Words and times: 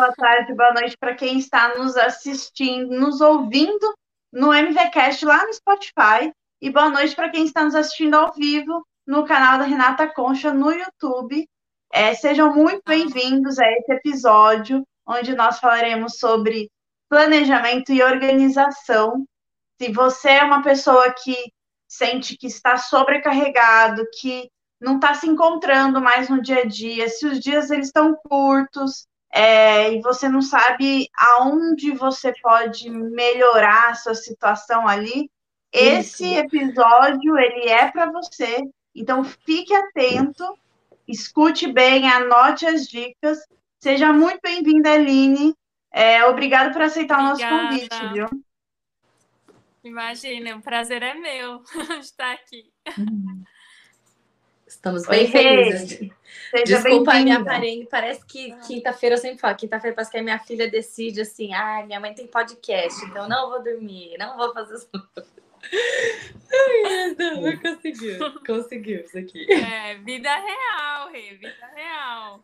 Boa 0.00 0.14
tarde, 0.14 0.54
boa 0.54 0.72
noite 0.72 0.96
para 0.96 1.14
quem 1.14 1.38
está 1.38 1.76
nos 1.76 1.94
assistindo, 1.94 2.98
nos 2.98 3.20
ouvindo 3.20 3.94
no 4.32 4.50
MVCast 4.50 5.26
lá 5.26 5.44
no 5.44 5.52
Spotify. 5.52 6.32
E 6.58 6.70
boa 6.70 6.88
noite 6.88 7.14
para 7.14 7.28
quem 7.28 7.44
está 7.44 7.64
nos 7.64 7.74
assistindo 7.74 8.14
ao 8.14 8.32
vivo 8.32 8.82
no 9.06 9.26
canal 9.26 9.58
da 9.58 9.66
Renata 9.66 10.08
Concha 10.08 10.54
no 10.54 10.70
YouTube. 10.70 11.46
É, 11.92 12.14
sejam 12.14 12.50
muito 12.54 12.80
bem-vindos 12.86 13.58
a 13.58 13.70
esse 13.70 13.92
episódio, 13.92 14.82
onde 15.06 15.36
nós 15.36 15.60
falaremos 15.60 16.16
sobre 16.16 16.70
planejamento 17.06 17.92
e 17.92 18.02
organização. 18.02 19.26
Se 19.78 19.92
você 19.92 20.30
é 20.30 20.44
uma 20.44 20.62
pessoa 20.62 21.12
que 21.12 21.36
sente 21.86 22.38
que 22.38 22.46
está 22.46 22.78
sobrecarregado, 22.78 24.02
que 24.18 24.48
não 24.80 24.94
está 24.94 25.12
se 25.12 25.28
encontrando 25.28 26.00
mais 26.00 26.30
no 26.30 26.40
dia 26.40 26.60
a 26.60 26.64
dia, 26.64 27.06
se 27.10 27.26
os 27.26 27.38
dias 27.38 27.70
eles 27.70 27.88
estão 27.88 28.16
curtos 28.24 29.09
é, 29.32 29.92
e 29.92 30.00
você 30.00 30.28
não 30.28 30.42
sabe 30.42 31.08
aonde 31.16 31.92
você 31.92 32.32
pode 32.42 32.90
melhorar 32.90 33.90
a 33.90 33.94
sua 33.94 34.14
situação 34.14 34.88
ali, 34.88 35.30
esse 35.72 36.34
episódio 36.34 37.38
ele 37.38 37.68
é 37.68 37.90
para 37.90 38.10
você. 38.10 38.68
Então 38.94 39.22
fique 39.22 39.72
atento, 39.72 40.58
escute 41.06 41.72
bem, 41.72 42.08
anote 42.08 42.66
as 42.66 42.86
dicas. 42.88 43.38
Seja 43.78 44.12
muito 44.12 44.40
bem-vinda, 44.42 44.92
Aline. 44.92 45.54
É, 45.92 46.24
obrigada 46.24 46.72
por 46.72 46.82
aceitar 46.82 47.18
Obrigada. 47.18 47.54
o 47.54 47.62
nosso 47.62 47.88
convite, 47.88 48.12
viu? 48.12 48.28
Imagina, 49.82 50.56
o 50.56 50.60
prazer 50.60 51.02
é 51.02 51.14
meu 51.14 51.62
estar 52.00 52.32
aqui. 52.32 52.70
Uhum. 52.98 53.42
Estamos 54.66 55.06
bem 55.06 55.20
Oi, 55.20 55.26
felizes. 55.26 56.10
Desculpa 56.64 57.12
a 57.12 57.20
minha 57.20 57.38
aparência, 57.38 57.86
parece 57.90 58.24
que 58.26 58.54
quinta-feira 58.66 59.14
eu 59.14 59.18
sempre 59.18 59.38
falo, 59.38 59.56
quinta-feira 59.56 59.94
parece 59.94 60.10
que 60.10 60.18
a 60.18 60.22
minha 60.22 60.38
filha 60.38 60.70
decide 60.70 61.20
assim, 61.20 61.52
ah, 61.54 61.84
minha 61.86 62.00
mãe 62.00 62.14
tem 62.14 62.26
podcast, 62.26 63.04
então 63.04 63.28
não 63.28 63.50
vou 63.50 63.62
dormir, 63.62 64.16
não 64.18 64.36
vou 64.36 64.52
fazer 64.52 64.74
isso. 64.74 64.88
Ai, 66.52 67.14
não, 67.18 67.56
conseguiu, 67.58 68.18
conseguiu 68.46 69.00
isso 69.00 69.18
aqui. 69.18 69.46
É, 69.52 69.96
vida 69.96 70.34
real, 70.34 71.10
Rê, 71.10 71.34
vida 71.34 71.70
real. 71.74 72.40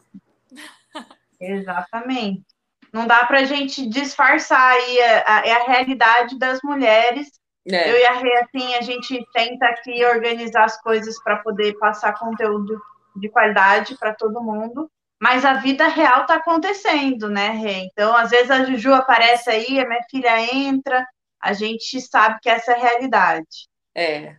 Exatamente. 1.41 2.45
Não 2.93 3.07
dá 3.07 3.27
para 3.27 3.41
a 3.41 3.45
gente 3.45 3.87
disfarçar 3.87 4.73
aí 4.73 5.03
a, 5.03 5.25
a, 5.27 5.47
é 5.47 5.53
a 5.53 5.67
realidade 5.67 6.39
das 6.39 6.61
mulheres 6.63 7.29
é. 7.69 7.91
Eu 7.91 7.99
e 7.99 8.07
a 8.07 8.13
Rê, 8.13 8.33
assim, 8.39 8.75
a 8.75 8.81
gente 8.81 9.27
tenta 9.33 9.67
aqui 9.67 10.05
organizar 10.05 10.65
as 10.65 10.81
coisas 10.81 11.21
para 11.23 11.39
poder 11.39 11.77
passar 11.79 12.17
conteúdo 12.19 12.81
de 13.17 13.29
qualidade 13.29 13.97
para 13.97 14.15
todo 14.15 14.43
mundo. 14.43 14.91
Mas 15.21 15.45
a 15.45 15.55
vida 15.55 15.89
real 15.89 16.23
está 16.23 16.35
acontecendo, 16.35 17.29
né, 17.29 17.51
Rê? 17.51 17.89
Então, 17.91 18.15
às 18.15 18.31
vezes 18.31 18.51
a 18.51 18.65
Juju 18.65 18.93
aparece 18.93 19.49
aí, 19.49 19.81
a 19.81 19.89
minha 19.89 20.03
filha 20.11 20.55
entra, 20.55 21.07
a 21.41 21.53
gente 21.55 22.01
sabe 22.03 22.39
que 22.41 22.51
essa 22.51 22.73
é 22.73 22.75
a 22.75 22.79
realidade. 22.79 23.69
É. 23.95 24.37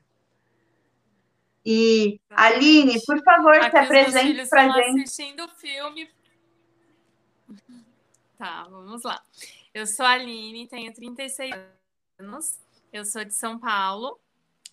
E, 1.66 2.22
Aline, 2.30 3.04
por 3.06 3.22
favor, 3.24 3.56
Aqui 3.56 3.72
se 3.72 3.78
apresente 3.78 4.50
para 4.50 4.66
a 4.66 4.70
gente. 4.70 5.02
assistindo 5.02 5.44
o 5.46 5.50
filme. 5.50 6.10
Tá, 8.38 8.64
vamos 8.70 9.04
lá. 9.04 9.22
Eu 9.74 9.88
sou 9.88 10.06
a 10.06 10.12
Aline, 10.12 10.68
tenho 10.68 10.94
36 10.94 11.54
anos. 12.20 12.60
Eu 12.94 13.04
sou 13.04 13.26
de 13.26 13.34
São 13.34 13.60
Paulo, 13.60 14.20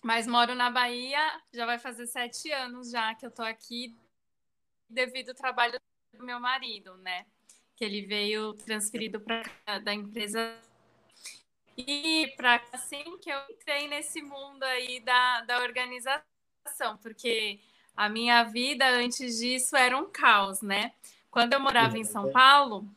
mas 0.03 0.27
moro 0.27 0.53
na 0.55 0.69
Bahia. 0.69 1.19
Já 1.51 1.65
vai 1.65 1.79
fazer 1.79 2.05
sete 2.05 2.51
anos 2.51 2.91
já 2.91 3.13
que 3.15 3.25
eu 3.25 3.31
tô 3.31 3.41
aqui 3.41 3.93
devido 4.89 5.29
ao 5.29 5.35
trabalho 5.35 5.79
do 6.13 6.23
meu 6.23 6.39
marido, 6.39 6.95
né? 6.97 7.25
Que 7.75 7.85
ele 7.85 8.01
veio 8.05 8.53
transferido 8.53 9.19
para 9.19 9.79
da 9.79 9.93
empresa 9.93 10.57
e 11.77 12.33
para 12.37 12.61
assim 12.71 13.17
que 13.17 13.29
eu 13.29 13.39
entrei 13.49 13.87
nesse 13.87 14.21
mundo 14.21 14.63
aí 14.63 15.01
da, 15.01 15.41
da 15.41 15.59
organização, 15.59 16.97
porque 17.01 17.59
a 17.95 18.07
minha 18.07 18.43
vida 18.43 18.87
antes 18.87 19.39
disso 19.39 19.75
era 19.75 19.97
um 19.97 20.09
caos, 20.09 20.61
né? 20.61 20.93
Quando 21.29 21.53
eu 21.53 21.59
morava 21.59 21.97
em 21.97 22.05
São 22.05 22.31
Paulo, 22.31 22.87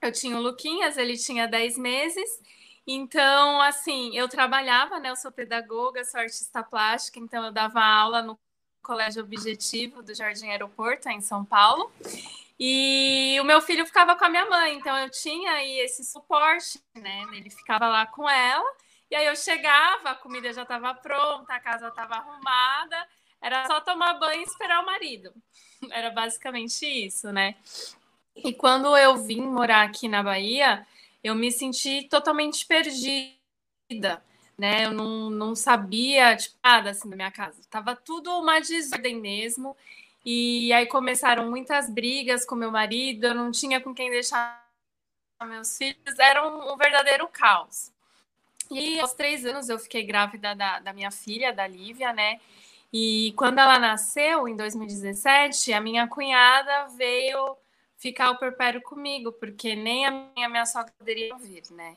eu 0.00 0.12
tinha 0.12 0.36
o 0.36 0.42
Luquinhas, 0.42 0.96
ele 0.96 1.16
tinha 1.16 1.48
10 1.48 1.76
meses, 1.78 2.40
então, 2.86 3.60
assim, 3.60 4.16
eu 4.16 4.28
trabalhava, 4.28 4.98
né? 4.98 5.10
Eu 5.10 5.16
sou 5.16 5.30
pedagoga, 5.30 6.04
sou 6.04 6.20
artista 6.20 6.62
plástica, 6.62 7.18
então 7.20 7.44
eu 7.44 7.52
dava 7.52 7.80
aula 7.80 8.22
no 8.22 8.38
Colégio 8.82 9.22
Objetivo 9.22 10.02
do 10.02 10.14
Jardim 10.14 10.48
Aeroporto, 10.48 11.08
em 11.08 11.20
São 11.20 11.44
Paulo. 11.44 11.90
E 12.58 13.38
o 13.40 13.44
meu 13.44 13.60
filho 13.60 13.86
ficava 13.86 14.14
com 14.14 14.24
a 14.24 14.28
minha 14.28 14.46
mãe, 14.46 14.74
então 14.74 14.96
eu 14.96 15.10
tinha 15.10 15.52
aí 15.52 15.80
esse 15.80 16.04
suporte, 16.04 16.80
né? 16.94 17.22
Ele 17.32 17.50
ficava 17.50 17.88
lá 17.88 18.06
com 18.06 18.28
ela, 18.28 18.70
e 19.10 19.16
aí 19.16 19.26
eu 19.26 19.34
chegava, 19.34 20.10
a 20.10 20.14
comida 20.14 20.52
já 20.52 20.62
estava 20.62 20.94
pronta, 20.94 21.54
a 21.54 21.60
casa 21.60 21.88
estava 21.88 22.14
arrumada, 22.14 23.08
era 23.40 23.66
só 23.66 23.80
tomar 23.80 24.14
banho 24.14 24.40
e 24.40 24.44
esperar 24.44 24.80
o 24.80 24.86
marido. 24.86 25.32
Era 25.90 26.10
basicamente 26.10 26.86
isso, 26.86 27.32
né? 27.32 27.56
E 28.36 28.52
quando 28.52 28.96
eu 28.96 29.16
vim 29.16 29.42
morar 29.42 29.82
aqui 29.82 30.06
na 30.06 30.22
Bahia, 30.22 30.86
eu 31.22 31.34
me 31.34 31.50
senti 31.50 32.04
totalmente 32.08 32.64
perdida, 32.64 34.22
né? 34.58 34.84
Eu 34.86 34.92
não, 34.92 35.30
não 35.30 35.54
sabia, 35.54 36.36
tipo, 36.36 36.56
nada 36.62 36.90
assim 36.90 37.08
da 37.08 37.16
minha 37.16 37.30
casa. 37.30 37.60
Tava 37.70 37.96
tudo 37.96 38.30
uma 38.38 38.60
desordem 38.60 39.20
mesmo. 39.20 39.76
E 40.24 40.72
aí 40.72 40.86
começaram 40.86 41.50
muitas 41.50 41.90
brigas 41.90 42.44
com 42.44 42.54
meu 42.54 42.70
marido, 42.70 43.26
eu 43.26 43.34
não 43.34 43.50
tinha 43.50 43.80
com 43.80 43.94
quem 43.94 44.10
deixar 44.10 44.62
meus 45.44 45.76
filhos, 45.76 46.18
era 46.20 46.46
um, 46.46 46.72
um 46.72 46.76
verdadeiro 46.76 47.26
caos. 47.28 47.90
E 48.70 49.00
aos 49.00 49.12
três 49.12 49.44
anos 49.44 49.68
eu 49.68 49.78
fiquei 49.78 50.04
grávida 50.04 50.54
da, 50.54 50.78
da 50.78 50.92
minha 50.92 51.10
filha, 51.10 51.52
da 51.52 51.66
Lívia, 51.66 52.12
né? 52.12 52.40
E 52.92 53.32
quando 53.36 53.58
ela 53.58 53.78
nasceu, 53.78 54.46
em 54.46 54.56
2017, 54.56 55.72
a 55.72 55.80
minha 55.80 56.06
cunhada 56.06 56.86
veio 56.96 57.56
ficar 57.96 58.30
o 58.30 58.38
perpério 58.38 58.82
comigo, 58.82 59.32
porque 59.32 59.74
nem 59.74 60.06
a 60.06 60.10
minha, 60.10 60.48
minha 60.48 60.66
sogra 60.66 60.92
poderia 60.98 61.34
vir, 61.36 61.62
né? 61.70 61.96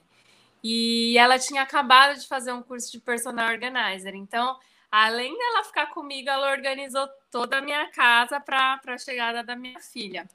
E 0.68 1.16
ela 1.18 1.38
tinha 1.38 1.62
acabado 1.62 2.20
de 2.20 2.28
fazer 2.28 2.52
um 2.52 2.64
curso 2.64 2.92
de 2.92 3.00
personal 3.00 3.52
organizer, 3.52 4.16
então, 4.16 4.58
além 4.90 5.38
dela 5.38 5.64
ficar 5.64 5.88
comigo, 5.88 6.28
ela 6.28 6.52
organizou 6.52 7.08
toda 7.30 7.60
a 7.60 7.62
minha 7.62 7.88
casa 7.92 8.40
para 8.40 8.82
a 8.88 8.98
chegada 8.98 9.44
da 9.44 9.56
minha 9.56 9.80
filha. 9.80 10.28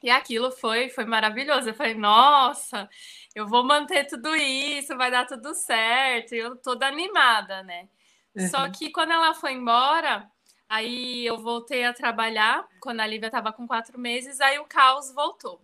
E 0.00 0.10
aquilo 0.10 0.52
foi, 0.52 0.90
foi 0.90 1.04
maravilhoso. 1.04 1.70
Eu 1.70 1.74
falei, 1.74 1.94
nossa, 1.94 2.88
eu 3.34 3.48
vou 3.48 3.64
manter 3.64 4.06
tudo 4.06 4.36
isso, 4.36 4.96
vai 4.96 5.10
dar 5.10 5.26
tudo 5.26 5.54
certo. 5.54 6.34
E 6.34 6.38
eu 6.38 6.54
toda 6.56 6.86
animada, 6.86 7.62
né? 7.64 7.88
Uhum. 8.36 8.48
Só 8.48 8.68
que 8.68 8.90
quando 8.90 9.12
ela 9.12 9.34
foi 9.34 9.54
embora, 9.54 10.30
Aí 10.68 11.24
eu 11.26 11.38
voltei 11.38 11.84
a 11.84 11.92
trabalhar 11.92 12.66
quando 12.80 13.00
a 13.00 13.06
Lívia 13.06 13.26
estava 13.26 13.52
com 13.52 13.66
quatro 13.66 13.98
meses, 13.98 14.40
aí 14.40 14.58
o 14.58 14.64
caos 14.64 15.12
voltou. 15.12 15.60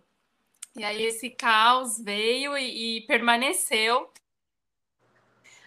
E 0.75 0.83
aí 0.83 1.03
esse 1.03 1.29
caos 1.29 1.99
veio 1.99 2.57
e, 2.57 2.97
e 2.97 3.01
permaneceu 3.01 4.11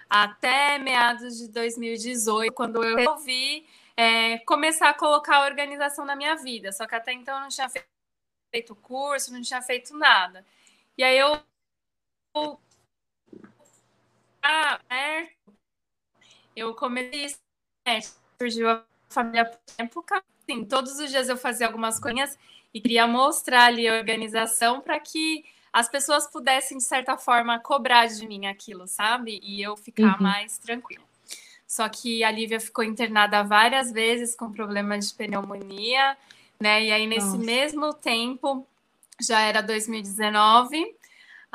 até 0.09 0.78
meados 0.78 1.37
de 1.37 1.48
2018, 1.48 2.53
quando 2.53 2.82
eu 2.82 2.97
resolvi 2.97 3.66
é, 3.97 4.38
começar 4.38 4.91
a 4.91 4.94
colocar 4.94 5.38
a 5.38 5.44
organização 5.44 6.04
na 6.04 6.16
minha 6.16 6.37
vida. 6.37 6.72
Só 6.72 6.87
que 6.87 6.94
até 6.94 7.12
então 7.12 7.34
eu 7.37 7.40
não 7.43 7.49
tinha 7.49 7.69
feito 8.50 8.75
curso, 8.76 9.32
não 9.32 9.43
tinha 9.43 9.61
feito 9.61 9.96
nada. 9.96 10.44
E 10.96 11.02
aí 11.02 11.19
eu 11.19 11.40
ah, 14.43 14.81
eu 16.55 16.75
comecei 16.75 17.34
surgiu 18.38 18.69
a 18.70 18.84
família 19.08 19.44
por 19.44 19.58
tempo, 19.76 20.05
assim, 20.43 20.64
todos 20.64 20.99
os 20.99 21.11
dias 21.11 21.28
eu 21.28 21.37
fazia 21.37 21.67
algumas 21.67 21.99
coisinhas 22.00 22.38
e 22.75 22.81
queria 22.81 23.06
mostrar 23.06 23.67
ali 23.67 23.88
a 23.88 23.94
organização 23.94 24.81
para 24.81 24.99
que 24.99 25.44
as 25.73 25.88
pessoas 25.88 26.26
pudessem, 26.26 26.76
de 26.76 26.85
certa 26.85 27.17
forma, 27.17 27.59
cobrar 27.61 28.06
de 28.06 28.26
mim 28.26 28.47
aquilo, 28.47 28.87
sabe? 28.87 29.41
E 29.43 29.62
eu 29.62 29.76
ficar 29.76 30.17
uhum. 30.17 30.23
mais 30.23 30.59
tranquila. 30.59 31.05
Só 31.67 31.88
que 31.88 32.23
a 32.23 32.31
Lívia 32.31 32.61
ficou 32.61 32.85
internada 32.85 33.43
várias 33.43 33.93
vezes 33.93 34.37
com 34.37 34.53
problema 34.53 34.99
de 34.99 35.12
pneumonia, 35.15 36.17
né? 36.61 36.85
E 36.85 36.93
aí, 36.93 37.06
nesse 37.06 37.26
Nossa. 37.26 37.38
mesmo 37.38 37.94
tempo, 37.94 38.67
já 39.21 39.41
era 39.41 39.62
2019, 39.62 40.94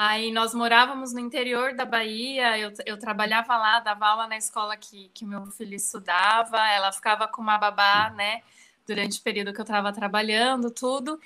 Aí 0.01 0.31
nós 0.31 0.53
morávamos 0.53 1.11
no 1.11 1.19
interior 1.19 1.75
da 1.75 1.83
Bahia, 1.83 2.57
eu, 2.57 2.71
eu 2.85 2.97
trabalhava 2.97 3.57
lá, 3.57 3.81
dava 3.81 4.07
aula 4.07 4.27
na 4.27 4.37
escola 4.37 4.77
que, 4.77 5.11
que 5.13 5.25
meu 5.25 5.45
filho 5.47 5.75
estudava, 5.75 6.57
ela 6.69 6.89
ficava 6.93 7.27
com 7.27 7.41
uma 7.41 7.57
babá, 7.57 8.09
né, 8.11 8.41
durante 8.89 9.19
o 9.19 9.23
período 9.23 9.53
que 9.53 9.61
eu 9.61 9.63
estava 9.63 9.93
trabalhando, 9.93 10.71
tudo. 10.71 11.19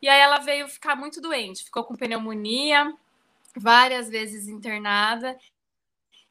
E 0.00 0.08
aí 0.08 0.20
ela 0.20 0.38
veio 0.38 0.66
ficar 0.66 0.96
muito 0.96 1.20
doente, 1.20 1.64
ficou 1.64 1.84
com 1.84 1.94
pneumonia, 1.94 2.92
várias 3.54 4.08
vezes 4.08 4.48
internada. 4.48 5.38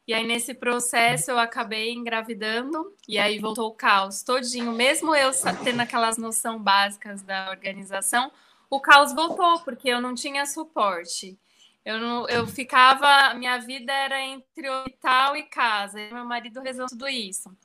E 0.07 0.13
aí, 0.13 0.25
nesse 0.25 0.55
processo, 0.55 1.29
eu 1.29 1.37
acabei 1.37 1.93
engravidando, 1.93 2.91
e 3.07 3.19
aí 3.19 3.37
voltou 3.37 3.67
o 3.67 3.75
caos 3.75 4.23
todinho. 4.23 4.71
Mesmo 4.71 5.13
eu 5.15 5.29
tendo 5.63 5.81
aquelas 5.81 6.17
noção 6.17 6.57
básicas 6.57 7.21
da 7.21 7.51
organização, 7.51 8.31
o 8.71 8.79
caos 8.79 9.13
voltou, 9.13 9.59
porque 9.59 9.87
eu 9.87 10.01
não 10.01 10.15
tinha 10.15 10.47
suporte. 10.47 11.37
Eu, 11.85 11.99
não, 11.99 12.27
eu 12.27 12.47
ficava, 12.47 13.35
minha 13.35 13.59
vida 13.59 13.93
era 13.93 14.19
entre 14.19 14.67
hospital 14.67 15.35
e 15.35 15.43
casa. 15.43 16.01
E 16.01 16.11
meu 16.11 16.25
marido 16.25 16.59
resolveu 16.59 16.87
tudo 16.87 17.07
isso. 17.07 17.55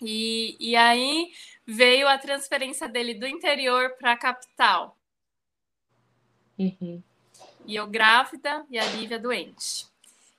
E, 0.00 0.56
e 0.60 0.76
aí 0.76 1.32
veio 1.70 2.08
a 2.08 2.16
transferência 2.16 2.88
dele 2.88 3.12
do 3.12 3.26
interior 3.26 3.90
para 3.98 4.12
a 4.12 4.16
capital. 4.16 4.96
Uhum. 6.58 7.02
E 7.66 7.76
eu 7.76 7.86
grávida 7.86 8.64
e 8.70 8.78
a 8.78 8.86
Lívia 8.86 9.18
doente. 9.18 9.86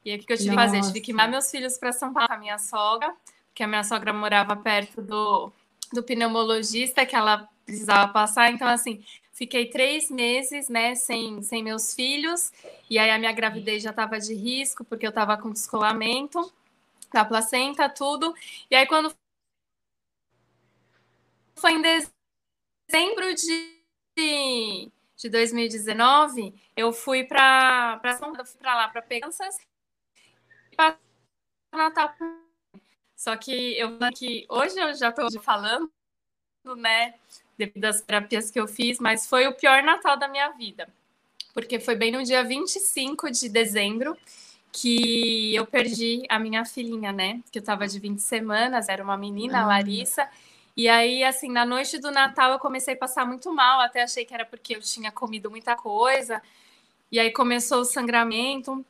E 0.04 0.10
aí 0.10 0.18
o 0.18 0.26
que 0.26 0.34
eu 0.34 0.38
tive 0.38 0.56
Nossa. 0.56 0.72
que 0.72 0.78
fazer? 0.78 0.88
tive 0.88 1.02
que 1.02 1.14
mandar 1.14 1.28
meus 1.28 1.52
filhos 1.52 1.78
para 1.78 1.92
São 1.92 2.12
Paulo 2.12 2.28
com 2.28 2.34
a 2.34 2.40
minha 2.40 2.58
sogra, 2.58 3.16
porque 3.46 3.62
a 3.62 3.68
minha 3.68 3.84
sogra 3.84 4.12
morava 4.12 4.56
perto 4.56 5.04
do, 5.04 5.52
do 5.94 6.02
pneumologista 6.02 7.06
que 7.06 7.16
ela 7.16 7.48
precisava 7.64 8.12
passar. 8.12 8.52
Então, 8.52 8.68
assim, 8.68 9.06
fiquei 9.32 9.68
três 9.68 10.10
meses, 10.10 10.68
né, 10.68 10.96
sem, 10.96 11.44
sem 11.44 11.64
meus 11.64 11.94
filhos, 11.94 12.52
e 12.90 12.98
aí 12.98 13.12
a 13.12 13.20
minha 13.20 13.32
gravidez 13.32 13.84
já 13.84 13.92
estava 13.92 14.20
de 14.20 14.34
risco, 14.34 14.84
porque 14.84 15.06
eu 15.06 15.10
estava 15.10 15.38
com 15.38 15.52
descolamento 15.52 16.52
da 17.14 17.24
placenta, 17.24 17.88
tudo. 17.88 18.34
E 18.72 18.76
aí, 18.76 18.88
quando 18.88 19.14
foi 21.60 21.74
em 21.74 21.82
dezembro 21.82 23.36
de, 23.36 24.92
de 25.16 25.30
2019, 25.30 26.54
eu 26.76 26.92
fui 26.92 27.24
para 27.24 27.98
para 27.98 28.76
lá 28.76 28.88
para 28.88 29.02
Pegansas 29.02 29.58
para 30.76 30.98
Natal. 31.74 32.16
Só 33.16 33.36
que 33.36 33.78
eu 33.78 33.98
que 34.16 34.46
hoje 34.50 34.80
eu 34.80 34.94
já 34.96 35.10
estou 35.10 35.30
falando, 35.42 35.92
né, 36.78 37.16
devido 37.58 37.86
às 37.86 38.02
terapias 38.02 38.50
que 38.50 38.60
eu 38.60 38.68
fiz, 38.68 39.00
mas 39.00 39.28
foi 39.28 39.46
o 39.48 39.54
pior 39.54 39.84
Natal 39.84 40.18
da 40.18 40.28
minha 40.28 40.50
vida. 40.52 40.88
Porque 41.54 41.80
foi 41.80 41.96
bem 41.96 42.12
no 42.12 42.24
dia 42.24 42.44
25 42.44 43.30
de 43.30 43.50
dezembro 43.50 44.18
que 44.72 45.54
eu 45.54 45.66
perdi 45.66 46.24
a 46.30 46.40
minha 46.40 46.64
filhinha, 46.64 47.12
né? 47.12 47.42
Que 47.52 47.60
eu 47.60 47.64
tava 47.64 47.88
de 47.88 48.00
20 48.00 48.20
semanas, 48.20 48.88
era 48.88 49.04
uma 49.04 49.18
menina, 49.18 49.62
a 49.62 49.66
Larissa. 49.66 50.30
E 50.76 50.88
aí, 50.88 51.24
assim, 51.24 51.50
na 51.52 51.66
noite 51.66 51.98
do 52.00 52.12
Natal 52.12 52.52
eu 52.52 52.60
comecei 52.60 52.94
a 52.94 52.98
passar 52.98 53.26
muito 53.26 53.54
mal, 53.54 53.82
até 53.82 54.04
achei 54.04 54.26
que 54.26 54.34
era 54.34 54.46
porque 54.46 54.76
eu 54.76 54.82
tinha 54.82 55.12
comido 55.12 55.50
muita 55.50 55.76
coisa. 55.76 56.42
E 57.12 57.20
aí 57.20 57.32
começou 57.32 57.82
o 57.82 57.86
sangramento. 57.86 58.86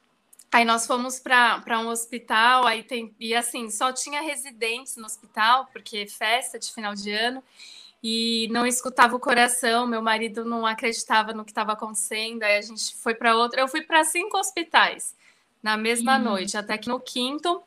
Aí 0.52 0.66
nós 0.66 0.88
fomos 0.88 1.20
para 1.20 1.80
um 1.80 1.90
hospital, 1.90 2.66
aí 2.66 2.82
tem, 2.84 3.14
e 3.20 3.36
assim, 3.36 3.70
só 3.70 3.94
tinha 3.94 4.22
residentes 4.22 4.96
no 4.98 5.06
hospital, 5.06 5.68
porque 5.72 6.08
festa 6.08 6.58
de 6.58 6.72
final 6.72 6.96
de 6.96 7.12
ano 7.12 7.44
e 8.02 8.48
não 8.52 8.66
escutava 8.66 9.16
o 9.16 9.20
coração. 9.20 9.86
Meu 9.86 10.02
marido 10.02 10.46
não 10.46 10.66
acreditava 10.66 11.34
no 11.34 11.46
que 11.46 11.52
estava 11.52 11.74
acontecendo. 11.74 12.44
Aí 12.44 12.58
a 12.58 12.62
gente 12.62 12.96
foi 12.96 13.14
para 13.14 13.36
outra. 13.36 13.62
Eu 13.62 13.68
fui 13.68 13.82
para 13.82 14.04
cinco 14.04 14.38
hospitais 14.38 15.16
na 15.62 15.76
mesma 15.78 16.18
uhum. 16.18 16.24
noite, 16.24 16.58
até 16.58 16.78
que 16.78 16.88
no 16.88 17.00
quinto 17.00 17.62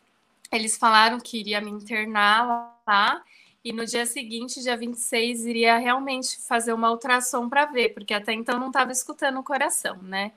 eles 0.50 0.76
falaram 0.76 1.20
que 1.20 1.38
iria 1.38 1.60
me 1.60 1.70
internar 1.70 2.76
lá. 2.86 3.22
E 3.64 3.72
no 3.72 3.86
dia 3.86 4.04
seguinte, 4.06 4.60
dia 4.60 4.76
26, 4.76 5.46
iria 5.46 5.78
realmente 5.78 6.40
fazer 6.40 6.72
uma 6.72 6.90
ultrassom 6.90 7.48
para 7.48 7.66
ver, 7.66 7.90
porque 7.90 8.12
até 8.12 8.32
então 8.32 8.58
não 8.58 8.68
estava 8.68 8.90
escutando 8.90 9.38
o 9.38 9.44
coração, 9.44 10.02
né? 10.02 10.32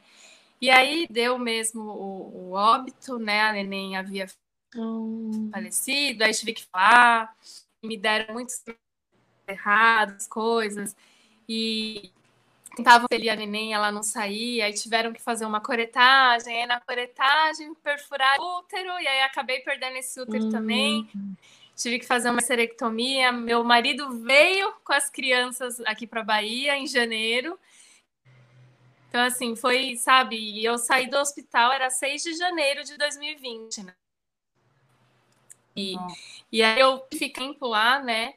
E 0.61 0.69
aí 0.69 1.07
deu 1.09 1.37
mesmo 1.37 1.81
o, 1.81 2.49
o 2.49 2.51
óbito, 2.51 3.17
né? 3.17 3.41
A 3.41 3.53
neném 3.53 3.97
havia 3.97 4.27
uhum. 4.75 5.49
falecido, 5.51 6.23
aí 6.23 6.33
tive 6.33 6.53
que 6.53 6.65
falar, 6.65 7.35
me 7.83 7.97
deram 7.97 8.33
muitos 8.33 8.63
erradas, 9.47 10.27
coisas, 10.27 10.95
e 11.49 12.11
tentavam 12.75 13.07
ferir 13.07 13.29
a 13.29 13.35
neném, 13.35 13.73
ela 13.73 13.91
não 13.91 14.03
saía, 14.03 14.65
aí 14.65 14.73
tiveram 14.73 15.13
que 15.13 15.21
fazer 15.21 15.45
uma 15.45 15.61
coretagem, 15.61 16.61
aí 16.61 16.67
na 16.67 16.79
coretagem 16.79 17.73
perfurar 17.75 18.39
o 18.39 18.59
útero, 18.59 18.99
e 18.99 19.07
aí 19.07 19.21
acabei 19.21 19.61
perdendo 19.61 19.95
esse 19.95 20.19
útero 20.19 20.45
uhum. 20.45 20.51
também. 20.51 21.09
Tive 21.75 21.99
que 21.99 22.05
fazer 22.05 22.29
uma 22.29 22.41
serectomia. 22.41 23.31
Meu 23.31 23.63
marido 23.63 24.21
veio 24.21 24.73
com 24.83 24.93
as 24.93 25.09
crianças 25.09 25.79
aqui 25.81 26.07
para 26.07 26.23
Bahia 26.23 26.77
em 26.77 26.87
janeiro. 26.87 27.59
Então, 29.09 29.21
assim, 29.21 29.55
foi, 29.55 29.95
sabe, 29.95 30.63
eu 30.63 30.77
saí 30.77 31.09
do 31.09 31.17
hospital, 31.17 31.71
era 31.71 31.89
6 31.89 32.21
de 32.21 32.33
janeiro 32.33 32.83
de 32.83 32.97
2020, 32.97 33.83
né? 33.83 33.93
E, 35.75 35.95
e 36.51 36.63
aí 36.63 36.79
eu 36.79 37.05
fiquei 37.13 37.55
lá, 37.61 38.01
né? 38.01 38.33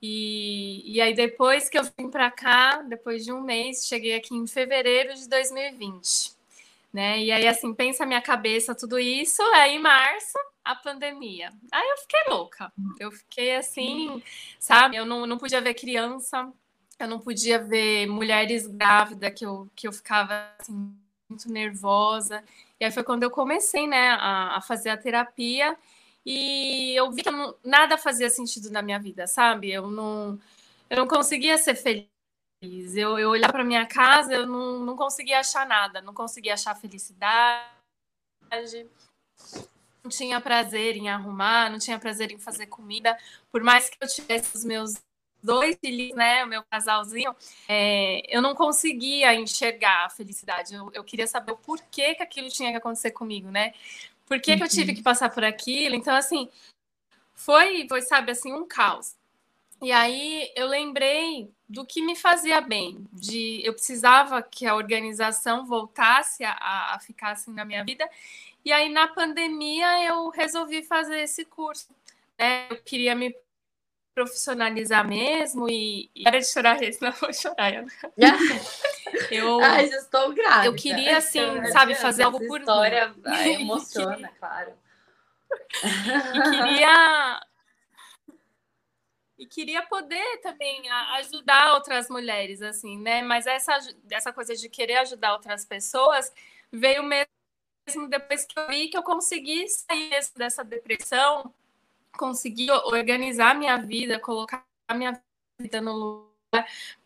E, 0.00 0.82
e 0.84 1.00
aí, 1.00 1.14
depois 1.14 1.68
que 1.68 1.78
eu 1.78 1.84
vim 1.96 2.10
para 2.10 2.30
cá, 2.30 2.82
depois 2.82 3.24
de 3.24 3.32
um 3.32 3.40
mês, 3.40 3.86
cheguei 3.86 4.14
aqui 4.14 4.34
em 4.34 4.46
fevereiro 4.46 5.14
de 5.14 5.28
2020. 5.28 6.31
Né? 6.92 7.20
E 7.20 7.32
aí, 7.32 7.48
assim, 7.48 7.72
pensa 7.74 8.04
minha 8.04 8.20
cabeça, 8.20 8.74
tudo 8.74 8.98
isso, 8.98 9.42
aí 9.54 9.76
em 9.76 9.78
março, 9.78 10.38
a 10.62 10.74
pandemia. 10.74 11.50
Aí 11.70 11.88
eu 11.88 11.96
fiquei 11.98 12.20
louca. 12.28 12.72
Eu 13.00 13.10
fiquei 13.10 13.56
assim, 13.56 14.22
sabe? 14.58 14.96
Eu 14.96 15.06
não, 15.06 15.26
não 15.26 15.38
podia 15.38 15.60
ver 15.60 15.74
criança, 15.74 16.52
eu 16.98 17.08
não 17.08 17.18
podia 17.18 17.58
ver 17.58 18.06
mulheres 18.06 18.66
grávidas, 18.66 19.32
que 19.34 19.44
eu, 19.44 19.68
que 19.74 19.88
eu 19.88 19.92
ficava 19.92 20.50
assim, 20.60 20.94
muito 21.28 21.50
nervosa. 21.50 22.44
E 22.78 22.84
aí 22.84 22.92
foi 22.92 23.02
quando 23.02 23.22
eu 23.22 23.30
comecei, 23.30 23.86
né, 23.86 24.10
a, 24.10 24.56
a 24.56 24.60
fazer 24.60 24.90
a 24.90 24.96
terapia 24.96 25.76
e 26.24 26.94
eu 26.94 27.10
vi 27.10 27.22
que 27.22 27.30
não, 27.30 27.54
nada 27.64 27.98
fazia 27.98 28.30
sentido 28.30 28.70
na 28.70 28.82
minha 28.82 28.98
vida, 28.98 29.26
sabe? 29.26 29.72
Eu 29.72 29.90
não, 29.90 30.38
eu 30.88 30.96
não 30.96 31.08
conseguia 31.08 31.58
ser 31.58 31.74
feliz. 31.74 32.11
Eu, 32.62 33.18
eu 33.18 33.30
olhar 33.30 33.50
para 33.50 33.64
minha 33.64 33.84
casa, 33.86 34.32
eu 34.32 34.46
não, 34.46 34.78
não 34.80 34.96
conseguia 34.96 35.40
achar 35.40 35.66
nada, 35.66 36.00
não 36.00 36.14
conseguia 36.14 36.54
achar 36.54 36.76
felicidade, 36.76 37.66
não 40.02 40.10
tinha 40.10 40.40
prazer 40.40 40.96
em 40.96 41.08
arrumar, 41.08 41.70
não 41.70 41.78
tinha 41.78 41.98
prazer 41.98 42.30
em 42.30 42.38
fazer 42.38 42.66
comida, 42.66 43.18
por 43.50 43.62
mais 43.62 43.90
que 43.90 43.96
eu 44.00 44.08
tivesse 44.08 44.56
os 44.56 44.64
meus 44.64 44.94
dois 45.42 45.76
filhos, 45.80 46.16
né, 46.16 46.44
o 46.44 46.46
meu 46.46 46.62
casalzinho, 46.62 47.34
é, 47.68 48.22
eu 48.34 48.40
não 48.40 48.54
conseguia 48.54 49.34
enxergar 49.34 50.06
a 50.06 50.10
felicidade. 50.10 50.72
Eu, 50.72 50.90
eu, 50.94 51.02
queria 51.02 51.26
saber 51.26 51.52
o 51.52 51.56
porquê 51.56 52.14
que 52.14 52.22
aquilo 52.22 52.48
tinha 52.48 52.70
que 52.70 52.76
acontecer 52.76 53.10
comigo, 53.10 53.50
né? 53.50 53.74
Por 54.24 54.40
que, 54.40 54.56
que 54.56 54.62
eu 54.62 54.68
tive 54.68 54.92
uhum. 54.92 54.96
que 54.96 55.02
passar 55.02 55.30
por 55.30 55.42
aquilo? 55.42 55.96
Então, 55.96 56.14
assim, 56.14 56.48
foi, 57.34 57.86
foi, 57.88 58.02
sabe, 58.02 58.30
assim, 58.30 58.52
um 58.52 58.66
caos. 58.66 59.16
E 59.82 59.90
aí 59.90 60.52
eu 60.54 60.68
lembrei 60.68 61.50
do 61.68 61.84
que 61.84 62.00
me 62.00 62.14
fazia 62.14 62.60
bem, 62.60 63.04
de 63.12 63.60
eu 63.64 63.72
precisava 63.72 64.40
que 64.40 64.64
a 64.64 64.76
organização 64.76 65.66
voltasse 65.66 66.44
a, 66.44 66.94
a 66.94 67.00
ficar 67.00 67.32
assim 67.32 67.52
na 67.52 67.64
minha 67.64 67.84
vida. 67.84 68.08
E 68.64 68.70
aí 68.70 68.88
na 68.88 69.08
pandemia 69.08 70.04
eu 70.04 70.28
resolvi 70.28 70.82
fazer 70.82 71.20
esse 71.20 71.44
curso. 71.44 71.88
Né? 72.38 72.68
Eu 72.70 72.76
queria 72.76 73.14
me 73.16 73.34
profissionalizar 74.14 75.06
mesmo 75.06 75.68
e, 75.68 76.10
e 76.14 76.22
para 76.22 76.38
de 76.38 76.46
chorar, 76.46 76.78
não 77.00 77.12
vou 77.12 77.32
chorar. 77.32 77.84
Eu, 79.30 79.60
Ai, 79.60 79.88
já 79.88 79.96
estou 79.96 80.32
grávida. 80.32 80.66
Eu 80.66 80.74
queria, 80.74 81.18
assim, 81.18 81.40
sabe, 81.70 81.94
fazer 81.94 82.22
algo 82.22 82.38
por 82.46 82.60
história 82.60 83.08
mim. 83.08 83.22
Ai, 83.26 83.54
emociona, 83.60 84.30
claro. 84.38 84.72
E 85.82 86.50
queria... 86.50 87.40
E 89.42 89.46
queria 89.46 89.82
poder 89.82 90.38
também 90.40 90.88
ajudar 91.16 91.74
outras 91.74 92.08
mulheres, 92.08 92.62
assim, 92.62 92.96
né? 92.96 93.22
Mas 93.22 93.44
essa, 93.44 93.76
essa 94.08 94.32
coisa 94.32 94.54
de 94.54 94.68
querer 94.68 94.98
ajudar 94.98 95.32
outras 95.32 95.64
pessoas 95.64 96.32
veio 96.70 97.02
mesmo 97.02 98.08
depois 98.08 98.44
que 98.44 98.56
eu 98.56 98.68
vi 98.68 98.86
que 98.86 98.96
eu 98.96 99.02
consegui 99.02 99.68
sair 99.68 100.10
dessa 100.36 100.62
depressão, 100.62 101.52
consegui 102.16 102.70
organizar 102.70 103.56
minha 103.56 103.76
vida, 103.78 104.20
colocar 104.20 104.64
minha 104.94 105.20
vida 105.60 105.80
no 105.80 105.92
lugar 105.92 106.32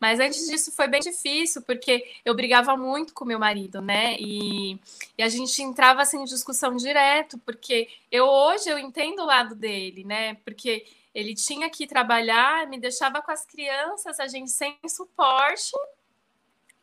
mas 0.01 0.19
antes 0.19 0.49
disso 0.49 0.73
foi 0.73 0.89
bem 0.89 1.01
difícil, 1.01 1.63
porque 1.63 2.05
eu 2.25 2.35
brigava 2.35 2.77
muito 2.77 3.15
com 3.15 3.25
meu 3.25 3.39
marido, 3.39 3.81
né? 3.81 4.17
E, 4.19 4.79
e, 5.17 5.23
a 5.23 5.29
gente 5.29 5.63
entrava 5.63 6.03
assim 6.03 6.21
em 6.21 6.25
discussão 6.25 6.75
direto, 6.75 7.39
porque 7.39 7.89
eu 8.11 8.27
hoje 8.27 8.69
eu 8.69 8.77
entendo 8.77 9.23
o 9.23 9.27
lado 9.27 9.55
dele, 9.55 10.03
né? 10.03 10.35
Porque 10.45 10.85
ele 11.17 11.35
tinha 11.35 11.71
que 11.71 11.87
trabalhar, 11.87 12.67
me 12.67 12.79
deixava 12.79 13.23
com 13.23 13.31
as 13.31 13.47
crianças, 13.47 14.21
a 14.21 14.29
gente 14.29 14.51
sem 14.51 14.79
suporte. 14.87 15.73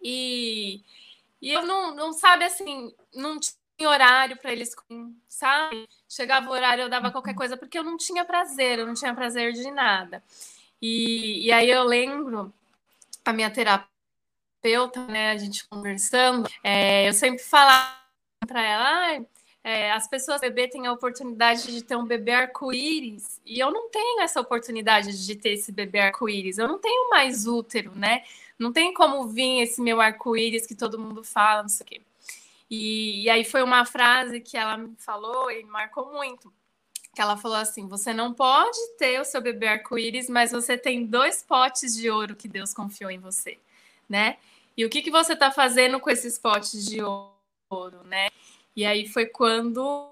E, 0.01 0.81
e 1.39 1.51
eu 1.51 1.63
não, 1.67 1.93
não 1.93 2.11
sabe 2.11 2.43
assim, 2.43 2.91
não 3.13 3.39
tinha 3.39 3.87
horário 3.87 4.35
para 4.35 4.51
eles, 4.51 4.75
sabe? 5.29 5.87
Chegava 6.09 6.49
o 6.49 6.51
horário, 6.51 6.81
eu 6.81 6.89
dava 6.89 7.11
qualquer 7.11 7.35
coisa, 7.35 7.55
porque 7.55 7.77
eu 7.77 7.83
não 7.83 7.95
tinha 7.95 8.25
prazer, 8.25 8.79
eu 8.79 8.87
não 8.87 8.95
tinha 8.95 9.13
prazer 9.13 9.53
de 9.53 9.69
nada. 9.69 10.23
E, 10.81 11.45
e 11.45 11.51
aí 11.51 11.69
eu 11.69 11.83
lembro 11.83 12.51
a 13.23 13.31
minha 13.31 13.51
terapeuta, 13.51 15.05
né, 15.05 15.29
a 15.29 15.37
gente 15.37 15.67
conversando, 15.67 16.49
é, 16.63 17.07
eu 17.07 17.13
sempre 17.13 17.43
falava 17.43 17.99
para 18.47 18.63
ela, 18.63 19.15
ah, 19.15 19.21
é, 19.63 19.91
as 19.91 20.07
pessoas 20.07 20.41
bebê 20.41 20.67
têm 20.67 20.87
a 20.87 20.91
oportunidade 20.91 21.71
de 21.71 21.81
ter 21.81 21.95
um 21.95 22.05
bebê 22.05 22.31
arco-íris 22.31 23.39
e 23.45 23.59
eu 23.59 23.71
não 23.71 23.89
tenho 23.89 24.19
essa 24.19 24.41
oportunidade 24.41 25.25
de 25.25 25.35
ter 25.35 25.53
esse 25.53 25.71
bebê 25.71 25.99
arco-íris. 25.99 26.57
Eu 26.57 26.67
não 26.67 26.79
tenho 26.79 27.09
mais 27.09 27.47
útero, 27.47 27.93
né? 27.95 28.23
Não 28.59 28.73
tem 28.73 28.93
como 28.93 29.25
vir 29.27 29.61
esse 29.61 29.81
meu 29.81 30.01
arco-íris 30.01 30.67
que 30.67 30.75
todo 30.75 30.99
mundo 30.99 31.23
fala, 31.23 31.61
não 31.61 31.69
sei 31.69 31.83
o 31.85 31.87
quê. 31.87 32.01
E, 32.69 33.23
e 33.23 33.29
aí 33.29 33.45
foi 33.45 33.63
uma 33.63 33.85
frase 33.85 34.41
que 34.41 34.57
ela 34.57 34.75
me 34.77 34.95
falou 34.97 35.49
e 35.49 35.63
marcou 35.63 36.11
muito. 36.11 36.51
Que 37.15 37.21
ela 37.21 37.37
falou 37.37 37.57
assim: 37.57 37.87
você 37.87 38.13
não 38.13 38.33
pode 38.33 38.79
ter 38.97 39.21
o 39.21 39.25
seu 39.25 39.41
bebê 39.41 39.67
arco-íris, 39.67 40.29
mas 40.29 40.51
você 40.51 40.77
tem 40.77 41.05
dois 41.05 41.41
potes 41.41 41.95
de 41.95 42.09
ouro 42.09 42.35
que 42.35 42.47
Deus 42.49 42.73
confiou 42.73 43.09
em 43.11 43.19
você, 43.19 43.57
né? 44.09 44.37
E 44.75 44.83
o 44.83 44.89
que, 44.89 45.01
que 45.01 45.11
você 45.11 45.33
está 45.33 45.51
fazendo 45.51 45.99
com 45.99 46.09
esses 46.09 46.37
potes 46.37 46.85
de 46.85 46.99
ouro, 47.01 48.03
né? 48.05 48.29
E 48.75 48.85
aí 48.85 49.07
foi 49.07 49.25
quando 49.27 50.11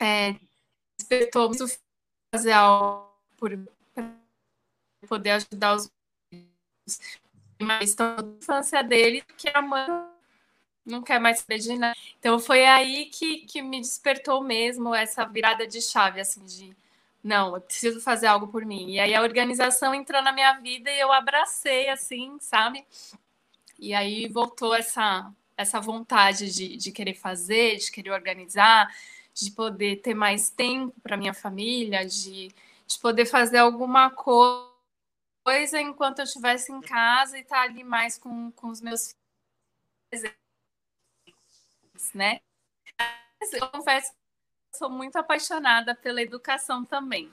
é, 0.00 0.34
despertou 0.98 1.48
muito 1.48 1.66
fazer 2.34 2.52
algo 2.52 3.12
por 3.36 3.58
poder 5.08 5.30
ajudar 5.30 5.76
os 5.76 5.90
mas 7.60 7.90
estão 7.90 8.16
na 8.16 8.22
infância 8.38 8.82
dele 8.82 9.22
que 9.36 9.48
a 9.52 9.60
mãe 9.60 9.86
não 10.86 11.02
quer 11.02 11.18
mais 11.18 11.40
saber 11.40 11.58
de 11.58 11.76
nada. 11.76 11.96
Então 12.18 12.38
foi 12.38 12.64
aí 12.64 13.06
que, 13.06 13.38
que 13.46 13.60
me 13.60 13.80
despertou 13.80 14.42
mesmo 14.42 14.94
essa 14.94 15.24
virada 15.24 15.66
de 15.66 15.82
chave, 15.82 16.20
assim, 16.20 16.44
de 16.44 16.76
não, 17.22 17.54
eu 17.54 17.60
preciso 17.60 18.00
fazer 18.00 18.26
algo 18.26 18.48
por 18.48 18.64
mim. 18.64 18.90
E 18.92 19.00
aí 19.00 19.14
a 19.14 19.22
organização 19.22 19.94
entrou 19.94 20.22
na 20.22 20.32
minha 20.32 20.54
vida 20.60 20.90
e 20.90 21.00
eu 21.00 21.12
abracei, 21.12 21.88
assim, 21.88 22.38
sabe? 22.40 22.86
E 23.78 23.92
aí 23.92 24.28
voltou 24.28 24.74
essa, 24.74 25.30
essa 25.58 25.80
vontade 25.80 26.52
de, 26.54 26.76
de 26.76 26.92
querer 26.92 27.14
fazer, 27.14 27.76
de 27.76 27.90
querer 27.90 28.12
organizar, 28.12 28.88
de 29.34 29.50
poder 29.50 29.96
ter 29.96 30.14
mais 30.14 30.48
tempo 30.48 30.94
para 31.02 31.16
minha 31.16 31.34
família, 31.34 32.06
de, 32.06 32.48
de 32.86 32.98
poder 33.00 33.26
fazer 33.26 33.58
alguma 33.58 34.08
coisa 34.10 35.80
enquanto 35.80 36.20
eu 36.20 36.24
estivesse 36.24 36.72
em 36.72 36.80
casa 36.80 37.36
e 37.36 37.42
estar 37.42 37.56
tá 37.56 37.62
ali 37.62 37.82
mais 37.82 38.16
com, 38.16 38.52
com 38.52 38.68
os 38.68 38.80
meus 38.80 39.16
filhos 40.12 40.38
né? 42.14 42.40
Mas 43.40 43.52
eu 43.52 43.68
confesso 43.70 44.12
que 44.12 44.78
sou 44.78 44.88
muito 44.88 45.16
apaixonada 45.16 45.94
pela 45.94 46.22
educação 46.22 46.84
também. 46.84 47.32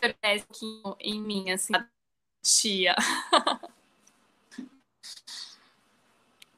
Que 0.00 0.16
em 1.00 1.20
mim, 1.20 1.50
assim, 1.50 1.72
tia. 2.42 2.96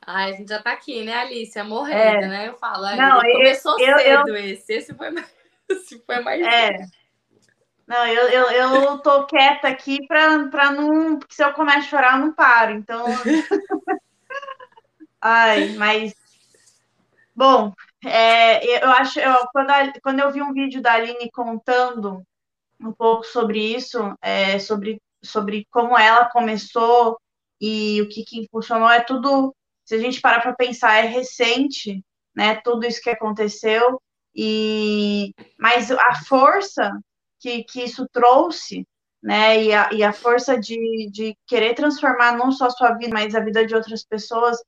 Ai, 0.06 0.32
a 0.32 0.36
gente 0.36 0.48
já 0.48 0.62
tá 0.62 0.72
aqui, 0.72 1.02
né, 1.02 1.14
Alice? 1.14 1.62
Morrendo, 1.62 2.24
é. 2.24 2.28
né? 2.28 2.48
Eu 2.48 2.54
falo, 2.54 2.84
Não, 2.96 3.20
começou 3.20 3.78
eu, 3.80 3.98
cedo 3.98 4.28
eu, 4.28 4.36
esse. 4.36 4.72
Esse 4.72 4.94
foi 4.94 5.10
mais. 5.10 5.34
Esse 5.68 5.98
foi 6.04 6.20
mais. 6.20 6.42
É. 6.42 6.76
Não, 7.86 8.06
eu, 8.06 8.28
eu, 8.28 8.50
eu 8.50 8.98
tô 8.98 9.24
quieta 9.26 9.68
aqui 9.68 10.06
pra, 10.06 10.46
pra 10.48 10.70
não. 10.72 11.18
Porque 11.18 11.34
se 11.34 11.42
eu 11.42 11.52
começar 11.54 11.78
a 11.78 11.82
chorar, 11.82 12.18
eu 12.18 12.26
não 12.26 12.32
paro. 12.34 12.72
Então. 12.72 13.04
Ai, 15.20 15.70
mas. 15.76 16.14
Bom, 17.34 17.72
é, 18.04 18.84
eu 18.84 18.90
acho. 18.90 19.18
Eu, 19.18 19.46
quando, 19.52 19.70
a, 19.70 19.92
quando 20.02 20.20
eu 20.20 20.30
vi 20.30 20.42
um 20.42 20.52
vídeo 20.52 20.82
da 20.82 20.92
Aline 20.92 21.30
contando 21.30 22.22
um 22.80 22.92
pouco 22.92 23.24
sobre 23.24 23.58
isso, 23.58 24.14
é, 24.20 24.58
sobre, 24.58 25.00
sobre 25.22 25.66
como 25.70 25.98
ela 25.98 26.28
começou 26.28 27.18
e 27.60 28.02
o 28.02 28.08
que, 28.08 28.24
que 28.24 28.40
impulsionou, 28.40 28.90
é 28.90 29.00
tudo. 29.00 29.54
Se 29.84 29.94
a 29.94 29.98
gente 29.98 30.20
parar 30.20 30.40
para 30.40 30.54
pensar, 30.54 31.04
é 31.04 31.06
recente, 31.06 32.04
né? 32.34 32.56
Tudo 32.56 32.86
isso 32.86 33.02
que 33.02 33.10
aconteceu. 33.10 34.00
E 34.34 35.32
mas 35.58 35.90
a 35.90 36.14
força 36.26 36.90
que, 37.40 37.64
que 37.64 37.82
isso 37.84 38.08
trouxe, 38.12 38.86
né? 39.22 39.62
E 39.62 39.72
a, 39.72 39.92
e 39.92 40.02
a 40.02 40.12
força 40.12 40.58
de, 40.58 41.10
de 41.10 41.36
querer 41.46 41.74
transformar 41.74 42.36
não 42.36 42.50
só 42.50 42.66
a 42.66 42.70
sua 42.70 42.92
vida, 42.94 43.10
mas 43.12 43.34
a 43.34 43.40
vida 43.40 43.66
de 43.66 43.74
outras 43.74 44.04
pessoas, 44.04 44.58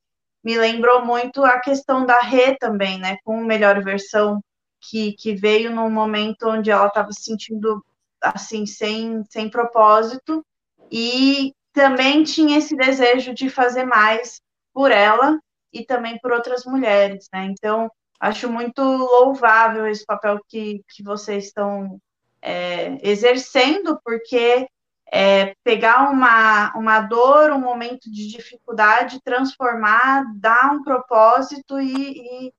me 0.44 0.56
lembrou 0.56 1.04
muito 1.04 1.44
a 1.44 1.58
questão 1.60 2.06
da 2.06 2.20
Rê 2.20 2.56
também, 2.56 2.98
né? 2.98 3.16
Com 3.24 3.42
melhor 3.44 3.82
versão, 3.82 4.40
que, 4.80 5.12
que 5.14 5.34
veio 5.34 5.74
num 5.74 5.90
momento 5.90 6.48
onde 6.48 6.70
ela 6.70 6.86
estava 6.86 7.12
se 7.12 7.22
sentindo 7.24 7.84
assim, 8.20 8.66
sem, 8.66 9.24
sem 9.24 9.50
propósito, 9.50 10.44
e 10.90 11.52
também 11.72 12.22
tinha 12.22 12.58
esse 12.58 12.76
desejo 12.76 13.34
de 13.34 13.50
fazer 13.50 13.84
mais 13.84 14.40
por 14.76 14.90
ela 14.90 15.40
e 15.72 15.86
também 15.86 16.18
por 16.18 16.32
outras 16.32 16.66
mulheres, 16.66 17.28
né? 17.32 17.46
Então, 17.46 17.90
acho 18.20 18.52
muito 18.52 18.82
louvável 18.82 19.86
esse 19.86 20.04
papel 20.04 20.38
que, 20.46 20.84
que 20.90 21.02
vocês 21.02 21.46
estão 21.46 21.98
é, 22.42 22.98
exercendo, 23.00 23.98
porque 24.04 24.68
é, 25.10 25.54
pegar 25.64 26.10
uma, 26.10 26.76
uma 26.76 27.00
dor, 27.00 27.52
um 27.52 27.58
momento 27.58 28.12
de 28.12 28.28
dificuldade, 28.28 29.22
transformar, 29.24 30.24
dar 30.36 30.74
um 30.74 30.82
propósito 30.82 31.80
e, 31.80 32.48
e 32.48 32.52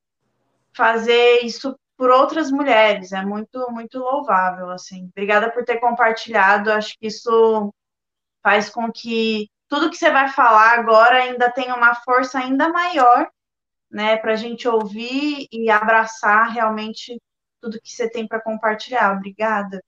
fazer 0.76 1.42
isso 1.44 1.78
por 1.96 2.10
outras 2.10 2.50
mulheres. 2.50 3.12
É 3.12 3.24
muito, 3.24 3.72
muito 3.72 4.00
louvável, 4.00 4.72
assim. 4.72 5.08
Obrigada 5.12 5.52
por 5.52 5.64
ter 5.64 5.80
compartilhado. 5.80 6.72
Acho 6.72 6.98
que 6.98 7.06
isso 7.06 7.72
faz 8.42 8.72
com 8.72 8.92
que 8.92 9.52
tudo 9.68 9.90
que 9.90 9.98
você 9.98 10.10
vai 10.12 10.30
falar 10.30 10.80
agora 10.80 11.24
ainda 11.24 11.52
tenha 11.52 11.76
uma 11.76 11.96
força 11.96 12.40
ainda 12.40 12.70
maior, 12.70 13.30
né, 13.90 14.18
para 14.18 14.34
a 14.34 14.36
gente 14.36 14.68
ouvir 14.68 15.48
e 15.52 15.70
abraçar 15.70 16.52
realmente 16.52 17.20
tudo 17.62 17.82
que 17.82 17.92
você 17.92 18.10
tem 18.10 18.28
para 18.28 18.42
compartilhar. 18.42 19.16
Obrigada. 19.16 19.82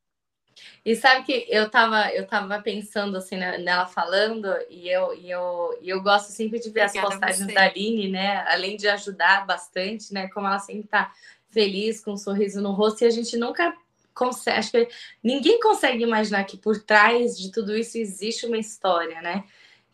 E 0.84 0.96
sabe 0.96 1.26
que 1.26 1.46
eu 1.50 1.70
tava, 1.70 2.10
eu 2.14 2.26
tava 2.28 2.62
pensando 2.62 3.18
assim 3.18 3.38
nela 3.38 3.86
falando, 3.86 4.48
e 4.70 4.90
eu, 4.90 5.14
e 5.14 5.30
eu, 5.30 5.78
e 5.82 5.90
eu 5.90 6.02
gosto 6.02 6.32
sempre 6.32 6.60
de 6.60 6.70
ver 6.70 6.86
Obrigada 6.86 7.08
as 7.08 7.14
postagens 7.14 7.54
da 7.54 7.64
Aline, 7.64 8.10
né? 8.10 8.44
Além 8.48 8.76
de 8.76 8.88
ajudar 8.88 9.46
bastante, 9.46 10.14
né? 10.14 10.28
Como 10.30 10.48
ela 10.48 10.60
sempre 10.60 10.88
tá 10.88 11.14
feliz, 11.50 12.04
com 12.04 12.12
um 12.12 12.18
sorriso 12.18 12.62
no 12.62 12.72
rosto, 12.72 13.04
e 13.04 13.08
a 13.08 13.10
gente 13.10 13.38
nunca 13.38 13.74
consegue, 14.14 14.58
acho 14.58 14.72
que 14.72 14.90
ninguém 15.24 15.60
consegue 15.60 16.04
imaginar 16.04 16.44
que 16.44 16.58
por 16.58 16.78
trás 16.84 17.38
de 17.38 17.52
tudo 17.52 17.76
isso 17.76 17.98
existe 17.98 18.46
uma 18.46 18.58
história, 18.58 19.22
né? 19.22 19.46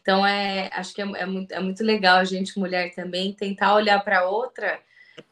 Então 0.05 0.23
é, 0.23 0.69
acho 0.71 0.93
que 0.93 1.01
é, 1.01 1.05
é 1.15 1.25
muito, 1.25 1.51
é 1.51 1.59
muito 1.59 1.83
legal 1.83 2.17
a 2.17 2.23
gente, 2.23 2.59
mulher, 2.59 2.93
também, 2.93 3.33
tentar 3.33 3.73
olhar 3.73 4.03
para 4.03 4.29
outra 4.29 4.79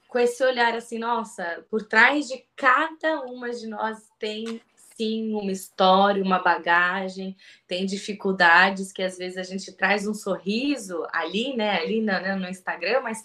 com 0.08 0.18
esse 0.18 0.44
olhar 0.44 0.76
assim, 0.76 0.98
nossa, 0.98 1.64
por 1.70 1.84
trás 1.84 2.28
de 2.28 2.44
cada 2.56 3.22
uma 3.22 3.52
de 3.52 3.68
nós 3.68 4.12
tem 4.18 4.60
sim 4.76 5.32
uma 5.32 5.52
história, 5.52 6.24
uma 6.24 6.40
bagagem, 6.40 7.38
tem 7.68 7.86
dificuldades 7.86 8.92
que 8.92 9.04
às 9.04 9.16
vezes 9.16 9.38
a 9.38 9.44
gente 9.44 9.72
traz 9.74 10.08
um 10.08 10.14
sorriso 10.16 11.06
ali, 11.14 11.56
né, 11.56 11.80
ali 11.80 12.00
no, 12.00 12.08
né, 12.08 12.36
no 12.36 12.50
Instagram, 12.50 13.02
mas 13.02 13.24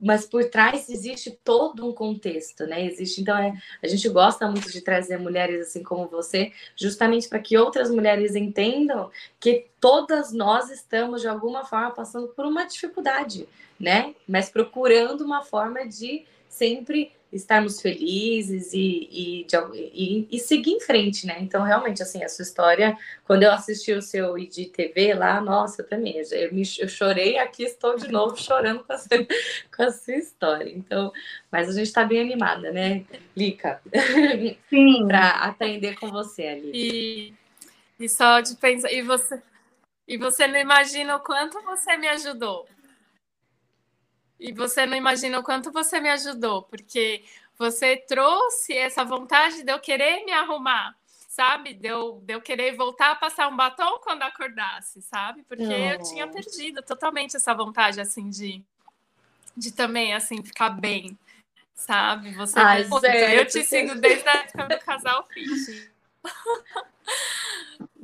mas 0.00 0.26
por 0.26 0.44
trás 0.44 0.88
existe 0.88 1.38
todo 1.42 1.86
um 1.86 1.92
contexto, 1.92 2.66
né? 2.66 2.84
Existe, 2.84 3.22
então 3.22 3.36
é, 3.36 3.54
a 3.82 3.86
gente 3.88 4.08
gosta 4.08 4.48
muito 4.48 4.70
de 4.70 4.80
trazer 4.80 5.18
mulheres 5.18 5.68
assim 5.68 5.82
como 5.82 6.06
você, 6.06 6.52
justamente 6.76 7.28
para 7.28 7.38
que 7.38 7.56
outras 7.56 7.90
mulheres 7.90 8.34
entendam 8.34 9.10
que 9.40 9.66
todas 9.80 10.32
nós 10.32 10.70
estamos 10.70 11.22
de 11.22 11.28
alguma 11.28 11.64
forma 11.64 11.90
passando 11.90 12.28
por 12.28 12.44
uma 12.44 12.64
dificuldade, 12.64 13.48
né? 13.80 14.14
Mas 14.28 14.50
procurando 14.50 15.24
uma 15.24 15.42
forma 15.42 15.86
de 15.86 16.26
sempre 16.56 17.12
estarmos 17.32 17.80
felizes 17.80 18.72
e, 18.72 19.08
e, 19.10 19.46
e, 19.74 20.28
e, 20.30 20.38
seguir 20.38 20.72
em 20.72 20.80
frente, 20.80 21.26
né? 21.26 21.36
Então, 21.40 21.62
realmente, 21.62 22.02
assim, 22.02 22.22
a 22.24 22.28
sua 22.28 22.44
história, 22.44 22.96
quando 23.24 23.42
eu 23.42 23.52
assisti 23.52 23.92
o 23.92 24.00
seu 24.00 24.38
IGTV 24.38 25.14
lá, 25.14 25.40
nossa, 25.40 25.82
eu 25.82 25.88
também, 25.88 26.16
eu, 26.30 26.54
me, 26.54 26.62
eu 26.78 26.88
chorei, 26.88 27.38
aqui 27.38 27.64
estou 27.64 27.96
de 27.96 28.08
novo 28.08 28.36
chorando 28.40 28.84
com 28.84 28.92
a, 28.92 28.98
sua, 28.98 29.26
com 29.76 29.82
a 29.82 29.90
sua 29.90 30.14
história. 30.14 30.70
Então, 30.70 31.12
mas 31.50 31.68
a 31.68 31.72
gente 31.72 31.88
está 31.88 32.04
bem 32.04 32.20
animada, 32.20 32.70
né, 32.72 33.04
Lica? 33.36 33.80
Sim. 34.70 35.06
Para 35.06 35.30
aprender 35.30 35.98
com 35.98 36.08
você 36.08 36.46
ali. 36.46 36.70
E, 36.72 37.34
e 37.98 38.08
só 38.08 38.40
de 38.40 38.54
pensar, 38.56 38.90
e 38.92 39.02
você, 39.02 39.42
e 40.08 40.16
você 40.16 40.46
não 40.46 40.58
imagina 40.58 41.16
o 41.16 41.20
quanto 41.20 41.60
você 41.62 41.96
me 41.96 42.08
ajudou 42.08 42.66
e 44.38 44.52
você 44.52 44.86
não 44.86 44.96
imagina 44.96 45.38
o 45.38 45.42
quanto 45.42 45.72
você 45.72 46.00
me 46.00 46.10
ajudou, 46.10 46.62
porque 46.62 47.24
você 47.58 47.96
trouxe 47.96 48.76
essa 48.76 49.04
vontade 49.04 49.62
de 49.62 49.72
eu 49.72 49.80
querer 49.80 50.24
me 50.24 50.32
arrumar, 50.32 50.94
sabe? 51.28 51.74
De 51.74 51.88
eu, 51.88 52.20
de 52.22 52.34
eu 52.34 52.40
querer 52.40 52.76
voltar 52.76 53.12
a 53.12 53.16
passar 53.16 53.48
um 53.48 53.56
batom 53.56 53.98
quando 54.00 54.22
acordasse, 54.22 55.00
sabe? 55.02 55.42
Porque 55.44 55.64
eu 55.64 56.02
tinha 56.02 56.26
perdido 56.28 56.82
totalmente 56.82 57.36
essa 57.36 57.54
vontade, 57.54 58.00
assim, 58.00 58.28
de, 58.28 58.62
de 59.56 59.72
também, 59.72 60.12
assim, 60.12 60.42
ficar 60.42 60.70
bem, 60.70 61.18
sabe? 61.74 62.32
Você 62.32 62.58
Ai, 62.58 62.86
eu 63.38 63.46
te 63.46 63.64
sigo 63.64 63.94
desde 63.94 64.28
a 64.28 64.34
época 64.34 64.68
do 64.68 64.78
casal 64.80 65.26
Fish. 65.32 65.90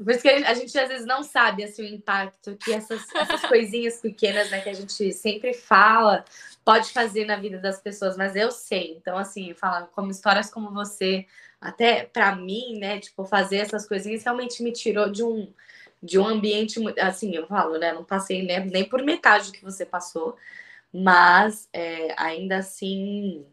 Por 0.05 0.11
isso 0.11 0.23
que 0.23 0.29
a 0.29 0.55
gente 0.55 0.76
às 0.76 0.88
vezes 0.88 1.07
não 1.07 1.23
sabe 1.23 1.62
assim, 1.62 1.83
o 1.83 1.95
impacto 1.95 2.57
que 2.57 2.73
essas, 2.73 3.02
essas 3.14 3.43
coisinhas 3.43 4.00
pequenas 4.00 4.50
né, 4.50 4.61
que 4.61 4.69
a 4.69 4.75
gente 4.75 5.12
sempre 5.12 5.55
fala 5.55 6.25
pode 6.64 6.91
fazer 6.91 7.25
na 7.25 7.37
vida 7.37 7.59
das 7.59 7.81
pessoas, 7.81 8.17
mas 8.17 8.35
eu 8.35 8.50
sei. 8.50 8.97
Então, 8.97 9.17
assim, 9.17 9.55
fala 9.55 9.88
como 9.95 10.11
histórias 10.11 10.50
como 10.50 10.73
você, 10.73 11.26
até 11.61 12.05
para 12.05 12.35
mim, 12.35 12.79
né, 12.79 12.99
tipo, 12.99 13.25
fazer 13.25 13.59
essas 13.59 13.87
coisinhas 13.87 14.25
realmente 14.25 14.62
me 14.62 14.73
tirou 14.73 15.11
de 15.11 15.23
um 15.23 15.52
de 16.02 16.19
um 16.19 16.26
ambiente 16.26 16.81
assim, 16.99 17.33
eu 17.33 17.47
falo, 17.47 17.79
né, 17.79 17.93
não 17.93 18.02
passei 18.02 18.43
nem, 18.43 18.67
nem 18.67 18.85
por 18.85 19.00
metade 19.05 19.47
do 19.47 19.52
que 19.52 19.62
você 19.62 19.87
passou, 19.87 20.37
mas 20.93 21.69
é, 21.73 22.12
ainda 22.21 22.57
assim 22.57 23.47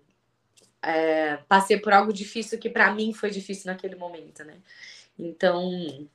é, 0.81 1.37
passei 1.47 1.77
por 1.77 1.93
algo 1.93 2.13
difícil 2.13 2.59
que 2.59 2.69
para 2.69 2.91
mim 2.93 3.13
foi 3.13 3.29
difícil 3.29 3.71
naquele 3.71 3.95
momento, 3.95 4.43
né? 4.43 4.57
Então, 5.17 6.07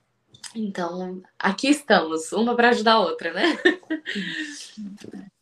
então 0.54 1.22
aqui 1.38 1.68
estamos, 1.68 2.32
uma 2.32 2.54
para 2.56 2.70
ajudar 2.70 2.94
a 2.94 3.00
outra, 3.00 3.32
né? 3.32 3.58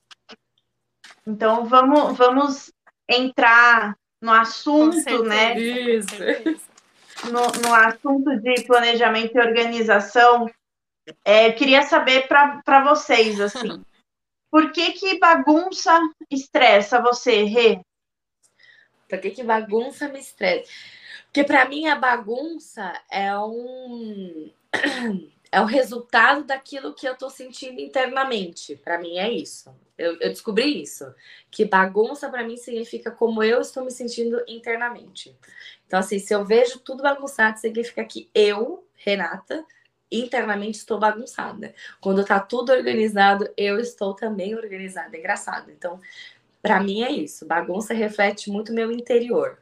Então 1.25 1.67
vamos, 1.67 2.17
vamos 2.17 2.73
entrar 3.09 3.97
no 4.21 4.33
assunto, 4.33 5.23
né? 5.23 5.59
Isso. 5.59 6.17
No, 7.31 7.69
no, 7.69 7.75
assunto 7.75 8.41
de 8.41 8.65
planejamento 8.65 9.37
e 9.37 9.41
organização. 9.41 10.51
É, 11.25 11.53
queria 11.53 11.83
saber 11.83 12.27
para 12.27 12.85
vocês, 12.85 13.41
assim, 13.41 13.85
por 14.51 14.73
que 14.73 14.93
que 14.93 15.19
bagunça 15.19 15.99
estressa 16.31 17.01
você, 17.01 17.45
Rê? 17.45 17.81
Por 19.13 19.21
que, 19.21 19.31
que 19.31 19.43
bagunça 19.43 20.09
me 20.09 20.19
estressa? 20.19 20.73
Porque 21.27 21.45
para 21.45 21.69
mim 21.69 21.87
a 21.87 21.95
bagunça 21.95 22.99
é 23.11 23.37
um 23.37 24.51
é 25.53 25.61
o 25.61 25.67
resultado 25.67 26.45
daquilo 26.45 26.95
que 26.95 27.07
eu 27.07 27.13
estou 27.13 27.29
sentindo 27.29 27.79
internamente. 27.79 28.75
Para 28.75 28.99
mim 28.99 29.19
é 29.19 29.31
isso. 29.31 29.71
Eu, 29.99 30.19
eu 30.19 30.31
descobri 30.31 30.81
isso. 30.81 31.05
Que 31.51 31.67
bagunça 31.67 32.31
para 32.31 32.43
mim 32.43 32.57
significa 32.57 33.11
como 33.11 33.43
eu 33.43 33.61
estou 33.61 33.85
me 33.85 33.91
sentindo 33.91 34.43
internamente. 34.49 35.37
Então, 35.87 36.01
assim, 36.01 36.19
se 36.19 36.35
eu 36.35 36.43
vejo 36.43 36.79
tudo 36.79 37.03
bagunçado, 37.03 37.59
significa 37.59 38.03
que 38.07 38.31
eu, 38.35 38.89
Renata, 38.95 39.63
internamente 40.11 40.79
estou 40.79 40.99
bagunçada. 40.99 41.75
Quando 42.01 42.25
tá 42.25 42.41
tudo 42.41 42.73
organizado, 42.73 43.47
eu 43.59 43.79
estou 43.79 44.15
também 44.15 44.55
organizada. 44.55 45.15
É 45.15 45.21
engraçado. 45.21 45.71
Então, 45.71 46.01
para 46.63 46.81
mim 46.81 47.03
é 47.03 47.11
isso. 47.11 47.45
Bagunça 47.45 47.93
reflete 47.93 48.51
muito 48.51 48.73
meu 48.73 48.91
interior. 48.93 49.59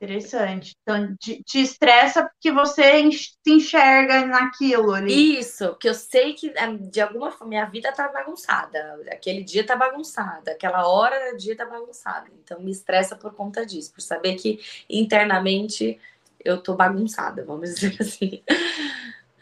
Interessante. 0.00 0.76
Então, 0.80 1.16
te, 1.16 1.42
estressa 1.54 2.22
porque 2.22 2.52
você 2.52 3.10
se 3.10 3.34
enxerga 3.46 4.24
naquilo 4.26 4.92
ali. 4.92 5.38
Isso, 5.40 5.70
porque 5.70 5.88
eu 5.88 5.94
sei 5.94 6.34
que 6.34 6.52
ah, 6.56 6.72
de 6.72 7.00
alguma 7.00 7.32
forma 7.32 7.48
minha 7.48 7.64
vida 7.64 7.90
tá 7.92 8.06
bagunçada. 8.08 9.00
Aquele 9.10 9.42
dia 9.42 9.66
tá 9.66 9.74
bagunçada, 9.74 10.52
aquela 10.52 10.86
hora 10.86 11.32
do 11.32 11.38
dia 11.38 11.56
tá 11.56 11.66
bagunçada. 11.66 12.28
Então 12.44 12.60
me 12.60 12.70
estressa 12.70 13.16
por 13.16 13.34
conta 13.34 13.66
disso, 13.66 13.92
por 13.92 14.00
saber 14.00 14.36
que 14.36 14.60
internamente 14.88 15.98
eu 16.44 16.62
tô 16.62 16.76
bagunçada, 16.76 17.44
vamos 17.44 17.74
dizer 17.74 17.96
assim. 18.00 18.40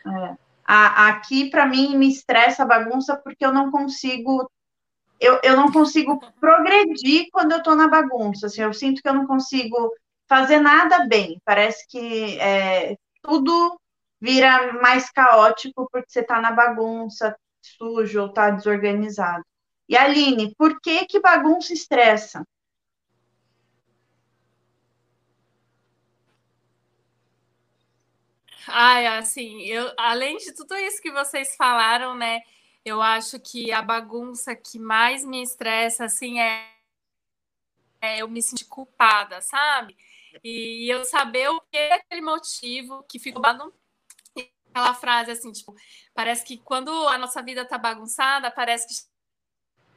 É. 0.06 0.36
A, 0.64 1.08
aqui, 1.08 1.50
para 1.50 1.66
mim, 1.66 1.96
me 1.96 2.08
estressa 2.08 2.62
a 2.62 2.66
bagunça 2.66 3.14
porque 3.14 3.44
eu 3.44 3.52
não 3.52 3.70
consigo 3.70 4.50
eu, 5.20 5.40
eu 5.42 5.56
não 5.56 5.70
consigo 5.72 6.20
progredir 6.40 7.28
quando 7.32 7.52
eu 7.52 7.58
estou 7.58 7.74
na 7.74 7.88
bagunça. 7.88 8.46
Assim, 8.46 8.62
eu 8.62 8.72
sinto 8.72 9.02
que 9.02 9.08
eu 9.08 9.14
não 9.14 9.26
consigo 9.26 9.92
fazer 10.28 10.60
nada 10.60 11.06
bem. 11.06 11.40
Parece 11.44 11.86
que 11.88 12.38
é, 12.38 12.96
tudo 13.22 13.80
vira 14.20 14.72
mais 14.74 15.10
caótico 15.10 15.88
porque 15.90 16.10
você 16.10 16.20
está 16.20 16.40
na 16.40 16.52
bagunça, 16.52 17.36
sujo 17.60 18.22
ou 18.22 18.28
está 18.28 18.50
desorganizado. 18.50 19.44
E 19.88 19.96
Aline, 19.96 20.54
por 20.56 20.80
que 20.80 21.06
que 21.06 21.20
bagunça 21.20 21.72
estressa? 21.72 22.44
Ai, 28.68 29.06
assim, 29.06 29.62
eu, 29.62 29.92
além 29.96 30.36
de 30.38 30.52
tudo 30.52 30.74
isso 30.74 31.00
que 31.00 31.12
vocês 31.12 31.54
falaram, 31.56 32.16
né, 32.16 32.40
eu 32.86 33.02
acho 33.02 33.40
que 33.40 33.72
a 33.72 33.82
bagunça 33.82 34.54
que 34.54 34.78
mais 34.78 35.24
me 35.24 35.42
estressa, 35.42 36.04
assim, 36.04 36.38
é, 36.38 36.70
é 38.00 38.22
eu 38.22 38.28
me 38.28 38.40
sentir 38.40 38.66
culpada, 38.66 39.40
sabe? 39.40 39.96
E 40.44 40.88
eu 40.88 41.04
saber 41.04 41.48
o 41.48 41.60
que 41.62 41.76
é 41.76 41.94
aquele 41.94 42.20
motivo 42.20 43.02
que 43.08 43.18
ficou 43.18 43.42
aquela 43.44 44.94
frase 44.94 45.32
assim, 45.32 45.50
tipo, 45.50 45.74
parece 46.14 46.44
que 46.44 46.58
quando 46.58 46.90
a 47.08 47.18
nossa 47.18 47.42
vida 47.42 47.64
tá 47.64 47.76
bagunçada, 47.76 48.52
parece 48.52 48.86
que 48.86 48.94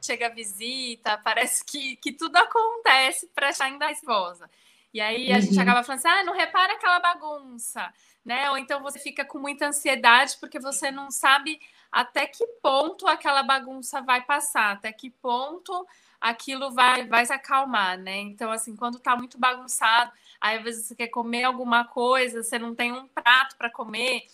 chega 0.04 0.26
a 0.26 0.30
visita, 0.30 1.16
parece 1.18 1.64
que, 1.64 1.94
que 1.96 2.10
tudo 2.12 2.36
acontece 2.38 3.28
para 3.28 3.50
achar 3.50 3.66
ainda 3.66 3.86
voza. 4.02 4.50
E 4.92 5.00
aí 5.00 5.30
a 5.30 5.36
uhum. 5.36 5.42
gente 5.42 5.60
acaba 5.60 5.84
falando 5.84 6.00
assim, 6.00 6.08
ah, 6.08 6.24
não 6.24 6.32
repara 6.32 6.72
aquela 6.72 6.98
bagunça, 6.98 7.94
né? 8.24 8.50
Ou 8.50 8.58
então 8.58 8.82
você 8.82 8.98
fica 8.98 9.24
com 9.24 9.38
muita 9.38 9.68
ansiedade 9.68 10.36
porque 10.40 10.58
você 10.58 10.90
não 10.90 11.08
sabe 11.08 11.60
até 11.90 12.26
que 12.26 12.46
ponto 12.62 13.06
aquela 13.06 13.42
bagunça 13.42 14.00
vai 14.00 14.22
passar, 14.22 14.72
até 14.72 14.92
que 14.92 15.10
ponto 15.10 15.86
aquilo 16.20 16.70
vai, 16.70 17.06
vai 17.06 17.24
se 17.24 17.32
acalmar, 17.32 17.98
né? 17.98 18.18
Então, 18.18 18.52
assim, 18.52 18.76
quando 18.76 18.98
tá 18.98 19.16
muito 19.16 19.38
bagunçado, 19.38 20.12
aí 20.40 20.58
às 20.58 20.64
vezes 20.64 20.86
você 20.86 20.94
quer 20.94 21.08
comer 21.08 21.44
alguma 21.44 21.84
coisa, 21.84 22.42
você 22.42 22.58
não 22.58 22.74
tem 22.74 22.92
um 22.92 23.08
prato 23.08 23.56
para 23.56 23.70
comer, 23.70 24.26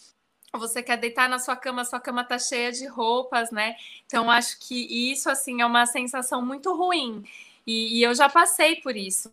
você 0.53 0.83
quer 0.83 0.97
deitar 0.97 1.29
na 1.29 1.38
sua 1.38 1.57
cama, 1.57 1.85
sua 1.85 2.01
cama 2.01 2.25
tá 2.25 2.38
cheia 2.38 2.73
de 2.73 2.87
roupas, 2.87 3.51
né? 3.51 3.77
Então, 4.07 4.31
acho 4.31 4.59
que 4.61 5.11
isso, 5.12 5.31
assim, 5.31 5.61
é 5.61 5.66
uma 5.66 5.87
sensação 5.87 6.45
muito 6.45 6.75
ruim. 6.75 7.25
E, 7.66 7.99
e 7.99 8.03
eu 8.03 8.14
já 8.14 8.29
passei 8.29 8.77
por 8.81 8.97
isso, 8.97 9.33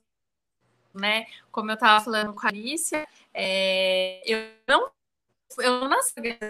né? 0.93 1.27
Como 1.51 1.71
eu 1.71 1.77
tava 1.77 2.03
falando 2.03 2.33
com 2.33 2.45
a 2.45 2.49
Alicia, 2.49 3.07
é, 3.33 4.21
eu 4.25 4.39
não 4.67 4.91
eu 5.59 5.87
não 5.87 5.99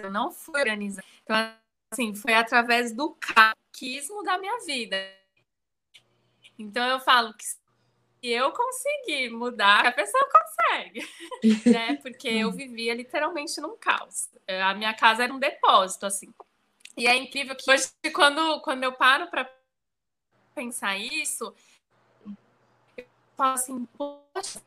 eu 0.01 0.11
não 0.11 0.31
fui 0.31 0.59
organizada. 0.59 1.05
Então, 1.23 1.35
assim, 1.93 2.13
foi 2.13 2.33
através 2.33 2.93
do 2.93 3.15
caquismo 3.15 4.23
da 4.23 4.37
minha 4.37 4.59
vida. 4.65 4.97
Então 6.57 6.85
eu 6.87 6.99
falo 6.99 7.33
que 7.33 7.43
se 7.43 7.59
eu 8.23 8.51
conseguir 8.51 9.29
mudar, 9.29 9.85
a 9.85 9.91
pessoa 9.91 10.29
consegue, 10.29 11.07
né? 11.69 11.95
Porque 11.97 12.27
eu 12.27 12.51
vivia 12.51 12.93
literalmente 12.93 13.59
num 13.61 13.77
caos. 13.77 14.29
A 14.47 14.73
minha 14.73 14.93
casa 14.93 15.23
era 15.23 15.33
um 15.33 15.39
depósito, 15.39 16.05
assim. 16.05 16.33
E 16.95 17.07
é 17.07 17.15
incrível 17.15 17.55
que 17.55 17.69
hoje, 17.71 17.89
quando, 18.13 18.61
quando 18.61 18.83
eu 18.83 18.93
paro 18.93 19.27
para 19.27 19.49
pensar 20.53 20.97
isso, 20.97 21.53
eu 22.95 23.05
falo 23.35 23.53
assim, 23.53 23.85
poxa, 23.97 24.61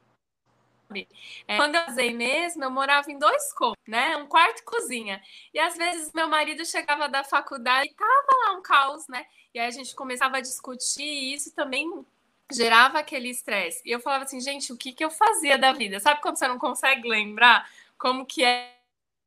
é, 1.48 1.56
quando 1.56 1.74
eu 1.74 1.84
casei 1.84 2.12
mesmo, 2.12 2.64
eu 2.64 2.70
morava 2.70 3.10
em 3.10 3.18
dois 3.18 3.52
cômodos, 3.52 3.82
né? 3.86 4.16
Um 4.16 4.26
quarto 4.26 4.60
e 4.60 4.64
cozinha. 4.64 5.20
E 5.52 5.58
às 5.58 5.76
vezes 5.76 6.12
meu 6.12 6.28
marido 6.28 6.64
chegava 6.64 7.08
da 7.08 7.24
faculdade 7.24 7.88
e 7.88 7.94
tava 7.94 8.46
lá 8.46 8.52
um 8.58 8.62
caos, 8.62 9.06
né? 9.08 9.26
E 9.54 9.58
aí 9.58 9.66
a 9.66 9.70
gente 9.70 9.94
começava 9.94 10.36
a 10.36 10.40
discutir 10.40 11.02
e 11.02 11.34
isso 11.34 11.54
também 11.54 12.04
gerava 12.52 12.98
aquele 12.98 13.28
estresse. 13.28 13.82
E 13.84 13.90
eu 13.90 14.00
falava 14.00 14.24
assim, 14.24 14.40
gente, 14.40 14.72
o 14.72 14.76
que, 14.76 14.92
que 14.92 15.04
eu 15.04 15.10
fazia 15.10 15.58
da 15.58 15.72
vida? 15.72 15.98
Sabe 15.98 16.20
quando 16.20 16.36
você 16.36 16.46
não 16.46 16.58
consegue 16.58 17.08
lembrar 17.08 17.68
como 17.98 18.24
que 18.24 18.42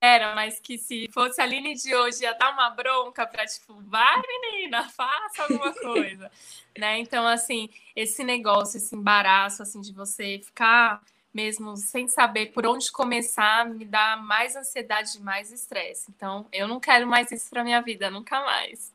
era, 0.01 0.33
mas 0.33 0.59
que 0.59 0.77
se 0.77 1.09
fosse 1.11 1.41
a 1.41 1.43
Aline 1.43 1.75
de 1.75 1.93
hoje 1.93 2.23
ia 2.23 2.33
dar 2.33 2.53
uma 2.53 2.69
bronca 2.69 3.27
para 3.27 3.45
tipo, 3.45 3.81
vai 3.81 4.21
menina, 4.21 4.87
faça 4.89 5.43
alguma 5.43 5.73
coisa, 5.73 6.31
né? 6.77 6.99
Então 6.99 7.27
assim, 7.27 7.69
esse 7.95 8.23
negócio, 8.23 8.77
esse 8.77 8.95
embaraço 8.95 9.61
assim 9.61 9.81
de 9.81 9.91
você 9.91 10.39
ficar 10.43 11.01
mesmo 11.33 11.77
sem 11.77 12.07
saber 12.07 12.47
por 12.47 12.65
onde 12.65 12.91
começar, 12.91 13.65
me 13.65 13.85
dá 13.85 14.17
mais 14.17 14.55
ansiedade 14.55 15.21
mais 15.21 15.51
estresse. 15.51 16.11
Então, 16.15 16.47
eu 16.51 16.67
não 16.67 16.79
quero 16.79 17.07
mais 17.07 17.31
isso 17.31 17.49
para 17.49 17.63
minha 17.63 17.81
vida, 17.81 18.09
nunca 18.09 18.39
mais. 18.41 18.93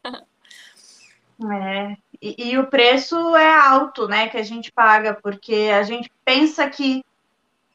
É, 1.52 1.96
e, 2.22 2.50
e, 2.50 2.58
o 2.58 2.68
preço 2.68 3.34
é 3.34 3.52
alto, 3.52 4.06
né, 4.06 4.28
que 4.28 4.36
a 4.36 4.42
gente 4.42 4.70
paga, 4.70 5.14
porque 5.14 5.70
a 5.74 5.82
gente 5.82 6.08
pensa 6.24 6.70
que 6.70 7.04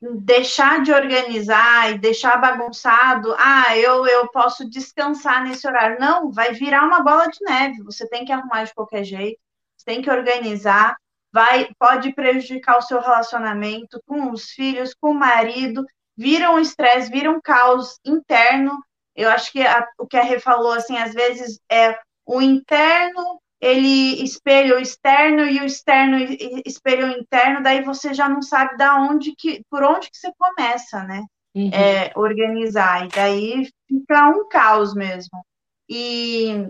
deixar 0.01 0.81
de 0.81 0.93
organizar 0.93 1.91
e 1.91 1.97
deixar 1.97 2.37
bagunçado, 2.37 3.35
ah, 3.37 3.77
eu, 3.77 4.07
eu 4.07 4.29
posso 4.29 4.69
descansar 4.69 5.43
nesse 5.43 5.67
horário. 5.67 5.99
Não, 5.99 6.31
vai 6.31 6.53
virar 6.53 6.85
uma 6.85 7.01
bola 7.01 7.27
de 7.27 7.39
neve, 7.43 7.83
você 7.83 8.07
tem 8.07 8.23
que 8.23 8.31
arrumar 8.31 8.63
de 8.63 8.73
qualquer 8.73 9.03
jeito, 9.03 9.39
tem 9.83 10.01
que 10.01 10.09
organizar, 10.09 10.95
vai 11.31 11.69
pode 11.77 12.13
prejudicar 12.13 12.77
o 12.77 12.81
seu 12.81 12.99
relacionamento 12.99 14.01
com 14.05 14.31
os 14.31 14.51
filhos, 14.51 14.93
com 14.99 15.11
o 15.11 15.19
marido, 15.19 15.85
vira 16.17 16.51
um 16.51 16.59
estresse, 16.59 17.11
vira 17.11 17.31
um 17.31 17.41
caos 17.41 17.99
interno. 18.05 18.77
Eu 19.15 19.29
acho 19.29 19.51
que 19.51 19.61
a, 19.61 19.87
o 19.97 20.07
que 20.07 20.17
a 20.17 20.23
Rê 20.23 20.39
falou, 20.39 20.73
assim, 20.73 20.97
às 20.97 21.13
vezes 21.13 21.59
é 21.71 21.97
o 22.25 22.41
interno, 22.41 23.39
ele 23.59 24.23
espelha 24.23 24.75
o 24.75 24.79
externo 24.79 25.45
e 25.45 25.59
o 25.59 25.65
externo 25.65 26.17
espelha 26.65 27.07
o 27.07 27.11
interno, 27.11 27.61
daí 27.61 27.81
você 27.83 28.13
já 28.13 28.29
não 28.29 28.41
sabe 28.41 28.77
da 28.77 28.95
onde 28.95 29.35
que, 29.35 29.61
por 29.69 29.83
onde 29.83 30.09
que 30.09 30.17
você 30.17 30.31
começa, 30.37 31.03
né? 31.03 31.23
uhum. 31.55 31.69
é, 31.73 32.11
organizar. 32.15 33.05
E 33.05 33.09
daí 33.09 33.69
fica 33.87 34.29
um 34.29 34.47
caos 34.47 34.93
mesmo. 34.93 35.43
E, 35.87 36.67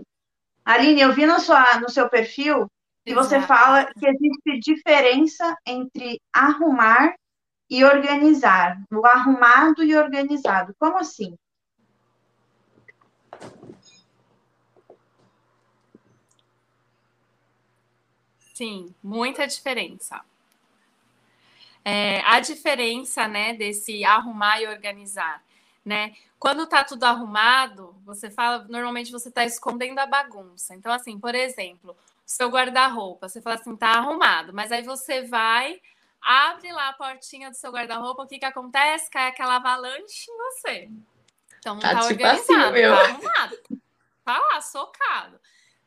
Aline, 0.64 1.00
eu 1.00 1.12
vi 1.12 1.26
no, 1.26 1.38
sua, 1.40 1.78
no 1.80 1.88
seu 1.88 2.08
perfil 2.08 2.66
Exato. 3.06 3.28
você 3.28 3.40
fala 3.40 3.86
que 3.86 4.06
existe 4.06 4.60
diferença 4.60 5.56
entre 5.66 6.20
arrumar 6.32 7.14
e 7.68 7.84
organizar. 7.84 8.82
O 8.90 9.06
arrumado 9.06 9.82
e 9.82 9.96
organizado. 9.96 10.74
Como 10.78 10.98
assim? 10.98 11.36
Sim, 18.54 18.94
muita 19.02 19.46
diferença. 19.46 20.20
É, 21.82 22.20
a 22.26 22.40
diferença, 22.40 23.26
né, 23.26 23.54
desse 23.54 24.04
arrumar 24.04 24.60
e 24.60 24.66
organizar, 24.66 25.42
né? 25.82 26.14
Quando 26.38 26.66
tá 26.66 26.84
tudo 26.84 27.04
arrumado, 27.04 27.94
você 28.04 28.30
fala, 28.30 28.66
normalmente 28.68 29.10
você 29.10 29.30
tá 29.30 29.44
escondendo 29.46 29.98
a 29.98 30.06
bagunça. 30.06 30.74
Então, 30.74 30.92
assim, 30.92 31.18
por 31.18 31.34
exemplo, 31.34 31.96
seu 32.30 32.48
guarda-roupa, 32.48 33.28
você 33.28 33.42
fala 33.42 33.56
assim, 33.56 33.76
tá 33.76 33.88
arrumado, 33.88 34.54
mas 34.54 34.70
aí 34.70 34.82
você 34.84 35.22
vai, 35.22 35.80
abre 36.20 36.70
lá 36.70 36.90
a 36.90 36.92
portinha 36.92 37.50
do 37.50 37.56
seu 37.56 37.72
guarda-roupa, 37.72 38.22
o 38.22 38.26
que 38.26 38.38
que 38.38 38.44
acontece? 38.44 39.10
Cai 39.10 39.28
aquela 39.28 39.56
avalanche 39.56 40.30
em 40.30 40.36
você. 40.36 40.90
Então, 41.58 41.74
não 41.74 41.80
tá, 41.80 41.94
tá 41.94 42.08
tipo 42.08 42.24
assim, 42.24 42.52
organizado, 42.52 42.76
assim, 42.76 43.20
tá 43.20 43.32
arrumado. 43.32 43.58
Tá 44.24 44.38
lá, 44.38 44.60
socado, 44.60 45.40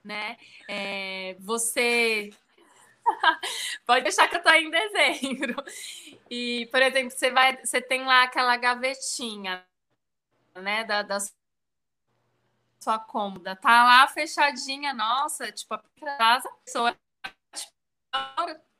né? 0.04 0.38
É, 0.68 1.38
você 1.40 2.30
Pode 3.86 4.04
deixar 4.04 4.28
que 4.28 4.36
eu 4.36 4.44
tô 4.44 4.50
em 4.50 4.70
dezembro. 4.70 5.56
E, 6.30 6.68
por 6.72 6.82
exemplo, 6.82 7.12
você 7.12 7.32
vai, 7.32 7.58
você 7.58 7.82
tem 7.82 8.04
lá 8.04 8.24
aquela 8.24 8.56
gavetinha, 8.58 9.66
né, 10.56 10.84
da, 10.84 11.04
da 11.04 11.18
sua 12.84 13.00
cômoda, 13.00 13.56
tá 13.56 13.84
lá 13.84 14.08
fechadinha, 14.08 14.94
nossa, 14.94 15.52
tipo, 15.52 15.74
a 15.74 15.82
casa, 16.18 16.50
pessoa 16.66 16.96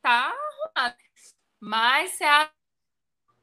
tá 0.02 0.34
arrumada. 0.76 0.98
Mas 1.60 2.12
você 2.12 2.24
acha 2.26 2.52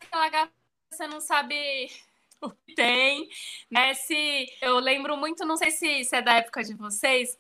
aquela 0.01 0.29
gaveta, 0.29 0.55
você 0.91 1.07
não 1.07 1.21
sabe 1.21 1.91
o 2.43 2.51
que 2.51 2.75
tem, 2.75 3.29
né? 3.71 3.95
Se 3.95 4.47
eu 4.61 4.79
lembro 4.79 5.17
muito, 5.17 5.47
não 5.47 5.57
sei 5.57 5.71
se, 5.71 6.05
se 6.05 6.17
é 6.17 6.23
da 6.23 6.35
época 6.35 6.63
de 6.63 6.75
vocês, 6.75 7.39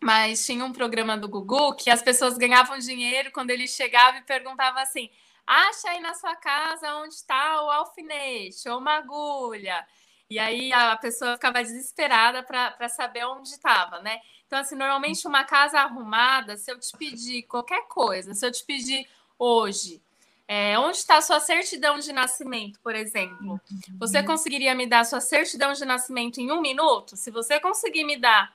mas 0.00 0.44
tinha 0.44 0.64
um 0.64 0.72
programa 0.72 1.16
do 1.16 1.28
Gugu 1.28 1.76
que 1.76 1.90
as 1.90 2.02
pessoas 2.02 2.38
ganhavam 2.38 2.78
dinheiro 2.78 3.30
quando 3.32 3.50
ele 3.50 3.68
chegava 3.68 4.16
e 4.18 4.22
perguntava 4.22 4.80
assim: 4.80 5.10
acha 5.46 5.90
aí 5.90 6.00
na 6.00 6.14
sua 6.14 6.34
casa 6.36 6.96
onde 6.96 7.14
está 7.14 7.62
o 7.62 7.70
alfinete 7.70 8.68
ou 8.68 8.78
uma 8.78 8.96
agulha. 8.96 9.86
E 10.30 10.38
aí 10.38 10.72
a 10.72 10.96
pessoa 10.96 11.34
ficava 11.34 11.62
desesperada 11.62 12.42
para 12.42 12.88
saber 12.88 13.24
onde 13.26 13.48
estava, 13.50 14.00
né? 14.00 14.18
Então, 14.46 14.58
assim, 14.58 14.74
normalmente 14.74 15.26
uma 15.26 15.44
casa 15.44 15.80
arrumada, 15.80 16.56
se 16.56 16.70
eu 16.70 16.78
te 16.78 16.96
pedir 16.96 17.42
qualquer 17.44 17.86
coisa, 17.88 18.34
se 18.34 18.46
eu 18.46 18.52
te 18.52 18.64
pedir 18.64 19.06
hoje, 19.38 20.02
é, 20.46 20.78
onde 20.78 20.98
está 20.98 21.16
a 21.16 21.22
sua 21.22 21.40
certidão 21.40 21.98
de 21.98 22.12
nascimento, 22.12 22.78
por 22.80 22.94
exemplo? 22.94 23.60
Você 23.98 24.22
conseguiria 24.22 24.74
me 24.74 24.86
dar 24.86 25.00
a 25.00 25.04
sua 25.04 25.20
certidão 25.20 25.72
de 25.72 25.84
nascimento 25.84 26.38
em 26.40 26.50
um 26.52 26.60
minuto? 26.60 27.16
Se 27.16 27.30
você 27.30 27.58
conseguir 27.60 28.04
me 28.04 28.16
dar 28.16 28.54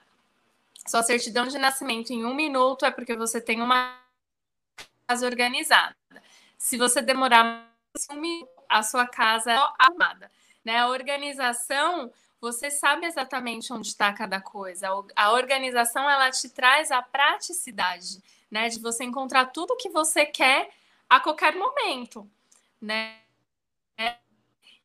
sua 0.87 1.03
certidão 1.03 1.47
de 1.47 1.57
nascimento 1.57 2.11
em 2.11 2.25
um 2.25 2.33
minuto 2.33 2.85
é 2.85 2.91
porque 2.91 3.15
você 3.15 3.41
tem 3.41 3.61
uma 3.61 3.99
casa 5.07 5.25
organizada. 5.25 5.95
Se 6.57 6.77
você 6.77 7.01
demorar 7.01 7.67
um 8.11 8.15
minuto, 8.15 8.49
a 8.69 8.83
sua 8.83 9.07
casa 9.07 9.51
é 9.51 9.57
arrumada. 9.79 10.31
Né? 10.63 10.77
A 10.77 10.87
organização, 10.87 12.11
você 12.39 12.69
sabe 12.69 13.05
exatamente 13.05 13.71
onde 13.73 13.87
está 13.87 14.13
cada 14.13 14.41
coisa. 14.41 14.87
A 15.15 15.31
organização, 15.31 16.09
ela 16.09 16.29
te 16.31 16.49
traz 16.49 16.91
a 16.91 17.01
praticidade, 17.01 18.21
né? 18.51 18.69
De 18.69 18.79
você 18.79 19.03
encontrar 19.03 19.47
tudo 19.47 19.77
que 19.77 19.89
você 19.89 20.25
quer 20.25 20.69
a 21.09 21.19
qualquer 21.19 21.55
momento, 21.55 22.29
né? 22.81 23.19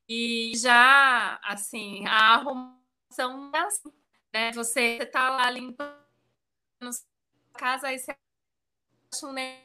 E 0.09 0.53
já, 0.57 1.39
assim, 1.43 2.07
a 2.07 2.35
arrumação 2.35 3.51
é 3.55 3.59
assim 3.59 3.93
né? 4.35 4.51
Você 4.53 4.99
está 5.01 5.31
lá 5.31 5.49
limpando 5.49 5.95
a 6.83 7.59
casa, 7.59 7.87
aí 7.87 7.99
você 7.99 8.11
acha 8.11 9.27
um 9.27 9.33
negócio, 9.33 9.65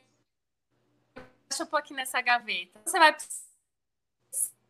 deixa 1.49 1.63
eu 1.63 1.67
pôr 1.67 1.77
aqui 1.77 1.91
nessa 1.91 2.21
gaveta. 2.21 2.79
Você 2.85 2.99
vai 2.99 3.17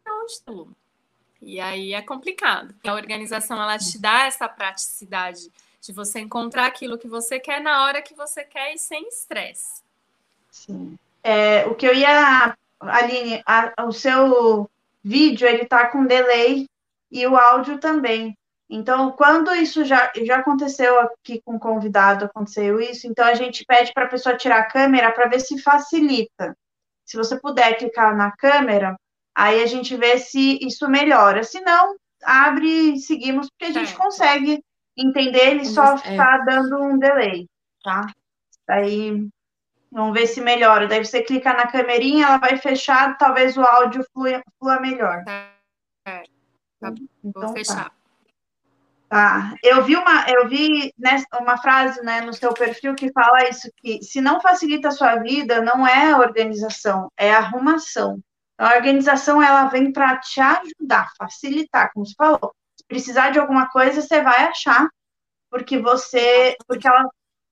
onde 0.08 0.42
tudo. 0.44 0.76
E 1.42 1.60
aí 1.60 1.94
é 1.94 2.02
complicado. 2.02 2.74
A 2.86 2.94
organização 2.94 3.62
ela 3.62 3.78
te 3.78 3.98
dá 3.98 4.26
essa 4.26 4.48
praticidade 4.48 5.50
de 5.82 5.94
você 5.94 6.20
encontrar 6.20 6.66
aquilo 6.66 6.98
que 6.98 7.08
você 7.08 7.40
quer 7.40 7.62
na 7.62 7.86
hora 7.86 8.02
que 8.02 8.14
você 8.14 8.44
quer 8.44 8.74
e 8.74 8.78
sem 8.78 9.08
estresse. 9.08 9.82
Sim. 10.52 10.98
É, 11.24 11.66
o 11.68 11.76
que 11.76 11.88
eu 11.88 11.94
ia, 11.94 12.56
Aline, 12.80 13.42
a, 13.46 13.74
o 13.86 13.92
seu 13.92 14.70
vídeo 15.04 15.48
ele 15.48 15.66
tá 15.66 15.88
com 15.88 16.06
delay 16.06 16.68
e 17.12 17.26
o 17.26 17.38
áudio 17.38 17.80
também. 17.80 18.38
Então, 18.70 19.12
quando 19.14 19.54
isso 19.56 19.84
já, 19.84 20.12
já 20.24 20.38
aconteceu 20.38 21.00
aqui 21.00 21.42
com 21.44 21.56
o 21.56 21.60
convidado, 21.60 22.26
aconteceu 22.26 22.80
isso, 22.80 23.08
então 23.08 23.26
a 23.26 23.34
gente 23.34 23.66
pede 23.66 23.92
para 23.94 24.06
a 24.06 24.10
pessoa 24.10 24.38
tirar 24.38 24.60
a 24.60 24.70
câmera 24.70 25.12
para 25.12 25.28
ver 25.28 25.40
se 25.40 25.60
facilita. 25.60 26.56
Se 27.04 27.18
você 27.18 27.40
puder 27.40 27.80
clicar 27.80 28.16
na 28.16 28.32
câmera, 28.32 28.96
aí 29.40 29.64
a 29.64 29.66
gente 29.66 29.96
vê 29.96 30.18
se 30.18 30.60
isso 30.62 30.88
melhora. 30.90 31.44
Se 31.44 31.62
não, 31.62 31.96
abre 32.24 32.94
e 32.94 33.00
seguimos, 33.00 33.50
porque 33.50 33.66
a 33.66 33.72
gente 33.72 33.96
consegue 33.96 34.62
entender, 34.98 35.52
ele 35.52 35.66
só 35.66 35.96
está 35.96 36.36
é. 36.36 36.46
dando 36.46 36.78
um 36.78 37.00
delay, 37.00 37.48
tá? 37.82 38.06
Daí, 38.68 39.26
vamos 39.90 40.14
ver 40.14 40.28
se 40.28 40.42
melhora. 40.42 40.88
Daí 40.88 41.04
você 41.04 41.24
clica 41.24 41.54
na 41.54 41.68
câmerinha, 41.68 42.26
ela 42.26 42.38
vai 42.38 42.58
fechar, 42.58 43.18
talvez 43.18 43.56
o 43.56 43.62
áudio 43.62 44.06
flua, 44.14 44.44
flua 44.60 44.80
melhor. 44.82 45.24
É. 46.06 46.24
Tá. 46.80 46.94
Então, 47.24 47.42
Vou 47.42 47.54
fechar. 47.54 47.86
Tá. 47.86 47.92
Tá. 49.08 49.56
Eu 49.64 49.84
vi 49.84 49.96
uma, 49.96 50.30
eu 50.30 50.48
vi 50.48 50.94
nessa, 50.98 51.26
uma 51.40 51.58
frase 51.58 52.00
né, 52.04 52.22
no 52.22 52.34
seu 52.34 52.54
perfil 52.54 52.94
que 52.94 53.12
fala 53.12 53.50
isso, 53.50 53.68
que 53.78 54.04
se 54.04 54.22
não 54.22 54.40
facilita 54.40 54.90
a 54.90 54.92
sua 54.92 55.16
vida, 55.16 55.62
não 55.62 55.88
é 55.88 56.16
organização, 56.16 57.12
é 57.18 57.34
arrumação. 57.34 58.22
A 58.60 58.76
organização 58.76 59.42
ela 59.42 59.68
vem 59.68 59.90
para 59.94 60.18
te 60.18 60.42
ajudar, 60.42 61.10
facilitar, 61.18 61.94
como 61.94 62.06
você 62.06 62.14
falou. 62.14 62.54
Se 62.78 62.86
precisar 62.86 63.30
de 63.30 63.40
alguma 63.40 63.70
coisa, 63.70 64.02
você 64.02 64.22
vai 64.22 64.44
achar, 64.48 64.90
porque 65.50 65.80
você, 65.80 66.58
porque 66.68 66.86
elas 66.86 67.08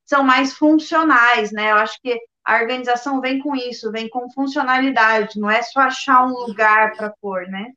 são 0.06 0.22
mais 0.22 0.54
funcionais, 0.54 1.54
né? 1.54 1.72
Eu 1.72 1.78
acho 1.78 1.98
que 2.02 2.20
a 2.44 2.56
organização 2.56 3.22
vem 3.22 3.40
com 3.40 3.56
isso, 3.56 3.90
vem 3.90 4.10
com 4.10 4.30
funcionalidade, 4.32 5.40
não 5.40 5.50
é 5.50 5.62
só 5.62 5.80
achar 5.80 6.26
um 6.26 6.34
lugar 6.34 6.92
para 6.98 7.14
pôr, 7.22 7.48
né? 7.48 7.72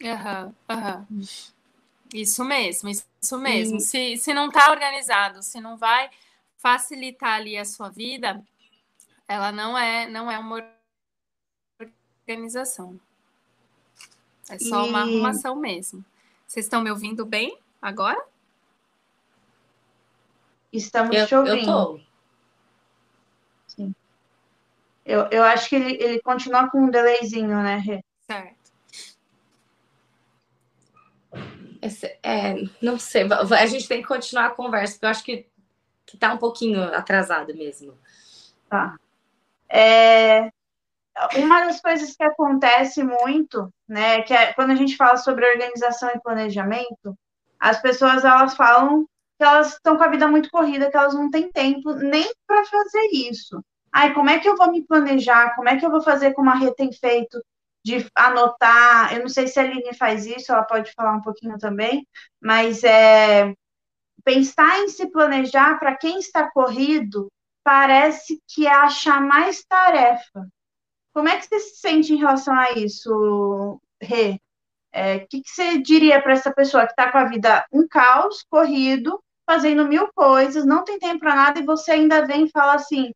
Uhum, 0.00 0.54
uhum. 0.70 1.26
Isso 2.14 2.44
mesmo, 2.44 2.90
isso 2.90 3.38
mesmo. 3.40 3.80
Se, 3.80 4.16
se 4.18 4.32
não 4.32 4.46
está 4.46 4.70
organizado, 4.70 5.42
se 5.42 5.60
não 5.60 5.76
vai 5.76 6.08
facilitar 6.56 7.34
ali 7.34 7.56
a 7.56 7.64
sua 7.64 7.88
vida, 7.88 8.42
ela 9.28 9.52
não 9.52 9.76
é, 9.76 10.08
não 10.08 10.30
é 10.30 10.38
uma 10.38 10.62
organização. 12.26 12.98
É 14.48 14.58
só 14.58 14.86
e... 14.86 14.88
uma 14.88 15.00
arrumação 15.00 15.56
mesmo. 15.56 16.04
Vocês 16.46 16.66
estão 16.66 16.82
me 16.82 16.90
ouvindo 16.90 17.26
bem 17.26 17.58
agora? 17.82 18.22
Estamos 20.72 21.16
eu, 21.16 21.26
te 21.26 21.34
ouvindo. 21.34 21.58
Eu 21.58 21.64
tô. 21.64 22.00
Sim. 23.66 23.94
Eu, 25.04 25.26
eu 25.30 25.42
acho 25.42 25.68
que 25.68 25.76
ele, 25.76 26.02
ele 26.02 26.20
continua 26.20 26.68
com 26.68 26.84
um 26.84 26.90
delayzinho, 26.90 27.62
né, 27.62 27.76
Rê? 27.76 28.04
Certo. 28.20 28.56
Esse, 31.80 32.18
é, 32.22 32.54
não 32.82 32.98
sei, 32.98 33.24
a 33.30 33.66
gente 33.66 33.86
tem 33.86 34.02
que 34.02 34.08
continuar 34.08 34.46
a 34.46 34.50
conversa, 34.50 34.94
porque 34.94 35.06
eu 35.06 35.10
acho 35.10 35.24
que, 35.24 35.46
que 36.06 36.16
tá 36.16 36.32
um 36.32 36.38
pouquinho 36.38 36.82
atrasado 36.94 37.54
mesmo. 37.54 37.98
Tá. 38.68 38.96
É, 39.68 40.50
uma 41.36 41.66
das 41.66 41.80
coisas 41.80 42.14
que 42.14 42.22
acontece 42.22 43.02
muito, 43.02 43.72
né, 43.88 44.22
que 44.22 44.32
é 44.32 44.52
quando 44.52 44.70
a 44.70 44.76
gente 44.76 44.96
fala 44.96 45.16
sobre 45.16 45.50
organização 45.50 46.10
e 46.10 46.20
planejamento, 46.20 47.16
as 47.58 47.80
pessoas 47.80 48.24
elas 48.24 48.54
falam 48.54 49.04
que 49.38 49.44
elas 49.44 49.74
estão 49.74 49.96
com 49.96 50.04
a 50.04 50.08
vida 50.08 50.28
muito 50.28 50.50
corrida, 50.50 50.90
que 50.90 50.96
elas 50.96 51.14
não 51.14 51.30
têm 51.30 51.50
tempo 51.50 51.92
nem 51.94 52.30
para 52.46 52.64
fazer 52.64 53.08
isso. 53.12 53.62
Ai, 53.92 54.14
como 54.14 54.30
é 54.30 54.38
que 54.38 54.48
eu 54.48 54.56
vou 54.56 54.70
me 54.70 54.84
planejar? 54.86 55.54
Como 55.56 55.68
é 55.68 55.76
que 55.76 55.84
eu 55.84 55.90
vou 55.90 56.02
fazer 56.02 56.32
como 56.34 56.50
a 56.50 56.54
Rê 56.54 56.72
tem 56.74 56.92
feito? 56.92 57.40
de 57.86 58.04
anotar, 58.16 59.14
eu 59.14 59.20
não 59.20 59.28
sei 59.28 59.46
se 59.46 59.60
a 59.60 59.62
Aline 59.62 59.94
faz 59.94 60.26
isso, 60.26 60.50
ela 60.50 60.64
pode 60.64 60.92
falar 60.92 61.12
um 61.12 61.22
pouquinho 61.22 61.56
também, 61.56 62.04
mas 62.42 62.82
é 62.82 63.54
pensar 64.26 64.80
em 64.80 64.88
se 64.88 65.06
planejar 65.06 65.78
para 65.78 65.96
quem 65.96 66.18
está 66.18 66.50
corrido, 66.50 67.30
parece 67.62 68.42
que 68.48 68.66
é 68.66 68.72
achar 68.72 69.20
mais 69.20 69.64
tarefa. 69.64 70.48
Como 71.14 71.28
é 71.28 71.36
que 71.36 71.46
você 71.46 71.60
se 71.60 71.76
sente 71.76 72.12
em 72.12 72.16
relação 72.16 72.52
a 72.52 72.72
isso, 72.72 73.80
Rê? 74.02 74.32
O 74.32 74.38
é, 74.90 75.20
que, 75.20 75.42
que 75.42 75.48
você 75.48 75.78
diria 75.78 76.20
para 76.20 76.32
essa 76.32 76.52
pessoa 76.52 76.84
que 76.86 76.90
está 76.90 77.12
com 77.12 77.18
a 77.18 77.26
vida 77.26 77.64
um 77.72 77.86
caos, 77.86 78.44
corrido, 78.50 79.22
fazendo 79.48 79.86
mil 79.86 80.10
coisas, 80.12 80.66
não 80.66 80.82
tem 80.82 80.98
tempo 80.98 81.20
para 81.20 81.36
nada, 81.36 81.60
e 81.60 81.64
você 81.64 81.92
ainda 81.92 82.26
vem 82.26 82.46
e 82.46 82.50
fala 82.50 82.74
assim, 82.74 83.12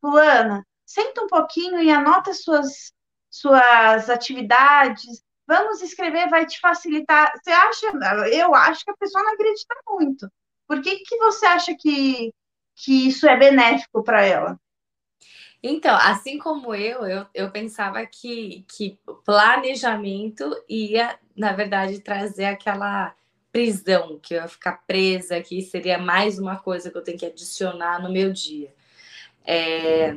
fulana, 0.00 0.66
senta 0.86 1.22
um 1.22 1.26
pouquinho 1.26 1.82
e 1.82 1.90
anota 1.90 2.32
suas, 2.32 2.90
suas 3.28 4.08
atividades, 4.08 5.22
vamos 5.46 5.82
escrever, 5.82 6.30
vai 6.30 6.46
te 6.46 6.58
facilitar. 6.58 7.32
Você 7.36 7.50
acha, 7.50 7.86
eu 8.32 8.54
acho 8.54 8.82
que 8.82 8.90
a 8.90 8.96
pessoa 8.96 9.22
não 9.22 9.34
acredita 9.34 9.74
muito. 9.90 10.26
Por 10.66 10.80
que, 10.82 10.98
que 10.98 11.16
você 11.18 11.46
acha 11.46 11.74
que, 11.74 12.32
que 12.74 13.08
isso 13.08 13.28
é 13.28 13.36
benéfico 13.36 14.02
para 14.02 14.24
ela? 14.24 14.58
Então, 15.62 15.96
assim 15.96 16.36
como 16.36 16.74
eu, 16.74 17.06
eu, 17.06 17.26
eu 17.32 17.50
pensava 17.50 18.04
que, 18.04 18.66
que 18.68 18.98
planejamento 19.24 20.44
ia, 20.68 21.18
na 21.34 21.52
verdade, 21.52 22.00
trazer 22.00 22.44
aquela 22.44 23.14
prisão, 23.50 24.18
que 24.18 24.34
eu 24.34 24.42
ia 24.42 24.48
ficar 24.48 24.84
presa, 24.86 25.40
que 25.40 25.62
seria 25.62 25.96
mais 25.96 26.38
uma 26.38 26.56
coisa 26.56 26.90
que 26.90 26.98
eu 26.98 27.02
tenho 27.02 27.18
que 27.18 27.24
adicionar 27.24 28.02
no 28.02 28.12
meu 28.12 28.30
dia. 28.30 28.74
É, 29.46 30.16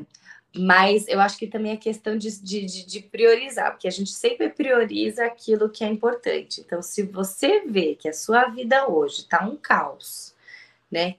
mas 0.54 1.08
eu 1.08 1.20
acho 1.22 1.38
que 1.38 1.48
também 1.48 1.72
é 1.72 1.78
questão 1.78 2.18
de, 2.18 2.42
de, 2.42 2.66
de, 2.66 3.02
priorizar, 3.02 3.72
porque 3.72 3.88
a 3.88 3.92
gente 3.92 4.12
sempre 4.12 4.50
prioriza 4.50 5.26
aquilo 5.26 5.70
que 5.70 5.84
é 5.84 5.88
importante. 5.88 6.62
Então, 6.62 6.82
se 6.82 7.04
você 7.04 7.62
vê 7.62 7.96
que 7.96 8.10
a 8.10 8.14
sua 8.14 8.46
vida 8.46 8.88
hoje 8.88 9.22
está 9.22 9.46
um 9.46 9.56
caos, 9.56 10.36
né? 10.92 11.16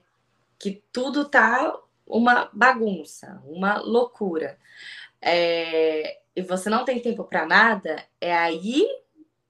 Que 0.57 0.81
tudo 0.91 1.25
tá 1.25 1.77
uma 2.05 2.49
bagunça, 2.51 3.41
uma 3.45 3.77
loucura, 3.79 4.57
é, 5.21 6.19
e 6.35 6.41
você 6.41 6.69
não 6.69 6.85
tem 6.85 6.99
tempo 6.99 7.23
para 7.23 7.45
nada, 7.45 8.03
é 8.19 8.35
aí 8.35 8.87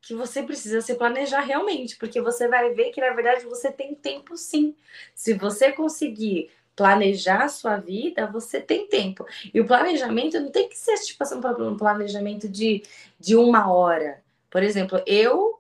que 0.02 0.16
você 0.16 0.42
precisa 0.42 0.82
se 0.82 0.96
planejar 0.96 1.42
realmente, 1.42 1.98
porque 1.98 2.22
você 2.22 2.48
vai 2.48 2.74
ver 2.74 2.92
que 2.92 3.02
na 3.02 3.14
verdade 3.14 3.46
você 3.46 3.72
tem 3.72 3.94
tempo 3.94 4.36
sim. 4.36 4.76
Se 5.14 5.34
você 5.34 5.72
conseguir 5.72 6.50
planejar 6.76 7.44
a 7.44 7.50
sua 7.50 7.78
vida, 7.78 8.26
você 8.26 8.62
tem 8.62 8.88
tempo. 8.88 9.26
E 9.54 9.60
o 9.60 9.68
planejamento 9.68 10.40
não 10.40 10.50
tem 10.50 10.70
que 10.70 10.78
ser 10.78 10.96
tipo 11.00 11.22
assim, 11.22 11.36
um 11.36 11.78
planejamento 11.78 12.48
de, 12.48 12.82
de 13.20 13.36
uma 13.36 13.72
hora. 13.72 14.24
Por 14.50 14.64
exemplo, 14.64 15.02
eu 15.06 15.59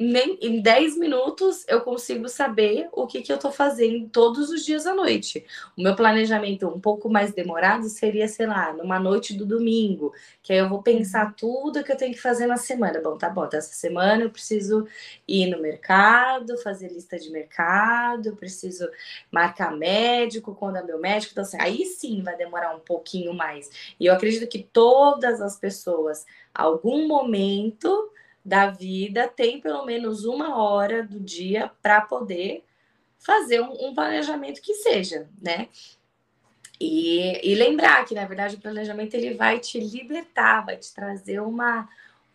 nem 0.00 0.38
em 0.40 0.62
10 0.62 0.96
minutos 0.96 1.62
eu 1.68 1.82
consigo 1.82 2.26
saber 2.26 2.88
o 2.90 3.06
que, 3.06 3.20
que 3.20 3.30
eu 3.30 3.36
estou 3.36 3.52
fazendo 3.52 4.08
todos 4.08 4.48
os 4.48 4.64
dias 4.64 4.86
à 4.86 4.94
noite. 4.94 5.44
O 5.76 5.82
meu 5.82 5.94
planejamento 5.94 6.66
um 6.66 6.80
pouco 6.80 7.10
mais 7.10 7.34
demorado 7.34 7.86
seria, 7.86 8.26
sei 8.26 8.46
lá, 8.46 8.72
numa 8.72 8.98
noite 8.98 9.34
do 9.34 9.44
domingo, 9.44 10.14
que 10.42 10.54
aí 10.54 10.58
eu 10.58 10.70
vou 10.70 10.82
pensar 10.82 11.34
tudo 11.34 11.84
que 11.84 11.92
eu 11.92 11.98
tenho 11.98 12.14
que 12.14 12.20
fazer 12.20 12.46
na 12.46 12.56
semana. 12.56 12.98
Bom, 12.98 13.18
tá 13.18 13.28
bom, 13.28 13.46
essa 13.52 13.74
semana 13.74 14.22
eu 14.22 14.30
preciso 14.30 14.86
ir 15.28 15.48
no 15.48 15.60
mercado, 15.60 16.56
fazer 16.56 16.88
lista 16.88 17.18
de 17.18 17.28
mercado, 17.28 18.34
preciso 18.36 18.88
marcar 19.30 19.76
médico, 19.76 20.54
quando 20.54 20.76
é 20.76 20.82
meu 20.82 20.98
médico. 20.98 21.32
Então, 21.32 21.44
assim, 21.44 21.58
aí 21.60 21.84
sim 21.84 22.22
vai 22.22 22.38
demorar 22.38 22.74
um 22.74 22.80
pouquinho 22.80 23.34
mais. 23.34 23.94
E 24.00 24.06
eu 24.06 24.14
acredito 24.14 24.48
que 24.48 24.62
todas 24.62 25.42
as 25.42 25.58
pessoas, 25.58 26.24
algum 26.54 27.06
momento 27.06 28.10
da 28.44 28.70
vida 28.70 29.28
tem 29.28 29.60
pelo 29.60 29.84
menos 29.84 30.24
uma 30.24 30.56
hora 30.62 31.02
do 31.02 31.20
dia 31.20 31.70
para 31.82 32.00
poder 32.00 32.64
fazer 33.18 33.60
um, 33.60 33.88
um, 33.88 33.94
planejamento 33.94 34.62
que 34.62 34.74
seja, 34.74 35.28
né? 35.40 35.68
E, 36.80 37.52
e, 37.52 37.54
lembrar 37.54 38.06
que, 38.06 38.14
na 38.14 38.24
verdade, 38.24 38.56
o 38.56 38.60
planejamento 38.60 39.12
ele 39.12 39.34
vai 39.34 39.58
te 39.58 39.78
libertar, 39.78 40.64
vai 40.64 40.78
te 40.78 40.94
trazer 40.94 41.38
uma, 41.40 41.86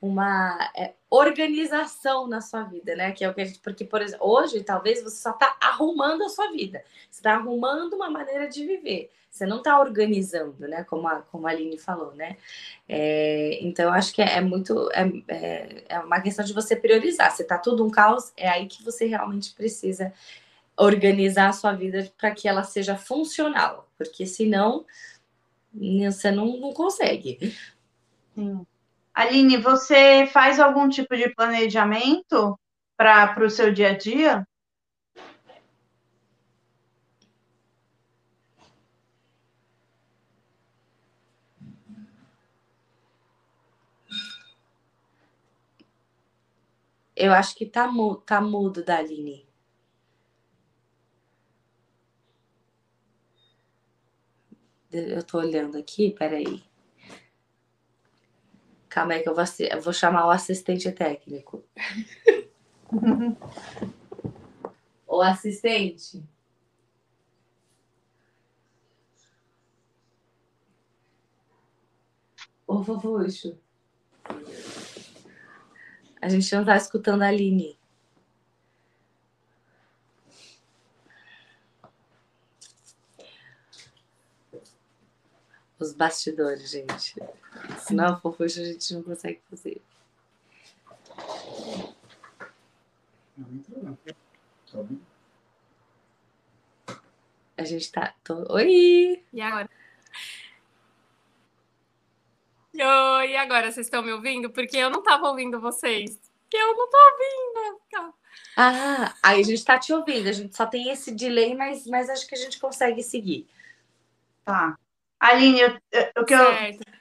uma 0.06 0.72
é, 0.76 0.94
organização 1.10 2.28
na 2.28 2.41
sua 2.41 2.63
vida, 2.63 2.96
né? 2.96 3.12
Que 3.12 3.24
é 3.24 3.30
o 3.30 3.34
que 3.34 3.41
a 3.41 3.46
gente, 3.46 3.60
porque, 3.60 3.84
por 3.84 4.02
exemplo, 4.02 4.28
hoje 4.28 4.63
talvez 4.63 5.02
você 5.02 5.18
só 5.18 5.32
está 5.32 5.58
arrumando 5.60 6.24
a 6.24 6.30
sua 6.30 6.52
vida, 6.52 6.84
você 7.10 7.20
está 7.20 7.34
arrumando 7.34 7.94
uma 7.94 8.10
maneira 8.10 8.48
de 8.48 8.65
viver. 8.65 9.10
Você 9.32 9.46
não 9.46 9.58
está 9.58 9.78
organizando, 9.78 10.65
né? 10.65 10.86
Como 10.86 11.08
a, 11.08 11.22
como 11.24 11.46
a 11.46 11.50
Aline 11.50 11.78
falou, 11.78 12.15
né? 12.15 12.38
É, 12.88 13.60
então, 13.62 13.86
eu 13.86 13.91
acho 13.91 14.13
que 14.13 14.22
é, 14.22 14.38
é 14.38 14.41
muito. 14.41 14.89
É, 14.94 15.04
é, 15.28 15.84
é, 15.89 16.00
uma 16.00 16.22
questão 16.22 16.46
de 16.46 16.54
você 16.54 16.74
priorizar. 16.74 17.32
Se 17.32 17.41
está 17.41 17.58
tudo 17.58 17.86
um 17.86 17.89
caos, 17.89 18.32
é 18.38 18.48
aí 18.48 18.65
que 18.68 18.82
você 18.82 19.06
realmente 19.06 19.54
precisa 19.54 20.13
organizar 20.78 21.50
a 21.50 21.54
sua 21.54 21.74
vida 21.74 22.10
para 22.18 22.32
que 22.32 22.48
ela 22.48 22.63
seja 22.63 22.96
funcional. 22.96 23.89
Porque 23.98 24.26
senão 24.26 24.86
você 25.74 26.32
não, 26.32 26.58
não 26.58 26.74
consegue. 26.74 27.54
Sim. 28.36 28.65
Aline, 29.15 29.56
você 29.56 30.28
faz 30.28 30.60
algum 30.60 30.89
tipo 30.89 31.15
de 31.15 31.34
planejamento 31.34 32.60
para 32.97 33.45
o 33.45 33.49
seu 33.49 33.71
dia 33.73 33.91
a 33.91 33.97
dia? 33.97 34.45
Eu 47.15 47.32
acho 47.32 47.56
que 47.56 47.65
tá, 47.65 47.88
mu 47.88 48.15
tá 48.17 48.41
mudo 48.41 48.84
da 48.84 48.97
Aline. 48.97 49.47
Eu 54.91 55.23
tô 55.23 55.38
olhando 55.38 55.78
aqui, 55.78 56.12
peraí. 56.12 56.62
Calma 58.95 59.15
aí 59.15 59.23
que 59.23 59.27
eu 59.27 59.36
vou, 59.36 59.43
eu 59.60 59.81
vou 59.81 59.91
chamar 59.91 60.25
o 60.25 60.29
assistente 60.29 60.89
técnico. 60.89 61.62
o 65.05 65.21
assistente. 65.21 66.23
Ô, 72.65 72.81
Fofuxo. 72.81 73.60
A 76.21 76.29
gente 76.29 76.55
não 76.55 76.63
tá 76.63 76.77
escutando 76.77 77.23
a 77.23 77.27
Aline. 77.27 77.77
Os 85.77 85.91
bastidores, 85.91 86.71
gente. 86.71 87.21
Senão, 87.86 88.19
fofuxa, 88.19 88.62
a 88.62 88.65
gente 88.65 88.95
não 88.95 89.04
consegue 89.04 89.39
fazer. 89.48 89.80
Não 93.38 93.54
entrou, 93.54 93.84
não. 93.84 93.95
Tá 93.95 94.15
a 97.56 97.63
gente 97.63 97.91
tá. 97.91 98.15
Tô... 98.24 98.52
Oi! 98.54 99.24
E 99.32 99.39
agora? 99.39 99.69
Oi, 102.74 103.30
e 103.30 103.38
agora 103.38 103.71
vocês 103.71 103.86
estão 103.86 104.02
me 104.02 104.12
ouvindo? 104.12 104.50
Porque 104.50 104.78
eu 104.78 104.89
não 104.89 105.00
estava 105.00 105.28
ouvindo 105.28 105.62
vocês. 105.62 106.19
Eu 106.52 106.76
não 106.76 106.89
tô 106.89 106.98
ouvindo. 106.98 108.15
Ah, 108.58 109.13
aí 109.21 109.41
a 109.41 109.43
gente 109.43 109.60
está 109.60 109.78
te 109.78 109.93
ouvindo. 109.93 110.28
A 110.28 110.32
gente 110.32 110.58
só 110.58 110.65
tem 110.65 110.89
esse 110.89 111.12
delay, 111.12 111.56
mas, 111.56 111.86
mas 111.86 112.10
acho 112.10 112.28
que 112.28 112.34
a 112.34 112.38
gente 112.38 112.60
consegue 112.60 113.04
seguir. 113.04 113.48
Tá. 114.43 114.76
Aline, 115.19 115.62
eu, 115.62 115.80
eu, 116.15 116.26
que 116.26 116.34
eu... 116.34 116.54
Certo. 116.54 116.95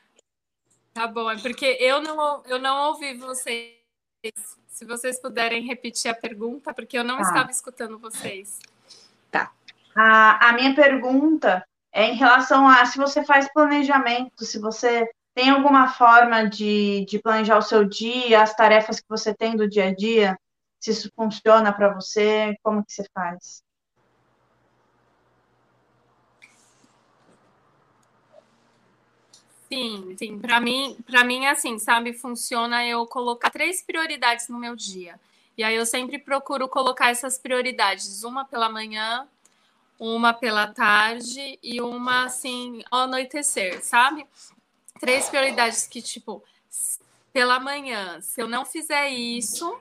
Tá 0.95 1.09
bom, 1.09 1.29
é 1.29 1.37
porque 1.37 1.77
eu 1.81 2.01
não, 2.01 2.43
eu 2.47 2.61
não 2.61 2.87
ouvi 2.91 3.15
vocês. 3.15 3.75
Se 4.69 4.85
vocês 4.85 5.21
puderem 5.21 5.67
repetir 5.67 6.09
a 6.09 6.15
pergunta, 6.15 6.73
porque 6.73 6.97
eu 6.97 7.03
não 7.03 7.17
tá. 7.17 7.23
estava 7.23 7.51
escutando 7.51 7.99
vocês. 7.99 8.61
Tá. 9.29 9.53
A, 9.95 10.51
a 10.51 10.53
minha 10.53 10.73
pergunta 10.73 11.67
é 11.93 12.07
em 12.07 12.15
relação 12.15 12.69
a 12.69 12.87
se 12.87 12.97
você 12.97 13.25
faz 13.25 13.53
planejamento, 13.53 14.45
se 14.45 14.61
você 14.61 15.11
tem 15.35 15.51
alguma 15.51 15.89
forma 15.89 16.49
de, 16.49 17.05
de 17.07 17.19
planejar 17.19 17.59
o 17.59 17.63
seu 17.63 17.85
dia, 17.85 18.41
as 18.41 18.55
tarefas 18.55 19.01
que 19.01 19.09
você 19.09 19.35
tem 19.35 19.57
do 19.57 19.69
dia 19.69 19.89
a 19.89 19.95
dia? 19.95 20.39
Se 20.79 20.93
isso 20.93 21.11
funciona 21.17 21.73
para 21.73 21.93
você, 21.93 22.55
como 22.63 22.85
que 22.85 22.93
você 22.93 23.05
faz? 23.13 23.65
Sim, 29.75 30.17
sim. 30.17 30.39
Para 30.39 30.61
mim, 30.61 30.97
para 31.07 31.25
mim 31.25 31.47
assim, 31.47 31.79
sabe, 31.79 32.13
funciona 32.13 32.87
eu 32.87 33.07
colocar 33.07 33.51
três 33.51 33.83
prioridades 33.83 34.49
no 34.49 34.59
meu 34.59 34.75
dia. 34.77 35.19
E 35.57 35.63
aí 35.63 35.77
eu 35.77 35.87
sempre 35.87 36.19
procuro 36.19 36.69
colocar 36.69 37.11
essas 37.11 37.39
prioridades, 37.39 38.25
uma 38.25 38.45
pela 38.45 38.69
manhã, 38.69 39.27
uma 39.99 40.33
pela 40.33 40.67
tarde 40.67 41.59
e 41.63 41.81
uma 41.81 42.25
assim 42.25 42.83
ao 42.91 43.03
anoitecer, 43.03 43.85
sabe? 43.85 44.27
três 45.01 45.29
prioridades 45.29 45.87
que, 45.87 46.01
tipo, 46.01 46.43
pela 47.33 47.59
manhã, 47.59 48.21
se 48.21 48.41
eu 48.41 48.49
não 48.49 48.65
fizer 48.65 49.11
isso, 49.11 49.77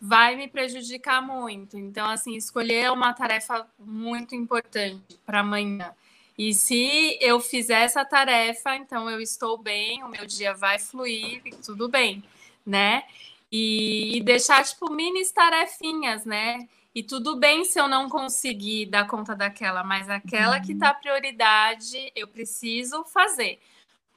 vai 0.00 0.36
me 0.36 0.48
prejudicar 0.48 1.22
muito. 1.22 1.78
Então, 1.78 2.06
assim, 2.08 2.36
escolher 2.36 2.90
uma 2.92 3.12
tarefa 3.12 3.66
muito 3.78 4.34
importante 4.34 5.18
para 5.24 5.40
amanhã. 5.40 5.94
E 6.38 6.52
se 6.52 7.18
eu 7.20 7.40
fizer 7.40 7.82
essa 7.82 8.04
tarefa, 8.04 8.76
então 8.76 9.08
eu 9.08 9.20
estou 9.20 9.56
bem, 9.56 10.04
o 10.04 10.08
meu 10.08 10.26
dia 10.26 10.54
vai 10.54 10.78
fluir, 10.78 11.42
tudo 11.64 11.88
bem, 11.88 12.22
né? 12.64 13.04
E, 13.50 14.16
e 14.16 14.20
deixar, 14.20 14.64
tipo, 14.64 14.92
mini 14.92 15.26
tarefinhas, 15.32 16.24
né? 16.24 16.68
E 16.94 17.02
tudo 17.02 17.36
bem 17.36 17.64
se 17.64 17.78
eu 17.78 17.88
não 17.88 18.08
conseguir 18.08 18.86
dar 18.86 19.06
conta 19.06 19.34
daquela, 19.34 19.84
mas 19.84 20.08
aquela 20.08 20.60
que 20.60 20.74
tá 20.74 20.92
prioridade, 20.94 22.10
eu 22.14 22.26
preciso 22.26 23.04
fazer. 23.04 23.58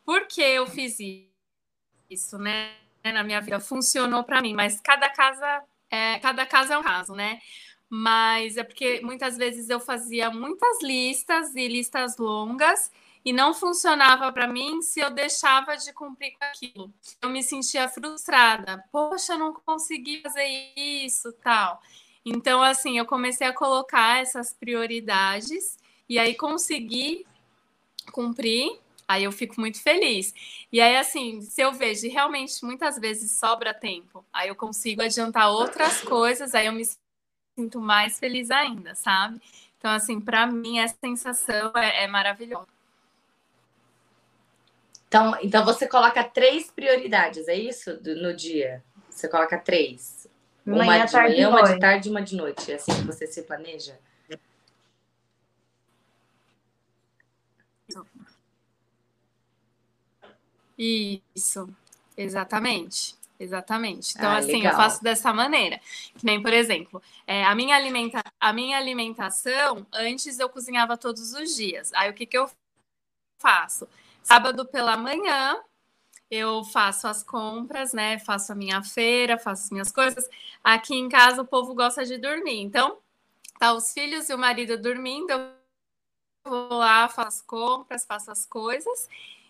Por 0.06 0.28
que 0.28 0.42
eu 0.42 0.66
fiz 0.66 0.98
isso, 2.10 2.38
né? 2.38 2.74
Na 3.04 3.24
minha 3.24 3.40
vida 3.40 3.60
funcionou 3.60 4.24
para 4.24 4.42
mim, 4.42 4.54
mas 4.54 4.80
cada 4.82 5.10
casa 5.10 5.64
é, 5.90 6.20
cada 6.20 6.46
caso 6.46 6.72
é 6.72 6.78
um 6.78 6.84
caso, 6.84 7.14
né? 7.14 7.40
Mas 7.90 8.56
é 8.56 8.64
porque 8.64 9.02
muitas 9.02 9.36
vezes 9.36 9.70
eu 9.70 9.80
fazia 9.80 10.30
muitas 10.30 10.82
listas 10.84 11.56
e 11.56 11.68
listas 11.68 12.18
longas 12.18 12.92
e 13.26 13.34
não 13.34 13.54
funcionava 13.54 14.32
para 14.32 14.48
mim 14.48 14.82
se 14.82 15.00
eu 15.00 15.10
deixava 15.10 15.76
de 15.76 15.92
cumprir 15.94 16.32
com 16.38 16.46
aquilo. 16.46 16.94
Eu 17.22 17.30
me 17.30 17.44
sentia 17.44 17.90
frustrada. 17.90 18.84
Poxa, 18.92 19.38
não 19.38 19.54
consegui 19.54 20.22
fazer 20.22 20.48
isso, 20.76 21.34
tal. 21.44 21.82
Então, 22.24 22.62
assim, 22.62 22.98
eu 22.98 23.06
comecei 23.06 23.48
a 23.48 23.54
colocar 23.54 24.22
essas 24.22 24.54
prioridades 24.54 25.78
e 26.08 26.20
aí 26.20 26.36
consegui 26.36 27.26
cumprir. 28.12 28.80
Aí 29.08 29.24
eu 29.24 29.32
fico 29.32 29.60
muito 29.60 29.82
feliz. 29.82 30.34
E 30.72 30.80
aí, 30.80 30.96
assim, 30.96 31.42
se 31.42 31.62
eu 31.62 31.72
vejo 31.72 32.08
realmente 32.08 32.64
muitas 32.64 33.00
vezes 33.00 33.32
sobra 33.32 33.74
tempo, 33.74 34.24
aí 34.32 34.50
eu 34.50 34.56
consigo 34.56 35.02
adiantar 35.02 35.50
outras 35.50 36.02
coisas, 36.02 36.54
aí 36.54 36.68
eu 36.68 36.74
me 36.74 36.84
mais 37.80 38.20
feliz 38.20 38.52
ainda, 38.52 38.96
sabe? 38.96 39.42
Então, 39.78 39.92
assim, 39.92 40.20
para 40.20 40.46
mim, 40.46 40.80
essa 40.80 40.96
sensação 41.02 41.72
é, 41.76 42.04
é 42.04 42.08
maravilhosa. 42.08 42.68
Então, 45.08 45.36
então 45.42 45.66
você 45.66 45.88
coloca 45.88 46.24
três 46.24 46.70
prioridades, 46.70 47.48
é 47.48 47.56
isso? 47.56 48.00
no 48.22 48.36
dia? 48.36 48.84
Você 49.10 49.28
coloca 49.28 49.58
três. 49.58 50.28
Manhã, 50.66 50.84
uma 50.84 51.06
de 51.06 51.12
tarde, 51.12 51.36
manhã, 51.36 51.50
uma 51.50 51.64
de 51.64 51.80
tarde 51.80 52.08
e 52.08 52.12
uma 52.12 52.22
de 52.22 52.36
noite. 52.36 52.72
É 52.72 52.76
assim 52.76 52.92
que 52.94 53.08
você 53.08 53.26
se 53.26 53.42
planeja? 53.42 53.98
Isso, 60.78 61.68
exatamente. 62.16 63.19
Exatamente. 63.40 64.14
Então, 64.18 64.30
ah, 64.30 64.38
assim, 64.38 64.58
legal. 64.58 64.74
eu 64.74 64.78
faço 64.78 65.02
dessa 65.02 65.34
maneira. 65.34 65.80
Que 66.18 66.26
nem, 66.26 66.42
por 66.42 66.54
exemplo, 66.54 67.02
é, 67.26 67.46
a, 67.46 67.56
minha 67.56 67.76
alimenta 67.76 68.22
a 68.40 68.52
minha 68.52 68.78
alimentação, 68.78 69.88
antes 69.94 70.38
eu 70.40 70.50
cozinhava 70.50 70.98
todos 70.98 71.32
os 71.34 71.56
dias. 71.56 71.94
Aí 71.94 72.10
o 72.10 72.14
que, 72.14 72.26
que 72.26 72.38
eu 72.38 72.50
faço? 73.38 73.88
Sábado 74.22 74.66
pela 74.66 74.98
manhã, 74.98 75.58
eu 76.30 76.64
faço 76.66 77.08
as 77.08 77.24
compras, 77.24 77.94
né? 77.94 78.20
Faço 78.20 78.52
a 78.52 78.56
minha 78.56 78.84
feira, 78.84 79.40
faço 79.40 79.64
as 79.64 79.72
minhas 79.72 79.92
coisas. 79.92 80.28
Aqui 80.62 80.96
em 80.96 81.08
casa 81.08 81.42
o 81.42 81.48
povo 81.48 81.74
gosta 81.74 82.06
de 82.06 82.18
dormir. 82.18 82.60
Então, 82.60 82.98
tá 83.58 83.74
os 83.74 83.94
filhos 83.94 84.30
e 84.30 84.34
o 84.34 84.38
marido 84.38 84.78
dormindo, 84.78 85.32
eu 85.32 85.50
vou 86.44 86.74
lá, 86.74 87.08
faço 87.08 87.28
as 87.28 87.42
compras, 87.42 88.06
faço 88.06 88.30
as 88.32 88.46
coisas. 88.46 89.08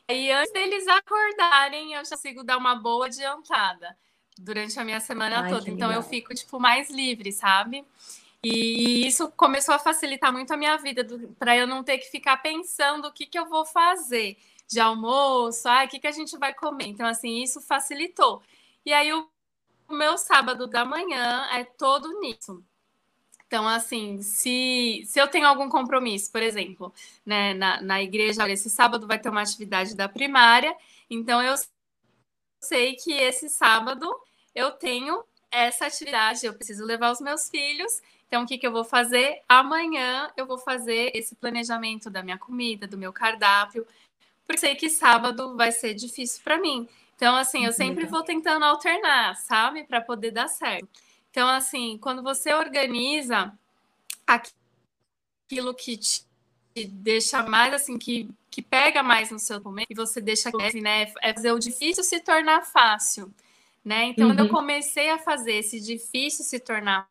E 0.09 0.31
antes 0.31 0.51
deles 0.51 0.87
acordarem, 0.87 1.93
eu 1.93 2.03
já 2.03 2.11
consigo 2.15 2.43
dar 2.43 2.57
uma 2.57 2.75
boa 2.75 3.05
adiantada 3.05 3.95
durante 4.37 4.79
a 4.79 4.83
minha 4.83 4.99
semana 4.99 5.41
Ai, 5.41 5.51
toda. 5.51 5.69
Então 5.69 5.91
eu 5.91 6.01
fico 6.01 6.33
tipo 6.33 6.59
mais 6.59 6.89
livre, 6.89 7.31
sabe? 7.31 7.85
E 8.43 9.05
isso 9.05 9.29
começou 9.31 9.75
a 9.75 9.79
facilitar 9.79 10.31
muito 10.31 10.51
a 10.51 10.57
minha 10.57 10.77
vida, 10.77 11.05
para 11.37 11.55
eu 11.55 11.67
não 11.67 11.83
ter 11.83 11.97
que 11.97 12.09
ficar 12.09 12.37
pensando 12.37 13.07
o 13.07 13.11
que, 13.11 13.25
que 13.25 13.37
eu 13.37 13.47
vou 13.47 13.65
fazer 13.65 14.37
de 14.67 14.79
almoço, 14.79 15.67
ah, 15.67 15.83
o 15.83 15.87
que, 15.87 15.99
que 15.99 16.07
a 16.07 16.11
gente 16.11 16.37
vai 16.37 16.53
comer. 16.53 16.87
Então, 16.87 17.05
assim, 17.05 17.41
isso 17.43 17.59
facilitou. 17.59 18.41
E 18.85 18.93
aí, 18.93 19.11
o, 19.11 19.27
o 19.87 19.93
meu 19.93 20.17
sábado 20.17 20.67
da 20.67 20.85
manhã 20.85 21.47
é 21.51 21.63
todo 21.63 22.19
nisso. 22.19 22.63
Então, 23.49 23.67
assim, 23.67 24.21
se, 24.21 25.01
se 25.07 25.19
eu 25.19 25.27
tenho 25.27 25.47
algum 25.47 25.67
compromisso, 25.67 26.31
por 26.31 26.43
exemplo, 26.43 26.93
né, 27.25 27.55
na, 27.55 27.81
na 27.81 27.99
igreja, 27.99 28.47
esse 28.47 28.69
sábado 28.69 29.07
vai 29.07 29.17
ter 29.17 29.29
uma 29.29 29.41
atividade 29.41 29.95
da 29.95 30.07
primária, 30.07 30.71
então 31.09 31.41
eu 31.41 31.55
sei 32.61 32.95
que 32.95 33.11
esse 33.11 33.49
sábado 33.49 34.07
eu 34.53 34.69
tenho 34.69 35.23
essa 35.49 35.87
atividade, 35.87 36.45
eu 36.45 36.53
preciso 36.53 36.85
levar 36.85 37.11
os 37.11 37.19
meus 37.19 37.49
filhos. 37.49 38.03
Então, 38.27 38.43
o 38.43 38.45
que, 38.45 38.55
que 38.55 38.67
eu 38.67 38.71
vou 38.71 38.83
fazer? 38.83 39.41
Amanhã 39.49 40.31
eu 40.37 40.45
vou 40.45 40.59
fazer 40.59 41.09
esse 41.15 41.33
planejamento 41.33 42.07
da 42.07 42.21
minha 42.21 42.37
comida, 42.37 42.85
do 42.85 42.99
meu 42.99 43.11
cardápio, 43.11 43.83
porque 44.45 44.59
sei 44.59 44.75
que 44.75 44.91
sábado 44.91 45.57
vai 45.57 45.71
ser 45.71 45.95
difícil 45.95 46.39
para 46.43 46.59
mim. 46.59 46.87
Então, 47.15 47.35
assim, 47.35 47.65
eu 47.65 47.73
sempre 47.73 48.05
vou 48.05 48.21
tentando 48.21 48.63
alternar, 48.63 49.35
sabe? 49.37 49.85
Para 49.85 50.01
poder 50.01 50.29
dar 50.29 50.47
certo. 50.47 50.87
Então, 51.31 51.47
assim, 51.47 51.97
quando 51.97 52.23
você 52.23 52.53
organiza 52.53 53.57
aquilo 54.25 55.73
que 55.73 55.97
te 55.97 56.25
deixa 56.87 57.43
mais 57.43 57.73
assim, 57.73 57.97
que, 57.97 58.29
que 58.49 58.61
pega 58.61 59.03
mais 59.03 59.31
no 59.31 59.39
seu 59.39 59.61
momento, 59.61 59.87
e 59.89 59.95
você 59.95 60.19
deixa 60.19 60.49
né? 60.81 61.11
É 61.21 61.33
fazer 61.33 61.51
o 61.51 61.59
difícil 61.59 62.03
se 62.03 62.19
tornar 62.19 62.65
fácil. 62.65 63.33
Né? 63.83 64.05
Então, 64.05 64.25
uhum. 64.25 64.31
quando 64.31 64.39
eu 64.39 64.45
uhum. 64.45 64.51
comecei 64.51 65.09
a 65.09 65.17
fazer 65.17 65.53
esse 65.53 65.79
difícil 65.79 66.43
se 66.43 66.59
tornar 66.59 67.07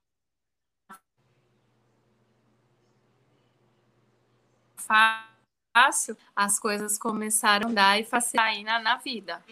fácil, 4.76 5.28
fácil, 5.78 6.16
as 6.34 6.58
coisas 6.58 6.98
começaram 6.98 7.70
a 7.70 7.72
dar 7.72 8.00
e 8.00 8.04
facilitar 8.04 8.60
na, 8.62 8.80
na 8.80 8.96
vida. 8.96 9.42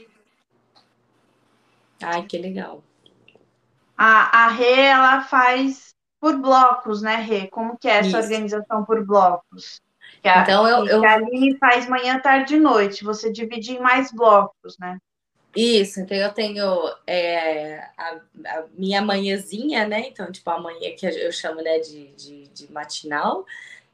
Ai, 2.03 2.27
que 2.27 2.37
legal. 2.37 2.83
A, 3.97 4.45
a 4.45 4.49
Rê, 4.49 4.87
ela 4.87 5.23
faz 5.23 5.95
por 6.21 6.37
blocos, 6.39 7.03
né, 7.03 7.17
Rê? 7.17 7.47
Como 7.47 7.79
que 7.79 7.89
é 7.89 7.99
essa 7.99 8.09
Isso. 8.09 8.17
organização 8.19 8.85
por 8.85 9.05
blocos? 9.05 9.81
Que 10.23 10.29
a, 10.29 10.43
então, 10.43 10.67
eu, 10.67 10.87
eu... 10.87 11.05
a 11.05 11.15
Aline 11.15 11.57
faz 11.59 11.89
manhã, 11.89 12.19
tarde 12.19 12.57
e 12.57 12.61
noite. 12.61 13.05
Você 13.05 13.31
divide 13.31 13.73
em 13.73 13.81
mais 13.81 14.13
blocos, 14.13 14.77
né? 14.79 14.99
Isso, 15.55 16.01
então 16.01 16.17
eu 16.19 16.31
tenho 16.35 16.63
é, 17.07 17.79
a, 17.97 18.21
a, 18.47 18.65
minha 18.77 19.01
manhãzinha, 19.01 19.89
né? 19.89 20.09
Então, 20.09 20.31
tipo, 20.31 20.51
a 20.51 20.61
manhã 20.61 20.95
que 20.95 21.07
eu 21.07 21.33
chamo 21.33 21.63
né, 21.63 21.79
de, 21.79 22.09
de, 22.09 22.49
de 22.49 22.71
matinal. 22.71 23.47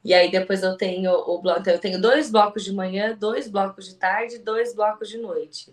E 0.04 0.12
aí 0.12 0.28
depois 0.28 0.64
eu 0.64 0.76
tenho 0.76 1.12
o 1.12 1.40
bloco, 1.40 1.60
então 1.60 1.72
eu 1.72 1.78
tenho 1.78 2.00
dois 2.00 2.28
blocos 2.28 2.64
de 2.64 2.72
manhã, 2.72 3.16
dois 3.16 3.48
blocos 3.48 3.86
de 3.86 3.94
tarde, 3.94 4.38
dois 4.38 4.74
blocos 4.74 5.08
de 5.08 5.18
noite. 5.18 5.72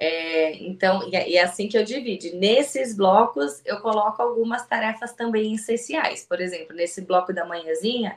É, 0.00 0.54
então, 0.62 1.08
e 1.08 1.16
é, 1.16 1.34
é 1.34 1.42
assim 1.42 1.66
que 1.68 1.76
eu 1.76 1.84
divido. 1.84 2.36
Nesses 2.36 2.96
blocos, 2.96 3.60
eu 3.64 3.80
coloco 3.80 4.22
algumas 4.22 4.64
tarefas 4.64 5.12
também 5.12 5.54
essenciais. 5.54 6.24
Por 6.24 6.40
exemplo, 6.40 6.74
nesse 6.76 7.00
bloco 7.00 7.32
da 7.32 7.44
manhãzinha, 7.44 8.16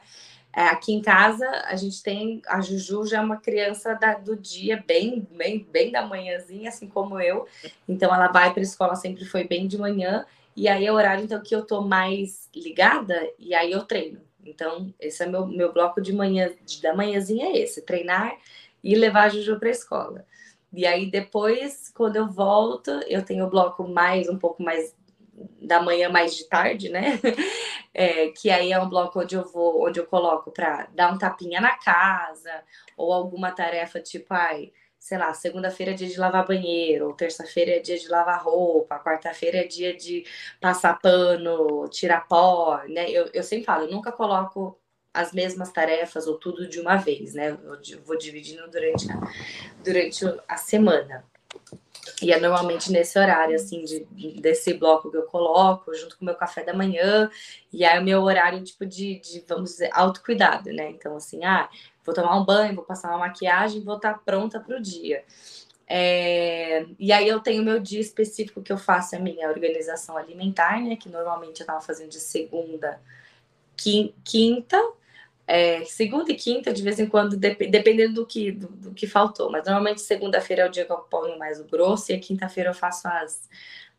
é, 0.53 0.61
aqui 0.63 0.93
em 0.93 1.01
casa, 1.01 1.49
a 1.65 1.75
gente 1.75 2.03
tem. 2.03 2.41
A 2.47 2.61
Juju 2.61 3.07
já 3.07 3.17
é 3.17 3.21
uma 3.21 3.37
criança 3.37 3.95
da, 3.95 4.13
do 4.13 4.35
dia, 4.35 4.83
bem, 4.85 5.27
bem, 5.31 5.67
bem 5.71 5.91
da 5.91 6.05
manhãzinha, 6.05 6.69
assim 6.69 6.87
como 6.87 7.19
eu. 7.19 7.47
Então, 7.89 8.13
ela 8.13 8.27
vai 8.27 8.51
para 8.51 8.61
a 8.61 8.63
escola, 8.63 8.95
sempre 8.95 9.25
foi 9.25 9.45
bem 9.45 9.67
de 9.67 9.77
manhã. 9.77 10.25
E 10.55 10.67
aí 10.67 10.85
é 10.85 10.91
o 10.91 10.95
horário 10.95 11.23
então, 11.23 11.41
que 11.41 11.55
eu 11.55 11.65
tô 11.65 11.81
mais 11.81 12.47
ligada, 12.55 13.17
e 13.39 13.55
aí 13.55 13.71
eu 13.71 13.83
treino. 13.83 14.21
Então, 14.45 14.93
esse 14.99 15.23
é 15.23 15.25
meu, 15.25 15.47
meu 15.47 15.71
bloco 15.71 16.01
de 16.01 16.13
manhã, 16.13 16.51
da 16.81 16.93
manhãzinha 16.93 17.47
é 17.47 17.57
esse, 17.57 17.81
treinar 17.81 18.37
e 18.83 18.95
levar 18.95 19.23
a 19.23 19.29
Juju 19.29 19.57
para 19.59 19.69
a 19.69 19.71
escola. 19.71 20.25
E 20.73 20.85
aí 20.87 21.09
depois, 21.09 21.89
quando 21.95 22.15
eu 22.15 22.27
volto, 22.29 22.89
eu 23.07 23.23
tenho 23.23 23.45
o 23.45 23.49
bloco 23.49 23.87
mais, 23.87 24.29
um 24.29 24.37
pouco 24.37 24.63
mais 24.63 24.95
da 25.61 25.81
manhã 25.81 26.09
mais 26.09 26.35
de 26.35 26.45
tarde, 26.47 26.89
né? 26.89 27.19
É, 27.93 28.29
que 28.29 28.49
aí 28.49 28.71
é 28.71 28.79
um 28.79 28.87
bloco 28.87 29.19
onde 29.19 29.35
eu 29.35 29.43
vou, 29.43 29.85
onde 29.85 29.99
eu 29.99 30.05
coloco 30.05 30.49
para 30.49 30.87
dar 30.93 31.11
um 31.13 31.17
tapinha 31.17 31.59
na 31.59 31.77
casa, 31.77 32.63
ou 32.95 33.11
alguma 33.11 33.51
tarefa 33.51 33.99
tipo, 33.99 34.33
ai, 34.33 34.71
sei 34.97 35.17
lá, 35.17 35.33
segunda-feira 35.33 35.91
é 35.91 35.93
dia 35.95 36.07
de 36.07 36.17
lavar 36.17 36.47
banheiro, 36.47 37.13
terça-feira 37.13 37.71
é 37.71 37.79
dia 37.79 37.97
de 37.97 38.07
lavar 38.07 38.41
roupa, 38.41 38.97
quarta-feira 38.99 39.57
é 39.57 39.63
dia 39.67 39.93
de 39.93 40.23
passar 40.61 40.99
pano, 41.01 41.85
tirar 41.89 42.25
pó, 42.29 42.81
né? 42.87 43.09
Eu, 43.11 43.29
eu 43.33 43.43
sempre 43.43 43.65
falo, 43.65 43.83
eu 43.85 43.91
nunca 43.91 44.11
coloco 44.11 44.77
as 45.13 45.33
mesmas 45.33 45.71
tarefas 45.71 46.27
ou 46.27 46.35
tudo 46.37 46.67
de 46.67 46.79
uma 46.79 46.95
vez, 46.95 47.33
né? 47.33 47.51
Eu 47.51 48.01
vou 48.05 48.17
dividindo 48.17 48.69
durante 48.69 49.11
a, 49.11 49.19
durante 49.83 50.25
a 50.47 50.57
semana. 50.57 51.25
E 52.21 52.31
é 52.31 52.39
normalmente 52.39 52.91
nesse 52.91 53.17
horário, 53.19 53.55
assim, 53.55 53.83
de, 53.83 54.05
desse 54.39 54.73
bloco 54.73 55.11
que 55.11 55.17
eu 55.17 55.23
coloco, 55.23 55.93
junto 55.93 56.17
com 56.17 56.23
o 56.23 56.25
meu 56.25 56.35
café 56.35 56.63
da 56.63 56.73
manhã, 56.73 57.29
e 57.71 57.83
aí 57.83 57.99
o 57.99 58.03
meu 58.03 58.21
horário, 58.21 58.63
tipo, 58.63 58.85
de, 58.85 59.19
de, 59.19 59.43
vamos 59.47 59.71
dizer, 59.71 59.89
autocuidado, 59.93 60.71
né? 60.71 60.89
Então, 60.89 61.15
assim, 61.15 61.43
ah, 61.43 61.69
vou 62.03 62.13
tomar 62.15 62.37
um 62.39 62.45
banho, 62.45 62.75
vou 62.75 62.83
passar 62.83 63.09
uma 63.09 63.19
maquiagem, 63.19 63.83
vou 63.83 63.97
estar 63.97 64.19
pronta 64.23 64.59
para 64.59 64.77
o 64.77 64.81
dia. 64.81 65.23
É... 65.87 66.85
E 66.97 67.11
aí 67.11 67.27
eu 67.27 67.39
tenho 67.41 67.63
meu 67.63 67.79
dia 67.79 67.99
específico 67.99 68.61
que 68.61 68.71
eu 68.71 68.77
faço 68.77 69.15
a 69.15 69.19
minha 69.19 69.49
organização 69.49 70.15
alimentar, 70.15 70.79
né? 70.81 70.95
Que 70.95 71.09
normalmente 71.09 71.59
eu 71.59 71.63
estava 71.65 71.81
fazendo 71.81 72.09
de 72.09 72.19
segunda, 72.19 72.99
quinta, 74.23 74.81
É, 75.47 75.83
segunda 75.85 76.31
e 76.31 76.35
quinta, 76.35 76.71
de 76.71 76.81
vez 76.81 76.99
em 76.99 77.07
quando, 77.07 77.35
dep 77.35 77.67
dependendo 77.67 78.13
do 78.15 78.25
que, 78.25 78.51
do, 78.51 78.67
do, 78.67 78.93
que 78.93 79.07
faltou. 79.07 79.51
Mas 79.51 79.65
normalmente 79.65 80.01
segunda-feira 80.01 80.63
é 80.63 80.67
o 80.67 80.71
dia 80.71 80.85
que 80.85 80.91
eu 80.91 80.97
ponho 80.97 81.37
mais 81.37 81.59
o 81.59 81.65
grosso 81.65 82.11
e 82.11 82.15
a 82.15 82.19
quinta-feira 82.19 82.69
eu 82.69 82.73
faço 82.73 83.07
as, 83.07 83.49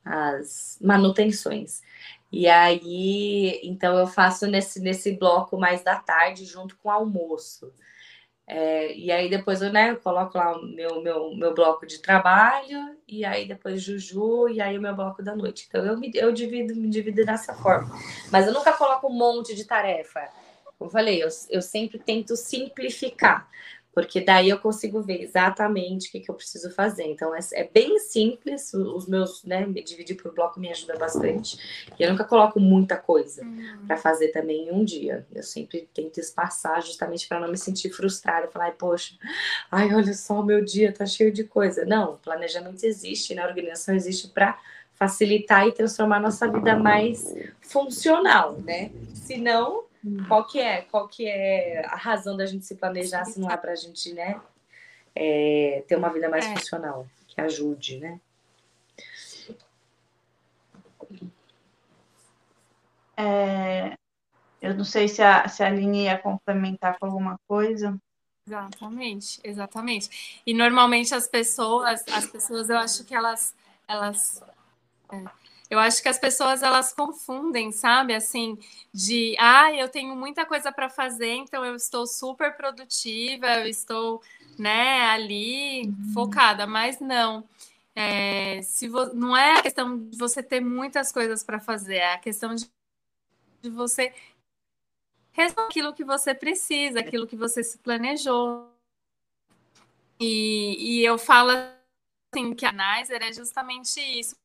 as 0.05 0.79
manutenções. 0.81 1.83
E 2.31 2.49
aí, 2.49 3.61
então 3.63 3.99
eu 3.99 4.07
faço 4.07 4.47
nesse, 4.47 4.81
nesse 4.81 5.13
bloco 5.13 5.59
mais 5.59 5.83
da 5.83 5.97
tarde, 5.97 6.47
junto 6.47 6.77
com 6.79 6.89
o 6.89 6.93
almoço. 6.93 7.73
É, 8.47 8.95
e 8.95 9.11
aí 9.13 9.31
depois 9.31 9.63
eu, 9.63 9.73
né, 9.73 9.91
eu 9.91 9.97
coloco 9.97 10.37
lá 10.37 10.57
o 10.57 10.63
meu, 10.63 11.01
meu, 11.03 11.35
meu 11.35 11.55
bloco 11.55 11.87
de 11.87 11.99
trabalho, 12.01 12.97
e 13.07 13.25
aí 13.25 13.47
depois 13.47 13.83
Juju, 13.83 14.49
e 14.49 14.61
aí 14.61 14.77
o 14.77 14.83
meu 14.83 14.95
bloco 14.95 15.23
da 15.23 15.37
noite. 15.37 15.67
Então 15.69 15.85
eu, 15.85 15.99
me, 15.99 16.11
eu 16.15 16.33
divido, 16.33 16.75
me 16.75 16.89
divido 16.89 17.25
dessa 17.25 17.55
forma. 17.55 17.91
Mas 18.31 18.47
eu 18.47 18.53
nunca 18.53 18.73
coloco 18.73 19.09
um 19.09 19.17
monte 19.17 19.55
de 19.55 19.65
tarefa. 19.65 20.29
Como 20.83 20.89
eu 20.89 20.91
falei, 20.93 21.23
eu, 21.23 21.29
eu 21.51 21.63
sempre 21.63 21.99
tento 21.99 22.37
simplificar 22.37 23.49
porque 23.95 24.23
daí 24.23 24.49
eu 24.49 24.59
consigo 24.59 25.03
ver 25.03 25.23
exatamente 25.23 26.09
o 26.09 26.13
que, 26.13 26.21
que 26.21 26.31
eu 26.31 26.35
preciso 26.35 26.71
fazer. 26.71 27.05
Então 27.05 27.35
é, 27.35 27.41
é, 27.53 27.65
bem 27.65 27.99
simples, 27.99 28.73
os 28.73 29.07
meus, 29.07 29.45
né, 29.45 29.67
me 29.67 29.83
dividir 29.83 30.17
por 30.17 30.33
bloco 30.33 30.59
me 30.59 30.71
ajuda 30.71 30.97
bastante. 30.97 31.59
E 31.99 32.03
eu 32.03 32.11
nunca 32.11 32.25
coloco 32.25 32.59
muita 32.59 32.97
coisa 32.97 33.45
uhum. 33.45 33.87
para 33.87 33.97
fazer 33.97 34.29
também 34.29 34.69
em 34.69 34.73
um 34.73 34.83
dia. 34.83 35.27
Eu 35.31 35.43
sempre 35.43 35.89
tento 35.93 36.19
espaçar 36.19 36.81
justamente 36.83 37.29
para 37.29 37.39
não 37.39 37.51
me 37.51 37.59
sentir 37.59 37.91
frustrada, 37.91 38.49
falar, 38.49 38.67
ai, 38.67 38.73
poxa, 38.73 39.15
ai, 39.71 39.95
olha 39.95 40.15
só, 40.15 40.41
o 40.41 40.45
meu 40.45 40.65
dia 40.65 40.91
tá 40.91 41.05
cheio 41.05 41.31
de 41.31 41.45
coisa. 41.45 41.85
Não, 41.85 42.17
planejamento 42.17 42.83
existe, 42.85 43.35
né? 43.35 43.43
A 43.43 43.47
organização 43.47 43.95
existe 43.95 44.29
para 44.29 44.59
facilitar 44.95 45.67
e 45.67 45.73
transformar 45.73 46.17
a 46.17 46.21
nossa 46.21 46.51
vida 46.51 46.77
mais 46.77 47.35
funcional, 47.61 48.59
né? 48.65 48.91
Se 49.13 49.37
não, 49.37 49.85
Hum. 50.05 50.25
Qual 50.27 50.45
que 50.47 50.61
é? 50.61 50.83
Qual 50.83 51.09
que 51.09 51.27
é 51.27 51.85
a 51.87 51.97
razão 51.97 52.37
da 52.37 52.47
gente 52.47 52.65
se 52.65 52.75
planejar 52.75 53.25
se 53.25 53.39
não 53.39 53.51
é 53.51 53.57
para 53.57 53.73
a 53.73 53.77
gente, 53.77 54.13
né? 54.13 54.41
É, 55.15 55.85
ter 55.87 55.97
uma 55.97 56.11
vida 56.11 56.29
mais 56.29 56.45
é. 56.47 56.55
funcional, 56.55 57.07
que 57.29 57.41
ajude, 57.41 57.99
né? 57.99 58.21
É, 63.17 63.97
eu 64.61 64.75
não 64.75 64.85
sei 64.85 65.07
se 65.07 65.23
a, 65.23 65.47
se 65.49 65.63
a 65.63 65.67
Aline 65.67 66.05
ia 66.05 66.19
complementar 66.19 66.99
com 66.99 67.07
alguma 67.07 67.39
coisa. 67.47 67.97
Exatamente, 68.47 69.41
exatamente. 69.45 70.43
E 70.45 70.53
normalmente 70.53 71.15
as 71.15 71.29
pessoas, 71.29 72.03
as 72.09 72.27
pessoas, 72.27 72.69
eu 72.71 72.79
acho 72.79 73.05
que 73.05 73.15
elas, 73.15 73.55
elas 73.87 74.43
é, 75.11 75.25
eu 75.73 75.79
acho 75.79 76.03
que 76.03 76.09
as 76.11 76.19
pessoas 76.19 76.63
elas 76.63 76.93
confundem, 76.93 77.73
sabe? 77.73 78.15
Assim, 78.15 78.59
de 78.93 79.35
ah, 79.39 79.73
eu 79.73 79.89
tenho 79.89 80.15
muita 80.15 80.45
coisa 80.45 80.71
para 80.71 80.91
fazer, 80.91 81.33
então 81.33 81.65
eu 81.65 81.75
estou 81.75 82.07
super 82.07 82.55
produtiva, 82.55 83.47
eu 83.61 83.67
estou, 83.67 84.23
né, 84.59 85.01
ali 85.07 85.87
uhum. 85.87 86.13
focada, 86.13 86.67
mas 86.67 87.01
não. 87.01 87.49
É, 87.97 88.61
se 88.61 88.87
vo... 88.87 89.15
não 89.15 89.35
é 89.35 89.61
a 89.61 89.63
questão 89.63 89.99
de 89.99 90.19
você 90.19 90.43
ter 90.43 90.61
muitas 90.61 91.11
coisas 91.11 91.43
para 91.43 91.59
fazer, 91.59 91.97
é 91.97 92.13
a 92.13 92.19
questão 92.19 92.55
de, 92.55 92.71
de 93.63 93.71
você 93.71 94.15
resolver 95.33 95.71
aquilo 95.71 95.95
que 95.95 96.05
você 96.05 96.35
precisa, 96.35 97.01
aquilo 97.01 97.27
que 97.27 97.37
você 97.37 97.65
se 97.65 97.79
planejou. 97.79 98.71
E, 100.21 101.01
e 101.01 101.05
eu 101.05 101.17
falo 101.17 101.51
assim 101.51 102.55
que 102.55 102.67
a 102.67 102.73
Nicer 102.73 103.23
é 103.23 103.33
justamente 103.33 103.99
isso 103.99 104.42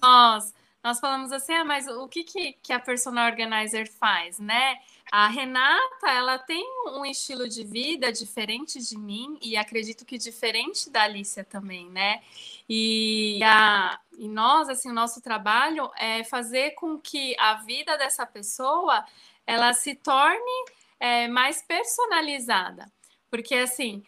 nós, 0.00 0.54
nós 0.82 0.98
falamos 0.98 1.30
assim, 1.32 1.54
ah, 1.54 1.64
mas 1.64 1.86
o 1.86 2.08
que, 2.08 2.24
que, 2.24 2.52
que 2.54 2.72
a 2.72 2.80
personal 2.80 3.30
organizer 3.30 3.88
faz, 3.88 4.38
né? 4.38 4.78
A 5.10 5.28
Renata, 5.28 6.08
ela 6.08 6.38
tem 6.38 6.64
um 6.88 7.04
estilo 7.04 7.48
de 7.48 7.64
vida 7.64 8.10
diferente 8.10 8.80
de 8.80 8.96
mim 8.96 9.38
e 9.42 9.56
acredito 9.56 10.04
que 10.04 10.16
diferente 10.16 10.90
da 10.90 11.02
Alicia 11.02 11.44
também, 11.44 11.88
né? 11.90 12.22
E, 12.68 13.40
a, 13.44 14.00
e 14.18 14.26
nós, 14.26 14.68
assim, 14.68 14.90
o 14.90 14.94
nosso 14.94 15.20
trabalho 15.20 15.90
é 15.96 16.24
fazer 16.24 16.70
com 16.72 16.98
que 16.98 17.36
a 17.38 17.54
vida 17.56 17.96
dessa 17.98 18.24
pessoa 18.24 19.04
ela 19.46 19.72
se 19.74 19.94
torne 19.94 20.66
é, 20.98 21.28
mais 21.28 21.62
personalizada. 21.62 22.90
Porque, 23.30 23.54
assim, 23.54 24.02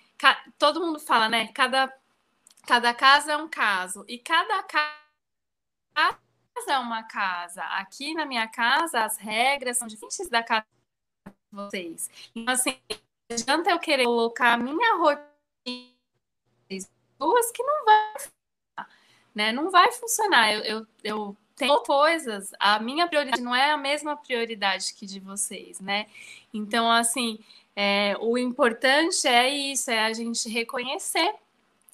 todo 0.58 0.80
mundo 0.80 0.98
fala, 0.98 1.28
né? 1.28 1.48
Cada, 1.48 1.92
cada 2.66 2.94
caso 2.94 3.30
é 3.30 3.36
um 3.36 3.48
caso. 3.48 4.04
E 4.08 4.18
cada 4.18 4.62
caso 4.62 5.03
casa 5.94 6.18
é 6.68 6.78
uma 6.78 7.02
casa. 7.02 7.62
Aqui 7.62 8.14
na 8.14 8.26
minha 8.26 8.48
casa, 8.48 9.04
as 9.04 9.16
regras 9.16 9.78
são 9.78 9.88
diferentes 9.88 10.28
da 10.28 10.42
casa 10.42 10.66
de 11.26 11.32
vocês. 11.52 12.10
Então, 12.34 12.52
assim, 12.52 12.78
não 12.90 13.36
adianta 13.36 13.70
eu 13.70 13.78
querer 13.78 14.04
colocar 14.04 14.54
a 14.54 14.56
minha 14.56 14.96
rotina 14.96 15.94
duas 17.18 17.50
que 17.50 17.62
não 17.62 17.84
vai 17.84 18.12
funcionar, 18.18 18.88
né? 19.34 19.52
Não 19.52 19.70
vai 19.70 19.92
funcionar. 19.92 20.52
Eu, 20.52 20.60
eu, 20.62 20.86
eu 21.02 21.36
tenho 21.56 21.80
coisas, 21.82 22.50
a 22.58 22.78
minha 22.78 23.06
prioridade 23.06 23.42
não 23.42 23.54
é 23.54 23.70
a 23.70 23.76
mesma 23.76 24.16
prioridade 24.16 24.92
que 24.94 25.06
de 25.06 25.20
vocês, 25.20 25.80
né? 25.80 26.06
Então, 26.52 26.90
assim, 26.90 27.38
é, 27.76 28.16
o 28.20 28.36
importante 28.36 29.26
é 29.26 29.48
isso, 29.48 29.90
é 29.90 30.04
a 30.04 30.12
gente 30.12 30.48
reconhecer, 30.48 31.34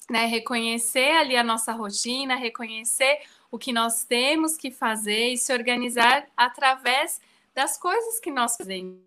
né? 0.09 0.25
Reconhecer 0.25 1.11
ali 1.11 1.35
a 1.35 1.43
nossa 1.43 1.71
rotina, 1.71 2.35
reconhecer 2.35 3.21
o 3.51 3.59
que 3.59 3.73
nós 3.73 4.05
temos 4.05 4.55
que 4.55 4.71
fazer 4.71 5.33
e 5.33 5.37
se 5.37 5.53
organizar 5.53 6.25
através 6.35 7.19
das 7.53 7.77
coisas 7.77 8.19
que 8.19 8.31
nós 8.31 8.55
fazemos. 8.55 8.97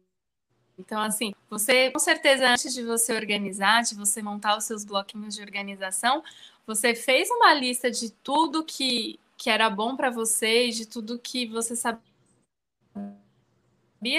Então, 0.78 1.00
assim, 1.00 1.34
você, 1.48 1.90
com 1.90 1.98
certeza, 1.98 2.46
antes 2.48 2.74
de 2.74 2.82
você 2.82 3.14
organizar, 3.14 3.82
de 3.82 3.94
você 3.94 4.20
montar 4.20 4.58
os 4.58 4.64
seus 4.64 4.84
bloquinhos 4.84 5.34
de 5.34 5.40
organização, 5.40 6.22
você 6.66 6.94
fez 6.94 7.30
uma 7.30 7.54
lista 7.54 7.90
de 7.90 8.10
tudo 8.10 8.64
que, 8.64 9.18
que 9.38 9.48
era 9.48 9.70
bom 9.70 9.96
para 9.96 10.10
você 10.10 10.66
e 10.66 10.72
de 10.72 10.84
tudo 10.86 11.18
que 11.18 11.46
você 11.46 11.74
sabia 11.76 12.02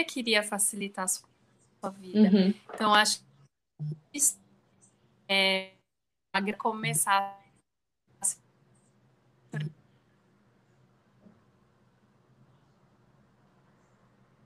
que 0.07 0.19
iria 0.19 0.41
facilitar 0.41 1.05
a 1.05 1.07
sua 1.07 1.91
vida. 1.91 2.19
Uhum. 2.19 2.53
Então, 2.73 2.93
acho 2.93 3.21
que 4.11 4.19
é 5.27 5.71
começar 6.57 7.44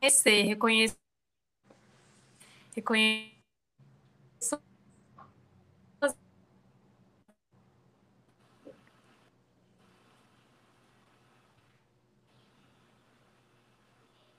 reconhecer, 0.02 0.43
reconhecer, 0.43 0.97
reconhecer 2.76 3.39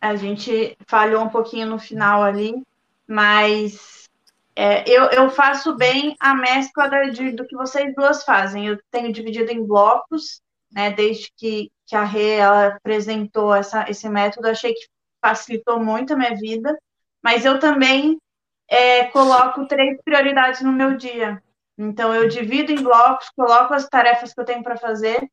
a 0.00 0.16
gente 0.16 0.76
falhou 0.86 1.22
um 1.22 1.28
pouquinho 1.28 1.66
no 1.68 1.78
final 1.78 2.22
ali, 2.22 2.62
mas 3.06 4.08
é, 4.56 4.88
eu, 4.88 5.04
eu 5.10 5.30
faço 5.30 5.76
bem 5.76 6.16
a 6.18 6.34
mescla 6.34 6.88
de, 7.10 7.32
do 7.32 7.46
que 7.46 7.54
vocês 7.54 7.94
duas 7.94 8.24
fazem. 8.24 8.66
Eu 8.66 8.78
tenho 8.90 9.12
dividido 9.12 9.50
em 9.50 9.64
blocos, 9.64 10.40
né? 10.72 10.90
Desde 10.90 11.30
que, 11.36 11.70
que 11.86 11.94
a 11.94 12.04
Rê 12.04 12.40
apresentou 12.40 13.54
essa, 13.54 13.88
esse 13.90 14.08
método, 14.08 14.48
achei 14.48 14.72
que 14.72 14.88
facilitou 15.20 15.82
muito 15.82 16.12
a 16.12 16.16
minha 16.16 16.34
vida, 16.34 16.76
mas 17.22 17.44
eu 17.44 17.58
também 17.58 18.18
é, 18.68 19.04
coloco 19.06 19.66
três 19.66 20.00
prioridades 20.02 20.60
no 20.60 20.72
meu 20.72 20.96
dia. 20.96 21.42
Então, 21.76 22.14
eu 22.14 22.28
divido 22.28 22.72
em 22.72 22.82
blocos, 22.82 23.30
coloco 23.30 23.74
as 23.74 23.88
tarefas 23.88 24.32
que 24.32 24.40
eu 24.40 24.44
tenho 24.44 24.62
para 24.62 24.76
fazer, 24.76 25.28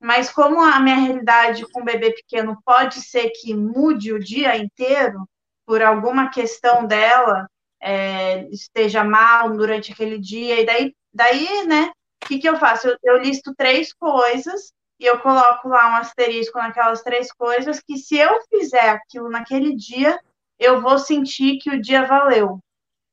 mas 0.00 0.30
como 0.30 0.60
a 0.60 0.78
minha 0.78 0.96
realidade 0.96 1.66
com 1.70 1.80
um 1.80 1.84
bebê 1.84 2.12
pequeno 2.12 2.58
pode 2.64 3.00
ser 3.00 3.30
que 3.30 3.54
mude 3.54 4.12
o 4.12 4.18
dia 4.18 4.56
inteiro, 4.56 5.26
por 5.66 5.82
alguma 5.82 6.30
questão 6.30 6.86
dela, 6.86 7.48
é, 7.80 8.46
esteja 8.50 9.02
mal 9.02 9.50
durante 9.56 9.92
aquele 9.92 10.18
dia, 10.18 10.60
e 10.60 10.66
daí, 10.66 10.94
daí 11.12 11.66
né, 11.66 11.90
o 12.22 12.26
que, 12.28 12.38
que 12.38 12.48
eu 12.48 12.56
faço? 12.56 12.88
Eu, 12.88 12.96
eu 13.02 13.16
listo 13.18 13.54
três 13.56 13.92
coisas 13.92 14.72
e 14.98 15.04
eu 15.04 15.18
coloco 15.20 15.68
lá 15.68 15.90
um 15.90 15.96
asterisco 15.96 16.58
naquelas 16.58 17.02
três 17.02 17.30
coisas 17.32 17.80
que 17.80 17.98
se 17.98 18.16
eu 18.16 18.40
fizer 18.48 18.88
aquilo 18.88 19.28
naquele 19.28 19.74
dia, 19.74 20.18
eu 20.58 20.80
vou 20.80 20.98
sentir 20.98 21.58
que 21.58 21.70
o 21.70 21.80
dia 21.80 22.06
valeu. 22.06 22.58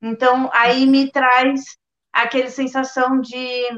Então, 0.00 0.50
aí 0.52 0.86
me 0.86 1.10
traz 1.10 1.76
aquela 2.12 2.48
sensação 2.48 3.20
de, 3.20 3.68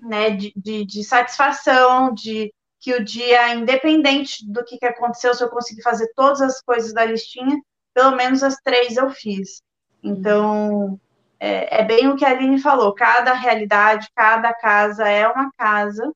né, 0.00 0.30
de, 0.30 0.52
de, 0.56 0.84
de 0.84 1.04
satisfação, 1.04 2.12
de 2.12 2.52
que 2.80 2.94
o 2.94 3.04
dia, 3.04 3.54
independente 3.54 4.46
do 4.50 4.64
que, 4.64 4.78
que 4.78 4.86
aconteceu, 4.86 5.34
se 5.34 5.42
eu 5.42 5.48
conseguir 5.48 5.82
fazer 5.82 6.10
todas 6.14 6.40
as 6.40 6.60
coisas 6.62 6.92
da 6.92 7.04
listinha, 7.04 7.58
pelo 7.94 8.14
menos 8.16 8.42
as 8.42 8.56
três 8.56 8.96
eu 8.96 9.08
fiz. 9.10 9.62
Então, 10.02 11.00
é, 11.40 11.80
é 11.80 11.84
bem 11.84 12.08
o 12.08 12.16
que 12.16 12.24
a 12.24 12.30
Aline 12.30 12.60
falou: 12.60 12.94
cada 12.94 13.32
realidade, 13.32 14.08
cada 14.14 14.52
casa 14.52 15.08
é 15.08 15.26
uma 15.26 15.50
casa, 15.56 16.12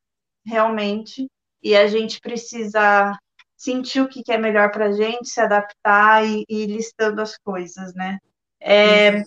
realmente, 0.49 1.29
e 1.63 1.77
a 1.77 1.87
gente 1.87 2.21
precisa 2.21 3.17
sentir 3.57 4.01
o 4.01 4.09
que 4.09 4.23
é 4.29 4.39
melhor 4.39 4.71
para 4.71 4.87
a 4.87 4.93
gente, 4.93 5.29
se 5.29 5.41
adaptar 5.41 6.25
e, 6.25 6.45
e 6.49 6.63
ir 6.63 6.67
listando 6.67 7.21
as 7.21 7.37
coisas, 7.37 7.95
né? 7.95 8.19
É, 8.61 9.23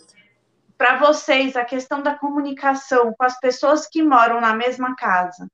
Para 0.78 0.98
vocês, 0.98 1.56
a 1.56 1.64
questão 1.64 2.02
da 2.02 2.18
comunicação 2.18 3.14
com 3.14 3.24
as 3.24 3.40
pessoas 3.40 3.88
que 3.88 4.02
moram 4.02 4.42
na 4.42 4.56
mesma 4.56 4.96
casa, 4.96 5.48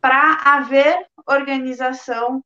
para 0.00 0.40
haver 0.44 1.06
organização, 1.26 2.42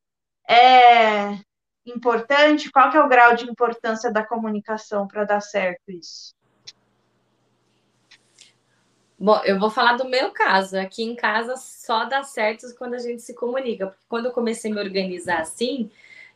é 0.48 1.38
importante? 1.84 2.70
Qual 2.70 2.90
que 2.90 2.96
é 2.96 3.00
o 3.02 3.08
grau 3.08 3.34
de 3.34 3.48
importância 3.48 4.12
da 4.12 4.26
comunicação 4.26 5.06
para 5.06 5.24
dar 5.24 5.40
certo 5.40 5.82
isso? 5.88 6.35
Bom, 9.18 9.40
eu 9.44 9.58
vou 9.58 9.70
falar 9.70 9.96
do 9.96 10.04
meu 10.04 10.30
caso. 10.30 10.78
Aqui 10.78 11.02
em 11.02 11.16
casa 11.16 11.56
só 11.56 12.04
dá 12.04 12.22
certo 12.22 12.66
quando 12.76 12.94
a 12.94 12.98
gente 12.98 13.22
se 13.22 13.34
comunica. 13.34 13.86
Porque 13.86 14.04
quando 14.08 14.26
eu 14.26 14.32
comecei 14.32 14.70
a 14.70 14.74
me 14.74 14.80
organizar 14.80 15.40
assim, 15.40 15.90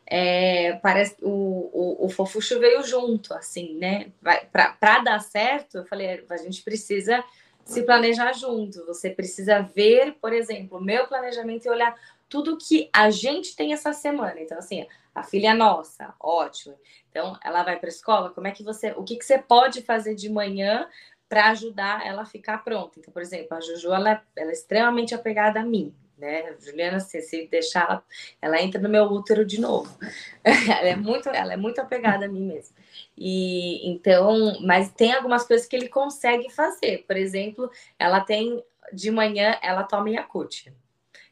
é, 0.06 0.72
parece 0.82 1.16
o, 1.22 1.28
o, 1.30 2.06
o 2.06 2.08
fofucho 2.08 2.58
veio 2.58 2.82
junto, 2.82 3.34
assim, 3.34 3.74
né? 3.78 4.10
Para 4.50 5.00
dar 5.00 5.20
certo, 5.20 5.78
eu 5.78 5.84
falei, 5.84 6.24
a 6.28 6.36
gente 6.38 6.62
precisa 6.62 7.22
se 7.64 7.82
planejar 7.82 8.32
junto. 8.32 8.84
Você 8.86 9.10
precisa 9.10 9.60
ver, 9.60 10.14
por 10.14 10.32
exemplo, 10.32 10.78
o 10.78 10.82
meu 10.82 11.06
planejamento 11.06 11.66
e 11.66 11.70
olhar 11.70 11.94
tudo 12.30 12.56
que 12.56 12.88
a 12.92 13.10
gente 13.10 13.54
tem 13.54 13.74
essa 13.74 13.92
semana. 13.92 14.40
Então, 14.40 14.56
assim, 14.56 14.86
a 15.14 15.22
filha 15.22 15.50
é 15.50 15.54
nossa, 15.54 16.14
ótimo. 16.18 16.74
Então, 17.10 17.38
ela 17.44 17.62
vai 17.62 17.76
para 17.76 17.88
a 17.88 17.92
escola, 17.92 18.30
como 18.30 18.46
é 18.46 18.52
que 18.52 18.62
você, 18.62 18.92
o 18.92 19.02
que, 19.02 19.16
que 19.16 19.24
você 19.24 19.38
pode 19.38 19.82
fazer 19.82 20.14
de 20.14 20.30
manhã 20.30 20.88
para 21.30 21.50
ajudar 21.50 22.04
ela 22.04 22.22
a 22.22 22.26
ficar 22.26 22.58
pronta. 22.58 22.98
Então, 22.98 23.12
por 23.12 23.22
exemplo, 23.22 23.56
a 23.56 23.60
Juju 23.60 23.94
ela, 23.94 24.10
é, 24.10 24.22
ela 24.34 24.50
é 24.50 24.52
extremamente 24.52 25.14
apegada 25.14 25.60
a 25.60 25.64
mim, 25.64 25.94
né? 26.18 26.56
Juliana, 26.58 26.98
se, 26.98 27.22
se 27.22 27.46
deixar, 27.46 27.84
ela, 27.84 28.04
ela 28.42 28.60
entra 28.60 28.80
no 28.80 28.88
meu 28.88 29.04
útero 29.04 29.46
de 29.46 29.60
novo. 29.60 29.96
ela 30.42 30.88
é 30.88 30.96
muito, 30.96 31.28
ela 31.28 31.52
é 31.52 31.56
muito 31.56 31.80
apegada 31.80 32.26
a 32.26 32.28
mim 32.28 32.44
mesmo. 32.46 32.74
E 33.16 33.88
então, 33.88 34.60
mas 34.62 34.90
tem 34.90 35.12
algumas 35.12 35.46
coisas 35.46 35.68
que 35.68 35.76
ele 35.76 35.88
consegue 35.88 36.50
fazer. 36.50 37.04
Por 37.06 37.16
exemplo, 37.16 37.70
ela 37.96 38.20
tem 38.20 38.60
de 38.92 39.08
manhã 39.12 39.56
ela 39.62 39.84
toma 39.84 40.10
Yakult. 40.10 40.66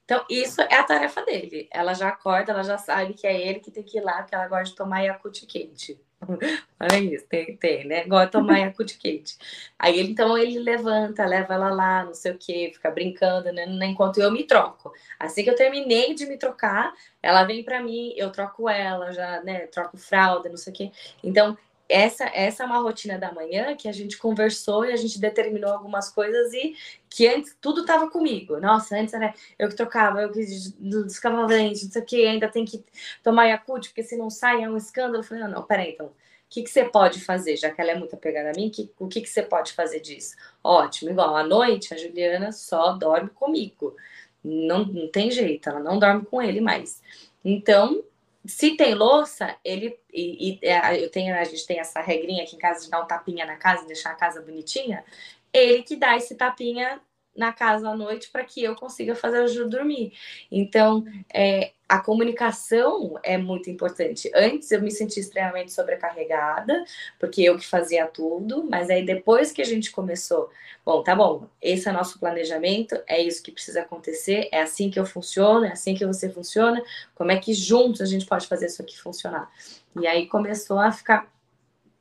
Então, 0.04 0.24
isso 0.30 0.60
é 0.62 0.76
a 0.76 0.84
tarefa 0.84 1.24
dele. 1.24 1.68
Ela 1.72 1.92
já 1.92 2.08
acorda, 2.08 2.52
ela 2.52 2.62
já 2.62 2.78
sabe 2.78 3.14
que 3.14 3.26
é 3.26 3.48
ele 3.48 3.58
que 3.58 3.72
tem 3.72 3.82
que 3.82 3.98
ir 3.98 4.00
lá, 4.00 4.22
que 4.22 4.34
ela 4.34 4.46
gosta 4.46 4.66
de 4.66 4.76
tomar 4.76 5.00
Yakult 5.00 5.44
quente. 5.46 6.00
Olha 6.80 6.98
isso, 6.98 7.26
tem, 7.26 7.56
tem, 7.56 7.86
né? 7.86 8.04
Gosta 8.04 8.26
de 8.26 8.32
tomar 8.32 8.58
Yakult 8.58 8.98
quente. 8.98 9.36
Aí 9.78 9.98
ele, 9.98 10.12
então 10.12 10.36
ele 10.36 10.58
levanta, 10.58 11.24
leva 11.24 11.54
ela 11.54 11.70
lá, 11.70 12.04
não 12.04 12.14
sei 12.14 12.32
o 12.32 12.38
que, 12.38 12.72
fica 12.74 12.90
brincando, 12.90 13.52
né? 13.52 13.64
Enquanto 13.86 14.18
eu 14.18 14.30
me 14.30 14.44
troco. 14.44 14.92
Assim 15.18 15.44
que 15.44 15.50
eu 15.50 15.54
terminei 15.54 16.14
de 16.14 16.26
me 16.26 16.36
trocar, 16.36 16.92
ela 17.22 17.44
vem 17.44 17.62
para 17.62 17.82
mim, 17.82 18.12
eu 18.16 18.30
troco 18.30 18.68
ela, 18.68 19.12
já, 19.12 19.40
né? 19.42 19.66
Troco 19.68 19.96
fralda, 19.96 20.48
não 20.48 20.56
sei 20.56 20.72
o 20.72 20.76
que. 20.76 20.92
Então, 21.22 21.56
essa, 21.88 22.24
essa 22.34 22.62
é 22.62 22.66
uma 22.66 22.78
rotina 22.78 23.18
da 23.18 23.32
manhã 23.32 23.74
que 23.74 23.88
a 23.88 23.92
gente 23.92 24.18
conversou 24.18 24.84
e 24.84 24.92
a 24.92 24.96
gente 24.96 25.18
determinou 25.18 25.72
algumas 25.72 26.10
coisas 26.10 26.52
e 26.52 26.76
que 27.08 27.26
antes 27.26 27.56
tudo 27.60 27.80
estava 27.80 28.10
comigo. 28.10 28.60
Nossa, 28.60 28.96
antes 28.96 29.14
era 29.14 29.32
eu 29.58 29.68
que 29.68 29.74
trocava, 29.74 30.20
eu 30.20 30.30
que 30.30 30.44
descava 30.78 31.46
dente, 31.46 31.84
não 31.84 31.92
sei 31.92 32.02
o 32.02 32.04
que, 32.04 32.26
ainda 32.26 32.48
tem 32.48 32.64
que 32.64 32.84
tomar 33.22 33.46
Yakult, 33.46 33.88
porque 33.88 34.02
se 34.02 34.16
não 34.16 34.28
sai 34.28 34.62
é 34.62 34.68
um 34.68 34.76
escândalo. 34.76 35.16
Eu 35.18 35.22
falei, 35.22 35.44
não, 35.44 35.50
não, 35.50 35.62
peraí, 35.62 35.92
então, 35.92 36.06
o 36.06 36.12
que, 36.50 36.62
que 36.62 36.70
você 36.70 36.84
pode 36.84 37.20
fazer? 37.20 37.56
Já 37.56 37.70
que 37.70 37.80
ela 37.80 37.92
é 37.92 37.94
muito 37.94 38.14
apegada 38.14 38.50
a 38.50 38.52
mim, 38.52 38.68
que, 38.70 38.90
o 38.98 39.08
que, 39.08 39.22
que 39.22 39.28
você 39.28 39.42
pode 39.42 39.72
fazer 39.72 40.00
disso? 40.00 40.36
Ótimo, 40.62 41.10
igual 41.10 41.36
à 41.36 41.42
noite, 41.42 41.94
a 41.94 41.96
Juliana 41.96 42.52
só 42.52 42.92
dorme 42.92 43.30
comigo. 43.30 43.96
Não, 44.44 44.84
não 44.84 45.08
tem 45.08 45.30
jeito, 45.30 45.68
ela 45.68 45.80
não 45.80 45.98
dorme 45.98 46.24
com 46.26 46.40
ele 46.42 46.60
mais. 46.60 47.02
Então, 47.44 48.02
se 48.48 48.76
tem 48.76 48.94
louça, 48.94 49.54
ele 49.62 50.00
e, 50.10 50.58
e, 50.62 50.66
é, 50.66 51.04
eu 51.04 51.10
tenho, 51.10 51.34
a 51.36 51.44
gente 51.44 51.66
tem 51.66 51.78
essa 51.78 52.00
regrinha 52.00 52.42
aqui 52.42 52.56
em 52.56 52.58
casa 52.58 52.82
de 52.82 52.90
dar 52.90 53.02
um 53.02 53.06
tapinha 53.06 53.44
na 53.44 53.56
casa, 53.56 53.86
deixar 53.86 54.10
a 54.10 54.14
casa 54.14 54.40
bonitinha. 54.40 55.04
Ele 55.52 55.82
que 55.82 55.94
dá 55.96 56.16
esse 56.16 56.34
tapinha 56.34 56.98
na 57.38 57.52
casa 57.52 57.88
à 57.88 57.96
noite 57.96 58.28
para 58.30 58.44
que 58.44 58.62
eu 58.62 58.74
consiga 58.74 59.14
fazer 59.14 59.40
o 59.40 59.48
Ju 59.48 59.68
dormir. 59.68 60.12
Então, 60.50 61.04
é, 61.32 61.72
a 61.88 62.00
comunicação 62.00 63.18
é 63.22 63.38
muito 63.38 63.70
importante. 63.70 64.30
Antes 64.34 64.70
eu 64.70 64.82
me 64.82 64.90
senti 64.90 65.20
extremamente 65.20 65.72
sobrecarregada, 65.72 66.84
porque 67.18 67.40
eu 67.42 67.56
que 67.56 67.66
fazia 67.66 68.06
tudo, 68.06 68.64
mas 68.68 68.90
aí 68.90 69.06
depois 69.06 69.52
que 69.52 69.62
a 69.62 69.64
gente 69.64 69.90
começou, 69.90 70.50
bom, 70.84 71.02
tá 71.02 71.14
bom, 71.14 71.46
esse 71.62 71.88
é 71.88 71.92
nosso 71.92 72.18
planejamento, 72.18 73.00
é 73.06 73.22
isso 73.22 73.42
que 73.42 73.52
precisa 73.52 73.82
acontecer, 73.82 74.48
é 74.52 74.60
assim 74.60 74.90
que 74.90 74.98
eu 74.98 75.06
funciono, 75.06 75.64
é 75.64 75.72
assim 75.72 75.94
que 75.94 76.04
você 76.04 76.28
funciona, 76.28 76.82
como 77.14 77.30
é 77.30 77.38
que 77.38 77.54
juntos 77.54 78.00
a 78.00 78.06
gente 78.06 78.26
pode 78.26 78.46
fazer 78.46 78.66
isso 78.66 78.82
aqui 78.82 78.98
funcionar? 78.98 79.50
E 79.98 80.06
aí 80.06 80.26
começou 80.26 80.78
a 80.78 80.92
ficar 80.92 81.26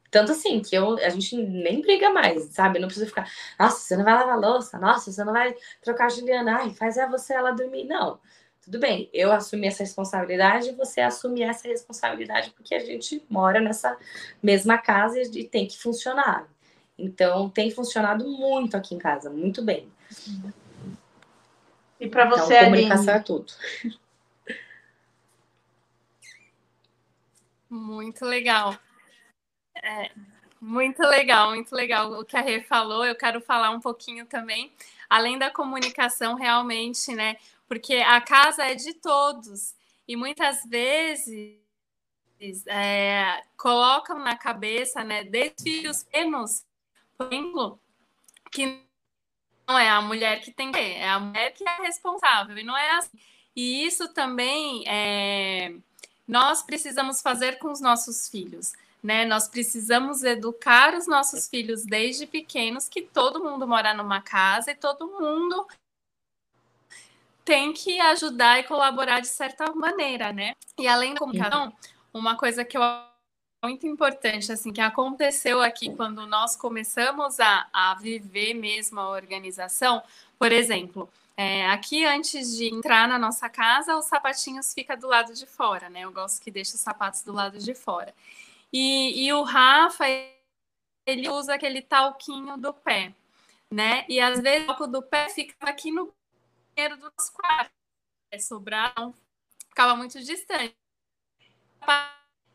tanto 0.10 0.32
assim, 0.32 0.62
que 0.62 0.76
eu, 0.76 0.98
a 0.98 1.10
gente 1.10 1.36
nem 1.36 1.82
briga 1.82 2.10
mais, 2.10 2.46
sabe? 2.46 2.80
Não 2.80 2.88
precisa 2.88 3.08
ficar, 3.08 3.30
nossa, 3.60 3.80
você 3.80 3.98
não 3.98 4.04
vai 4.04 4.14
lavar 4.14 4.40
louça, 4.40 4.78
nossa, 4.78 5.12
você 5.12 5.24
não 5.24 5.34
vai 5.34 5.56
trocar 5.82 6.06
a 6.06 6.10
Juliana, 6.10 6.58
ai, 6.60 6.70
faz 6.72 6.98
é 6.98 7.08
você 7.08 7.34
ela 7.34 7.52
dormir. 7.52 7.86
Não, 7.86 8.20
tudo 8.64 8.80
bem, 8.80 9.10
eu 9.14 9.32
assumi 9.32 9.68
essa 9.68 9.84
responsabilidade, 9.84 10.72
você 10.74 11.02
assume 11.02 11.42
essa 11.42 11.68
responsabilidade, 11.68 12.52
porque 12.52 12.76
a 12.76 12.80
gente 12.80 13.24
mora 13.30 13.60
nessa 13.60 13.98
mesma 14.42 14.78
casa 14.78 15.22
e 15.22 15.44
tem 15.44 15.68
que 15.68 15.78
funcionar. 15.78 16.48
Então, 16.98 17.50
tem 17.50 17.70
funcionado 17.70 18.28
muito 18.28 18.76
aqui 18.76 18.96
em 18.96 18.98
casa, 18.98 19.30
muito 19.30 19.62
bem. 19.62 19.88
E 22.00 22.08
para 22.08 22.28
você, 22.30 22.56
então, 22.56 22.66
comunicação 22.66 23.14
Aline? 23.14 23.20
é 23.20 23.24
tudo. 23.24 23.54
Muito 27.70 28.26
legal. 28.26 28.78
É, 29.84 30.12
muito 30.60 31.02
legal, 31.04 31.52
muito 31.52 31.74
legal 31.76 32.12
o 32.20 32.26
que 32.26 32.36
a 32.36 32.42
Rê 32.42 32.62
falou. 32.62 33.06
Eu 33.06 33.16
quero 33.16 33.40
falar 33.42 33.70
um 33.72 33.80
pouquinho 33.80 34.26
também, 34.26 34.72
além 35.10 35.38
da 35.38 35.52
comunicação, 35.52 36.36
realmente, 36.36 37.14
né? 37.14 37.38
Porque 37.68 37.96
a 37.96 38.20
casa 38.22 38.64
é 38.64 38.76
de 38.76 38.94
todos 38.94 39.76
e 40.08 40.16
muitas 40.16 40.64
vezes 40.66 41.58
é, 42.68 43.44
colocam 43.58 44.20
na 44.20 44.36
cabeça, 44.38 45.04
né, 45.04 45.24
desde 45.24 45.64
filhos 45.64 46.04
pequenos, 46.04 46.64
por 47.18 47.28
exemplo, 47.32 47.80
que 48.52 48.82
não 49.68 49.78
é 49.78 49.90
a 49.90 50.02
mulher 50.02 50.40
que 50.42 50.52
tem 50.52 50.72
que 50.72 50.80
é 50.80 51.10
a 51.10 51.20
mulher 51.20 51.52
que 51.52 51.68
é 51.68 51.82
responsável, 51.82 52.58
e 52.58 52.64
não 52.64 52.78
é 52.78 52.92
assim. 52.92 53.18
E 53.56 53.86
isso 53.86 54.14
também 54.14 54.84
é, 54.88 55.74
nós 56.28 56.62
precisamos 56.62 57.22
fazer 57.22 57.58
com 57.58 57.72
os 57.72 57.82
nossos 57.82 58.30
filhos 58.30 58.74
né? 59.04 59.26
Nós 59.26 59.48
precisamos 59.48 60.24
educar 60.24 60.94
os 60.94 61.08
nossos 61.08 61.48
filhos 61.48 61.86
desde 61.86 62.26
pequenos 62.26 62.90
que 62.90 63.02
todo 63.02 63.44
mundo 63.44 63.68
mora 63.68 63.94
numa 63.94 64.22
casa 64.22 64.72
e 64.72 64.76
todo 64.76 65.08
mundo 65.08 65.68
tem 67.46 67.72
que 67.72 68.00
ajudar 68.00 68.60
e 68.60 68.64
colaborar 68.64 69.22
de 69.22 69.28
certa 69.28 69.72
maneira, 69.74 70.34
né? 70.34 70.54
E 70.78 70.88
além 70.88 71.14
da 71.14 71.20
comunicação, 71.20 71.74
uma 72.14 72.36
coisa 72.36 72.66
que 72.66 72.78
eu 72.78 72.82
muito 73.64 73.88
importante, 73.88 74.52
assim, 74.52 74.72
que 74.72 74.82
aconteceu 74.82 75.62
aqui 75.62 75.94
quando 75.96 76.28
nós 76.28 76.56
começamos 76.56 77.40
a, 77.40 77.68
a 77.74 77.96
viver 77.96 78.54
mesmo 78.54 79.00
a 79.00 79.10
organização, 79.10 80.02
por 80.38 80.52
exemplo, 80.52 81.10
é, 81.36 81.68
aqui 81.70 82.06
antes 82.06 82.56
de 82.56 82.66
entrar 82.66 83.08
na 83.08 83.18
nossa 83.18 83.50
casa, 83.50 83.98
os 83.98 84.06
sapatinhos 84.06 84.74
ficam 84.74 84.98
do 84.98 85.08
lado 85.08 85.34
de 85.34 85.46
fora, 85.46 85.90
né? 85.90 86.02
Eu 86.02 86.12
gosto 86.12 86.42
que 86.42 86.52
deixe 86.52 86.76
os 86.76 86.82
sapatos 86.82 87.24
do 87.24 87.32
lado 87.32 87.58
de 87.58 87.74
fora. 87.74 88.14
E, 88.72 89.26
e 89.26 89.34
o 89.34 89.44
Rafa, 89.44 90.06
ele 91.06 91.30
usa 91.30 91.56
aquele 91.56 91.82
talquinho 91.82 92.58
do 92.58 92.74
pé, 92.74 93.14
né? 93.72 94.06
E 94.10 94.20
às 94.20 94.40
vezes 94.40 94.64
o 94.64 94.68
talco 94.68 94.88
do 94.88 95.02
pé 95.02 95.30
ficava 95.30 95.72
aqui 95.72 95.92
no 95.92 96.14
banheiro 96.76 96.98
do 96.98 97.12
nosso 97.18 97.34
quarto. 97.34 97.72
É 98.32 98.40
sobrar, 98.40 98.94
não 98.98 99.14
ficava 99.70 99.96
muito 99.96 100.20
distante. 100.22 100.76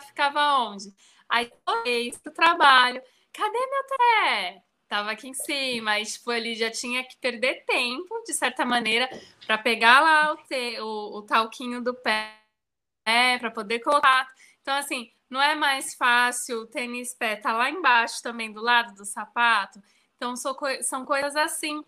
Ficava 0.06 0.58
onde? 0.58 0.92
Aí, 1.28 1.50
isso 1.86 2.22
do 2.24 2.30
trabalho. 2.30 3.02
Cadê 3.32 3.58
meu 3.58 3.84
pé? 3.96 4.62
Tava 4.86 5.12
aqui 5.12 5.26
em 5.26 5.32
cima, 5.32 5.98
e 5.98 6.04
tipo, 6.04 6.30
ele 6.30 6.54
já 6.54 6.70
tinha 6.70 7.02
que 7.02 7.16
perder 7.16 7.64
tempo, 7.64 8.22
de 8.26 8.34
certa 8.34 8.62
maneira, 8.62 9.08
para 9.46 9.56
pegar 9.56 10.00
lá 10.00 10.32
o, 10.34 10.36
te, 10.36 10.78
o, 10.80 11.18
o 11.18 11.22
talquinho 11.22 11.82
do 11.82 11.94
pé, 11.94 12.38
né, 13.06 13.38
para 13.38 13.50
poder 13.50 13.78
colocar. 13.78 14.28
Então, 14.62 14.74
assim, 14.74 15.10
não 15.28 15.40
é 15.42 15.54
mais 15.54 15.94
fácil 15.94 16.60
o 16.60 16.66
tênis 16.66 17.14
pé 17.14 17.36
tá 17.36 17.52
lá 17.52 17.70
embaixo 17.70 18.22
também 18.22 18.52
do 18.52 18.60
lado 18.60 18.94
do 18.94 19.04
sapato? 19.04 19.82
Então 20.16 20.36
são, 20.36 20.56
são 20.82 21.04
coisas 21.04 21.34
assim, 21.34 21.82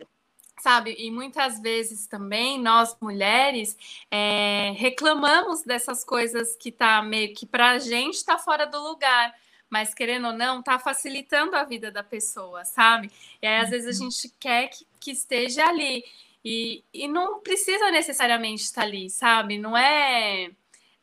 sabe? 0.60 0.94
E 0.98 1.10
muitas 1.10 1.60
vezes 1.60 2.06
também 2.06 2.60
nós 2.60 2.96
mulheres 3.00 3.76
é, 4.10 4.72
reclamamos 4.76 5.62
dessas 5.62 6.02
coisas 6.02 6.56
que 6.56 6.72
tá 6.72 7.02
meio 7.02 7.34
que 7.34 7.46
para 7.46 7.72
a 7.72 7.78
gente 7.78 8.14
está 8.14 8.38
fora 8.38 8.66
do 8.66 8.80
lugar. 8.82 9.34
Mas 9.70 9.92
querendo 9.92 10.28
ou 10.28 10.32
não, 10.32 10.62
tá 10.62 10.78
facilitando 10.78 11.54
a 11.54 11.64
vida 11.64 11.90
da 11.90 12.02
pessoa, 12.02 12.64
sabe? 12.64 13.10
E 13.42 13.46
aí, 13.46 13.60
às 13.60 13.70
vezes, 13.70 14.00
a 14.00 14.04
uhum. 14.04 14.10
gente 14.10 14.34
quer 14.38 14.68
que, 14.68 14.86
que 15.00 15.10
esteja 15.10 15.66
ali. 15.66 16.04
E, 16.44 16.84
e 16.92 17.08
não 17.08 17.40
precisa 17.40 17.90
necessariamente 17.90 18.62
estar 18.62 18.82
ali, 18.82 19.10
sabe? 19.10 19.58
Não 19.58 19.76
é 19.76 20.50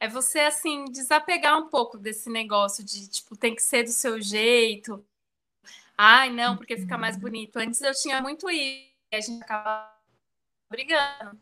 é 0.02 0.08
você, 0.08 0.40
assim, 0.40 0.86
desapegar 0.86 1.56
um 1.60 1.70
pouco 1.70 1.96
desse 1.96 2.28
negócio 2.28 2.84
de, 2.84 3.08
tipo, 3.08 3.38
tem 3.38 3.54
que 3.54 3.62
ser 3.62 3.84
do 3.84 3.92
seu 3.92 4.20
jeito. 4.20 5.06
Ai, 5.96 6.32
não, 6.32 6.58
porque 6.58 6.76
fica 6.76 6.98
mais 6.98 7.16
bonito. 7.16 7.58
Antes 7.58 7.80
eu 7.82 7.94
tinha 7.94 8.20
muito 8.20 8.50
isso, 8.50 8.90
a 9.14 9.22
gente 9.22 9.44
acabava 9.44 9.94
brigando. 10.68 11.40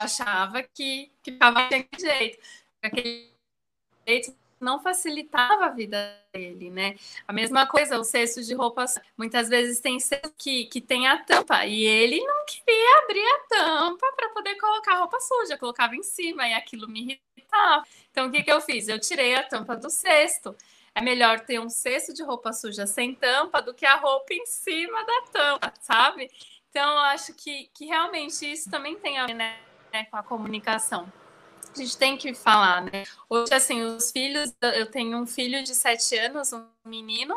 Achava 0.00 0.64
que, 0.64 1.12
que 1.22 1.30
ficava 1.30 1.68
daquele 1.68 1.88
jeito. 2.00 2.38
Aquele 2.82 3.32
jeito 4.04 4.36
não 4.62 4.80
facilitava 4.80 5.66
a 5.66 5.68
vida 5.68 6.16
dele, 6.32 6.70
né? 6.70 6.94
A 7.26 7.32
mesma 7.32 7.66
coisa, 7.66 7.98
o 7.98 8.04
cesto 8.04 8.42
de 8.42 8.54
roupas, 8.54 8.98
muitas 9.18 9.48
vezes 9.48 9.80
tem 9.80 9.98
cesto 9.98 10.32
que, 10.38 10.66
que 10.66 10.80
tem 10.80 11.08
a 11.08 11.18
tampa, 11.22 11.66
e 11.66 11.82
ele 11.82 12.20
não 12.20 12.44
queria 12.46 12.98
abrir 13.02 13.26
a 13.26 13.38
tampa 13.48 14.12
para 14.16 14.28
poder 14.30 14.54
colocar 14.56 14.98
roupa 14.98 15.18
suja, 15.20 15.58
colocava 15.58 15.96
em 15.96 16.02
cima, 16.02 16.48
e 16.48 16.54
aquilo 16.54 16.88
me 16.88 17.02
irritava. 17.02 17.84
Então, 18.10 18.28
o 18.28 18.30
que, 18.30 18.42
que 18.42 18.52
eu 18.52 18.60
fiz? 18.60 18.88
Eu 18.88 19.00
tirei 19.00 19.34
a 19.34 19.42
tampa 19.42 19.76
do 19.76 19.90
cesto. 19.90 20.56
É 20.94 21.00
melhor 21.00 21.40
ter 21.40 21.58
um 21.58 21.70
cesto 21.70 22.12
de 22.12 22.22
roupa 22.22 22.52
suja 22.52 22.86
sem 22.86 23.14
tampa 23.14 23.62
do 23.62 23.72
que 23.72 23.86
a 23.86 23.96
roupa 23.96 24.34
em 24.34 24.44
cima 24.46 25.04
da 25.04 25.22
tampa, 25.32 25.72
sabe? 25.80 26.30
Então, 26.70 26.90
eu 26.90 26.98
acho 26.98 27.34
que, 27.34 27.70
que 27.74 27.86
realmente 27.86 28.50
isso 28.50 28.70
também 28.70 28.96
tem 28.96 29.18
a 29.18 29.26
ver 29.26 29.34
né, 29.34 29.56
com 30.10 30.16
a 30.16 30.22
comunicação 30.22 31.10
a 31.74 31.78
gente 31.78 31.96
tem 31.96 32.16
que 32.16 32.34
falar, 32.34 32.82
né? 32.82 33.04
Hoje, 33.28 33.54
assim, 33.54 33.82
os 33.82 34.10
filhos, 34.10 34.52
eu 34.74 34.86
tenho 34.90 35.18
um 35.18 35.26
filho 35.26 35.62
de 35.62 35.74
sete 35.74 36.16
anos, 36.16 36.52
um 36.52 36.64
menino, 36.84 37.34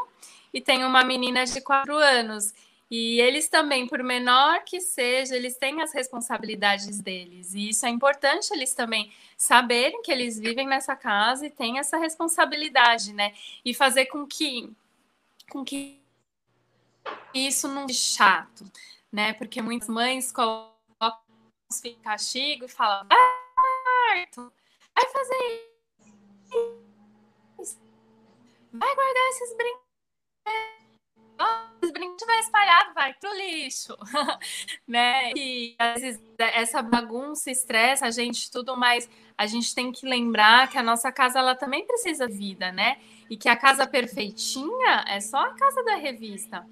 e 0.53 0.61
tenho 0.61 0.87
uma 0.87 1.03
menina 1.03 1.45
de 1.45 1.61
quatro 1.61 1.95
anos. 1.95 2.53
E 2.89 3.19
eles 3.19 3.49
também, 3.49 3.87
por 3.87 4.03
menor 4.03 4.63
que 4.63 4.79
seja, 4.79 5.35
eles 5.35 5.57
têm 5.57 5.81
as 5.81 5.91
responsabilidades 5.91 7.01
deles. 7.01 7.53
E 7.53 7.69
isso 7.69 7.85
é 7.85 7.89
importante 7.89 8.53
eles 8.53 8.73
também 8.73 9.11
saberem 9.35 10.01
que 10.03 10.11
eles 10.11 10.37
vivem 10.39 10.67
nessa 10.67 10.95
casa 10.95 11.47
e 11.47 11.49
têm 11.49 11.79
essa 11.79 11.97
responsabilidade, 11.97 13.11
né? 13.11 13.33
E 13.63 13.73
fazer 13.73 14.05
com 14.05 14.25
que, 14.27 14.71
com 15.49 15.65
que 15.65 15.99
isso 17.33 17.67
não 17.67 17.87
seja 17.87 17.99
chato, 17.99 18.71
né? 19.11 19.33
Porque 19.33 19.61
muitas 19.61 19.89
mães 19.89 20.31
colocam 20.31 20.75
os 21.69 21.81
filhos 21.81 21.97
em 21.97 22.01
castigo 22.01 22.65
e 22.65 22.67
falam. 22.67 23.07
Ah, 23.09 23.34
quarto. 24.15 24.53
Vai 24.95 25.09
fazer 25.09 25.35
isso. 27.59 27.79
Vai 28.71 28.95
guardar 28.95 29.29
esses 29.29 29.57
brinquedos. 29.57 29.85
Os 31.81 31.91
brinquedos 31.91 32.15
estiver 32.15 32.39
espalhado, 32.39 32.93
vai 32.93 33.13
pro 33.15 33.35
lixo, 33.35 33.97
né? 34.87 35.31
E 35.35 35.75
às 35.77 36.01
vezes 36.01 36.21
essa 36.37 36.81
bagunça 36.81 37.51
estressa 37.51 38.05
a 38.05 38.11
gente 38.11 38.49
tudo 38.49 38.77
mais. 38.77 39.09
A 39.37 39.45
gente 39.45 39.75
tem 39.75 39.91
que 39.91 40.07
lembrar 40.07 40.69
que 40.69 40.77
a 40.77 40.83
nossa 40.83 41.11
casa 41.11 41.39
ela 41.39 41.55
também 41.55 41.85
precisa 41.85 42.25
de 42.25 42.37
vida, 42.37 42.71
né? 42.71 43.01
E 43.29 43.35
que 43.35 43.49
a 43.49 43.57
casa 43.57 43.85
perfeitinha 43.85 45.03
é 45.09 45.19
só 45.19 45.39
a 45.39 45.53
casa 45.55 45.83
da 45.83 45.95
revista. 45.95 46.65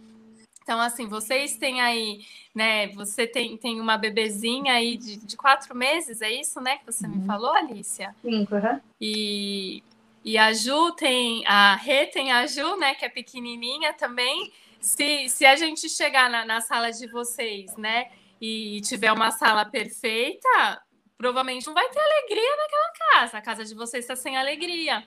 Então, 0.63 0.79
assim, 0.79 1.07
vocês 1.07 1.57
têm 1.57 1.81
aí, 1.81 2.25
né? 2.55 2.87
Você 2.89 3.27
tem, 3.27 3.57
tem 3.57 3.81
uma 3.81 3.97
bebezinha 3.97 4.73
aí 4.73 4.97
de, 4.97 5.17
de 5.17 5.37
quatro 5.37 5.75
meses, 5.75 6.21
é 6.21 6.31
isso, 6.31 6.59
né? 6.61 6.77
Que 6.77 6.85
você 6.85 7.05
uhum. 7.05 7.15
me 7.17 7.27
falou, 7.27 7.53
Alicia? 7.53 8.15
Cinco, 8.21 8.55
uhum. 8.55 8.79
E, 8.99 9.83
e 10.23 10.37
a 10.37 10.53
Ju 10.53 10.91
tem, 10.93 11.45
a 11.45 11.75
Rê 11.75 12.07
tem 12.07 12.31
a 12.31 12.47
Ju, 12.47 12.77
né? 12.77 12.95
Que 12.95 13.05
é 13.05 13.09
pequenininha 13.09 13.93
também. 13.93 14.51
Se, 14.79 15.27
se 15.29 15.45
a 15.45 15.55
gente 15.55 15.89
chegar 15.89 16.29
na, 16.29 16.45
na 16.45 16.61
sala 16.61 16.91
de 16.91 17.07
vocês, 17.07 17.75
né? 17.75 18.09
E 18.41 18.81
tiver 18.81 19.11
uma 19.11 19.31
sala 19.31 19.65
perfeita, 19.65 20.81
provavelmente 21.17 21.67
não 21.67 21.73
vai 21.73 21.89
ter 21.89 21.99
alegria 21.99 22.55
naquela 22.57 22.91
casa. 23.11 23.37
A 23.37 23.41
casa 23.41 23.65
de 23.65 23.75
vocês 23.75 24.05
está 24.05 24.15
sem 24.15 24.37
alegria 24.37 25.03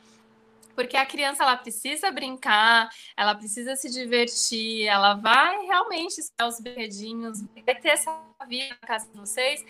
porque 0.76 0.96
a 0.96 1.06
criança 1.06 1.42
ela 1.42 1.56
precisa 1.56 2.12
brincar, 2.12 2.90
ela 3.16 3.34
precisa 3.34 3.74
se 3.74 3.90
divertir, 3.90 4.86
ela 4.86 5.14
vai 5.14 5.64
realmente 5.64 6.20
esperar 6.20 6.48
os 6.48 6.60
brinquedinhos, 6.60 7.42
vai 7.64 7.74
ter 7.74 7.88
essa 7.88 8.22
vida 8.46 8.76
na 8.80 8.86
casa 8.86 9.08
de 9.10 9.18
vocês, 9.18 9.64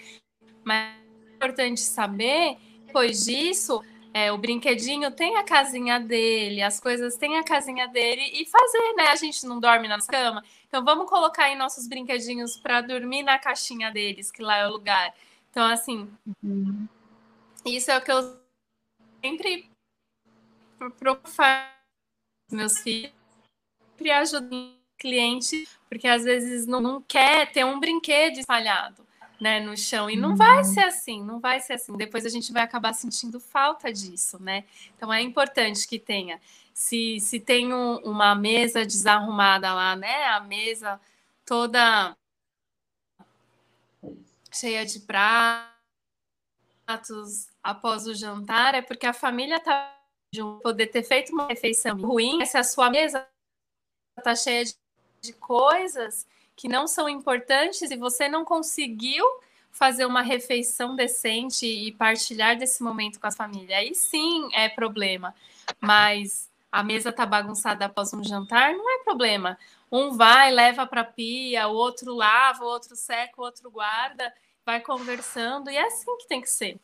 mas 0.65 0.93
é 1.31 1.37
importante 1.37 1.81
saber, 1.81 2.59
depois 2.85 3.25
disso, 3.25 3.81
é, 4.13 4.33
o 4.33 4.39
brinquedinho 4.39 5.11
tem 5.13 5.37
a 5.37 5.45
casinha 5.45 6.01
dele, 6.01 6.61
as 6.61 6.81
coisas 6.81 7.17
têm 7.17 7.39
a 7.39 7.45
casinha 7.45 7.87
dele 7.87 8.23
e 8.23 8.45
fazer, 8.45 8.95
né? 8.97 9.09
A 9.09 9.17
gente 9.17 9.47
não 9.47 9.61
dorme 9.61 9.87
na 9.87 10.01
cama, 10.01 10.43
então 10.67 10.85
vamos 10.85 11.09
colocar 11.09 11.45
aí 11.45 11.55
nossos 11.55 11.87
brinquedinhos 11.87 12.57
para 12.57 12.81
dormir 12.81 13.23
na 13.23 13.39
caixinha 13.39 13.93
deles, 13.93 14.33
que 14.33 14.43
lá 14.43 14.57
é 14.57 14.67
o 14.67 14.73
lugar. 14.73 15.15
Então, 15.51 15.65
assim, 15.65 16.11
uhum. 16.43 16.89
isso 17.65 17.91
é 17.91 17.97
o 17.97 18.03
que 18.03 18.11
eu 18.11 18.41
sempre 19.23 19.71
preocupar 20.99 21.77
meus 22.51 22.79
filhos, 22.79 23.13
sempre 23.91 24.11
ajudando 24.11 24.53
o 24.53 24.99
cliente, 24.99 25.69
porque 25.89 26.07
às 26.07 26.25
vezes 26.25 26.67
não, 26.67 26.81
não 26.81 27.03
quer 27.03 27.51
ter 27.53 27.65
um 27.65 27.81
brinquedo 27.81 28.39
espalhado. 28.39 29.05
Né, 29.39 29.61
no 29.61 29.77
chão. 29.77 30.09
E 30.09 30.17
não 30.17 30.31
uhum. 30.31 30.37
vai 30.37 30.65
ser 30.65 30.81
assim, 30.81 31.23
não 31.23 31.39
vai 31.39 31.61
ser 31.61 31.75
assim. 31.75 31.95
Depois 31.95 32.25
a 32.25 32.31
gente 32.31 32.51
vai 32.55 32.63
acabar 32.63 32.95
sentindo 32.95 33.39
falta 33.39 33.93
disso, 33.93 34.43
né? 34.43 34.65
Então 34.97 35.13
é 35.13 35.21
importante 35.21 35.87
que 35.87 35.99
tenha. 35.99 36.41
Se, 36.73 37.21
se 37.21 37.39
tem 37.39 37.71
um, 37.71 37.97
uma 37.97 38.35
mesa 38.35 38.83
desarrumada 38.83 39.75
lá, 39.75 39.95
né? 39.95 40.25
A 40.29 40.41
mesa 40.41 40.99
toda 41.45 42.17
cheia 44.51 44.87
de 44.87 45.01
pratos 45.01 45.69
após 47.63 48.07
o 48.07 48.15
jantar, 48.15 48.75
é 48.75 48.81
porque 48.81 49.07
a 49.07 49.13
família 49.13 49.57
está 49.57 49.96
de 50.37 50.63
poder 50.63 50.89
ter 50.89 51.03
feito 51.03 51.33
uma 51.33 51.47
refeição 51.47 51.97
ruim, 51.97 52.45
se 52.45 52.59
a 52.59 52.65
sua 52.65 52.91
mesa 52.91 53.27
está 54.19 54.35
cheia 54.35 54.65
de, 54.65 54.75
de 55.21 55.33
coisas 55.33 56.27
que 56.55 56.69
não 56.69 56.87
são 56.87 57.09
importantes 57.09 57.91
e 57.91 57.97
você 57.97 58.29
não 58.29 58.45
conseguiu 58.45 59.25
fazer 59.71 60.07
uma 60.07 60.23
refeição 60.23 60.97
decente 60.97 61.67
e 61.67 61.93
partilhar 61.93 62.57
desse 62.57 62.83
momento 62.83 63.21
com 63.21 63.27
a 63.27 63.33
família, 63.33 63.77
aí 63.77 63.95
sim 63.95 64.49
é 64.55 64.69
problema. 64.69 65.35
Mas 65.81 66.51
a 66.73 66.83
mesa 66.83 67.13
tá 67.13 67.27
bagunçada 67.27 67.85
após 67.85 68.13
um 68.15 68.25
jantar, 68.25 68.73
não 68.73 68.91
é 68.91 69.05
problema. 69.05 69.59
Um 69.93 70.17
vai, 70.17 70.51
leva 70.51 70.87
para 70.87 71.03
a 71.03 71.05
pia, 71.05 71.69
o 71.69 71.75
outro 71.75 72.15
lava, 72.15 72.65
o 72.65 72.69
outro 72.69 72.97
seca, 72.97 73.35
o 73.37 73.45
outro 73.45 73.71
guarda, 73.71 74.33
vai 74.65 74.81
conversando, 74.81 75.71
e 75.71 75.77
é 75.77 75.87
assim 75.87 76.17
que 76.17 76.27
tem 76.27 76.41
que 76.41 76.51
ser. 76.51 76.79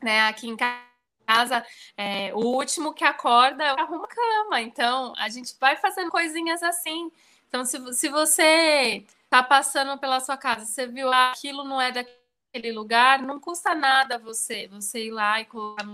Né? 0.00 0.20
Aqui 0.22 0.48
em 0.48 0.56
casa 0.56 0.87
casa, 1.28 1.64
é, 1.96 2.32
o 2.34 2.38
último 2.38 2.94
que 2.94 3.04
acorda 3.04 3.72
arruma 3.72 4.04
a 4.04 4.08
cama. 4.08 4.60
Então, 4.62 5.12
a 5.18 5.28
gente 5.28 5.54
vai 5.60 5.76
fazendo 5.76 6.10
coisinhas 6.10 6.62
assim. 6.62 7.10
Então, 7.48 7.64
se, 7.64 7.94
se 7.94 8.08
você 8.08 9.04
está 9.24 9.42
passando 9.42 9.98
pela 9.98 10.20
sua 10.20 10.38
casa, 10.38 10.64
você 10.64 10.86
viu 10.86 11.12
ah, 11.12 11.32
aquilo 11.32 11.64
não 11.64 11.80
é 11.80 11.92
daquele 11.92 12.72
lugar, 12.72 13.20
não 13.20 13.38
custa 13.38 13.74
nada 13.74 14.18
você, 14.18 14.66
você 14.68 15.06
ir 15.06 15.10
lá 15.10 15.40
e 15.40 15.44
colocar 15.44 15.86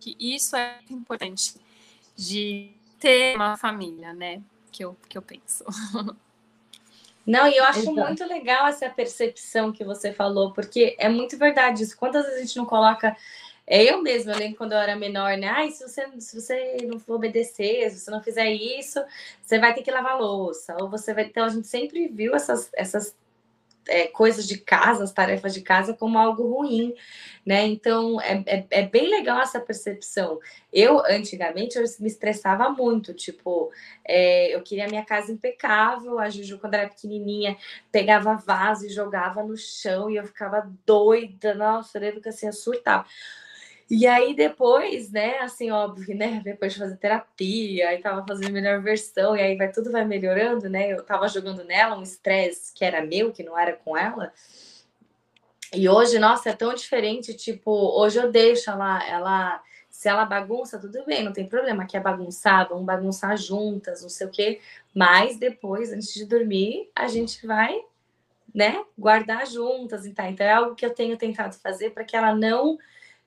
que 0.00 0.16
isso 0.18 0.56
é 0.56 0.80
importante 0.90 1.54
de 2.16 2.72
ter 2.98 3.36
uma 3.36 3.56
família, 3.56 4.12
né? 4.12 4.42
Que 4.72 4.84
eu, 4.84 4.96
que 5.08 5.16
eu 5.16 5.22
penso. 5.22 5.64
Não, 7.26 7.46
e 7.46 7.56
eu 7.56 7.64
acho 7.64 7.80
Exato. 7.80 7.94
muito 7.94 8.24
legal 8.24 8.66
essa 8.66 8.88
percepção 8.88 9.70
que 9.70 9.84
você 9.84 10.12
falou, 10.12 10.52
porque 10.52 10.96
é 10.98 11.08
muito 11.08 11.36
verdade 11.36 11.84
isso. 11.84 11.96
Quantas 11.96 12.24
vezes 12.24 12.38
a 12.38 12.44
gente 12.44 12.56
não 12.56 12.64
coloca 12.64 13.16
é 13.70 13.84
eu 13.84 14.02
mesma, 14.02 14.32
eu 14.32 14.38
lembro 14.38 14.56
quando 14.58 14.72
eu 14.72 14.78
era 14.78 14.96
menor, 14.96 15.36
né? 15.38 15.46
Ai, 15.46 15.70
se 15.70 15.86
você, 15.86 16.04
se 16.18 16.40
você 16.40 16.76
não 16.88 16.98
for 16.98 17.14
obedecer, 17.14 17.88
se 17.90 18.00
você 18.00 18.10
não 18.10 18.20
fizer 18.20 18.50
isso, 18.50 19.00
você 19.40 19.60
vai 19.60 19.72
ter 19.72 19.82
que 19.82 19.92
lavar 19.92 20.18
louça. 20.18 20.76
Ou 20.80 20.90
você 20.90 21.14
vai. 21.14 21.24
Então, 21.26 21.44
a 21.44 21.48
gente 21.48 21.68
sempre 21.68 22.08
viu 22.08 22.34
essas, 22.34 22.68
essas 22.74 23.14
é, 23.86 24.08
coisas 24.08 24.46
de 24.48 24.58
casa, 24.58 25.04
as 25.04 25.12
tarefas 25.12 25.54
de 25.54 25.62
casa, 25.62 25.94
como 25.94 26.18
algo 26.18 26.52
ruim, 26.52 26.94
né? 27.46 27.64
Então, 27.64 28.20
é, 28.20 28.42
é, 28.44 28.66
é, 28.70 28.82
bem 28.86 29.08
legal 29.08 29.40
essa 29.40 29.60
percepção. 29.60 30.40
Eu, 30.72 31.00
antigamente, 31.06 31.78
eu 31.78 31.84
me 32.00 32.08
estressava 32.08 32.70
muito, 32.70 33.14
tipo, 33.14 33.70
é, 34.04 34.52
eu 34.52 34.62
queria 34.62 34.88
minha 34.88 35.04
casa 35.04 35.30
impecável, 35.30 36.18
a 36.18 36.28
Juju, 36.28 36.58
quando 36.58 36.74
era 36.74 36.88
pequenininha, 36.88 37.56
pegava 37.92 38.34
vaso 38.34 38.86
e 38.86 38.88
jogava 38.88 39.44
no 39.44 39.56
chão, 39.56 40.10
e 40.10 40.16
eu 40.16 40.24
ficava 40.24 40.68
doida, 40.84 41.54
nossa, 41.54 41.98
eu 41.98 42.02
lembro 42.02 42.20
que 42.20 42.28
assim, 42.28 42.46
eu 42.46 42.52
surtava. 42.52 43.06
E 43.90 44.06
aí 44.06 44.34
depois, 44.34 45.10
né, 45.10 45.40
assim, 45.40 45.72
óbvio, 45.72 46.16
né, 46.16 46.40
depois 46.44 46.72
de 46.72 46.78
fazer 46.78 46.96
terapia, 46.96 47.88
aí 47.88 48.00
tava 48.00 48.24
fazendo 48.24 48.52
melhor 48.52 48.80
versão, 48.80 49.36
e 49.36 49.42
aí 49.42 49.56
vai 49.56 49.72
tudo 49.72 49.90
vai 49.90 50.04
melhorando, 50.04 50.68
né? 50.68 50.92
Eu 50.92 51.02
tava 51.02 51.26
jogando 51.26 51.64
nela 51.64 51.98
um 51.98 52.02
estresse 52.02 52.72
que 52.72 52.84
era 52.84 53.04
meu, 53.04 53.32
que 53.32 53.42
não 53.42 53.58
era 53.58 53.72
com 53.72 53.96
ela. 53.96 54.32
E 55.74 55.88
hoje, 55.88 56.20
nossa, 56.20 56.50
é 56.50 56.52
tão 56.52 56.72
diferente, 56.72 57.34
tipo, 57.34 57.70
hoje 57.70 58.18
eu 58.20 58.30
deixo 58.30 58.70
ela, 58.70 59.04
ela 59.08 59.62
se 59.88 60.08
ela 60.08 60.24
bagunça, 60.24 60.78
tudo 60.78 61.04
bem, 61.04 61.24
não 61.24 61.32
tem 61.32 61.46
problema, 61.46 61.84
que 61.84 61.96
é 61.96 62.00
bagunçar, 62.00 62.68
vamos 62.68 62.86
bagunçar 62.86 63.36
juntas, 63.36 64.02
não 64.02 64.08
sei 64.08 64.26
o 64.26 64.30
quê, 64.30 64.60
mas 64.94 65.36
depois, 65.36 65.92
antes 65.92 66.14
de 66.14 66.24
dormir, 66.24 66.88
a 66.94 67.08
gente 67.08 67.44
vai, 67.44 67.76
né, 68.54 68.84
guardar 68.96 69.46
juntas 69.46 70.06
e 70.06 70.12
tá. 70.12 70.30
Então 70.30 70.46
é 70.46 70.52
algo 70.52 70.76
que 70.76 70.86
eu 70.86 70.94
tenho 70.94 71.16
tentado 71.16 71.56
fazer 71.56 71.90
para 71.90 72.04
que 72.04 72.16
ela 72.16 72.34
não 72.34 72.78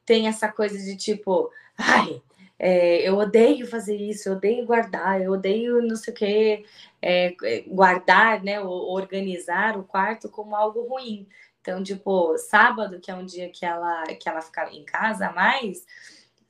tem 0.05 0.27
essa 0.27 0.51
coisa 0.51 0.77
de 0.77 0.95
tipo, 0.95 1.49
ai, 1.77 2.21
é, 2.59 3.07
eu 3.07 3.17
odeio 3.17 3.67
fazer 3.67 3.95
isso, 3.95 4.29
eu 4.29 4.33
odeio 4.33 4.65
guardar, 4.65 5.21
eu 5.21 5.31
odeio 5.31 5.81
não 5.81 5.95
sei 5.95 6.13
o 6.13 6.15
que, 6.15 6.65
é, 7.01 7.35
guardar, 7.67 8.43
né, 8.43 8.61
organizar 8.61 9.77
o 9.77 9.83
quarto 9.83 10.29
como 10.29 10.55
algo 10.55 10.87
ruim. 10.87 11.27
Então, 11.61 11.81
tipo, 11.83 12.37
sábado, 12.37 12.99
que 12.99 13.09
é 13.09 13.15
um 13.15 13.25
dia 13.25 13.49
que 13.49 13.65
ela, 13.65 14.03
que 14.03 14.27
ela 14.27 14.41
fica 14.41 14.69
em 14.71 14.83
casa 14.83 15.31
mais, 15.31 15.85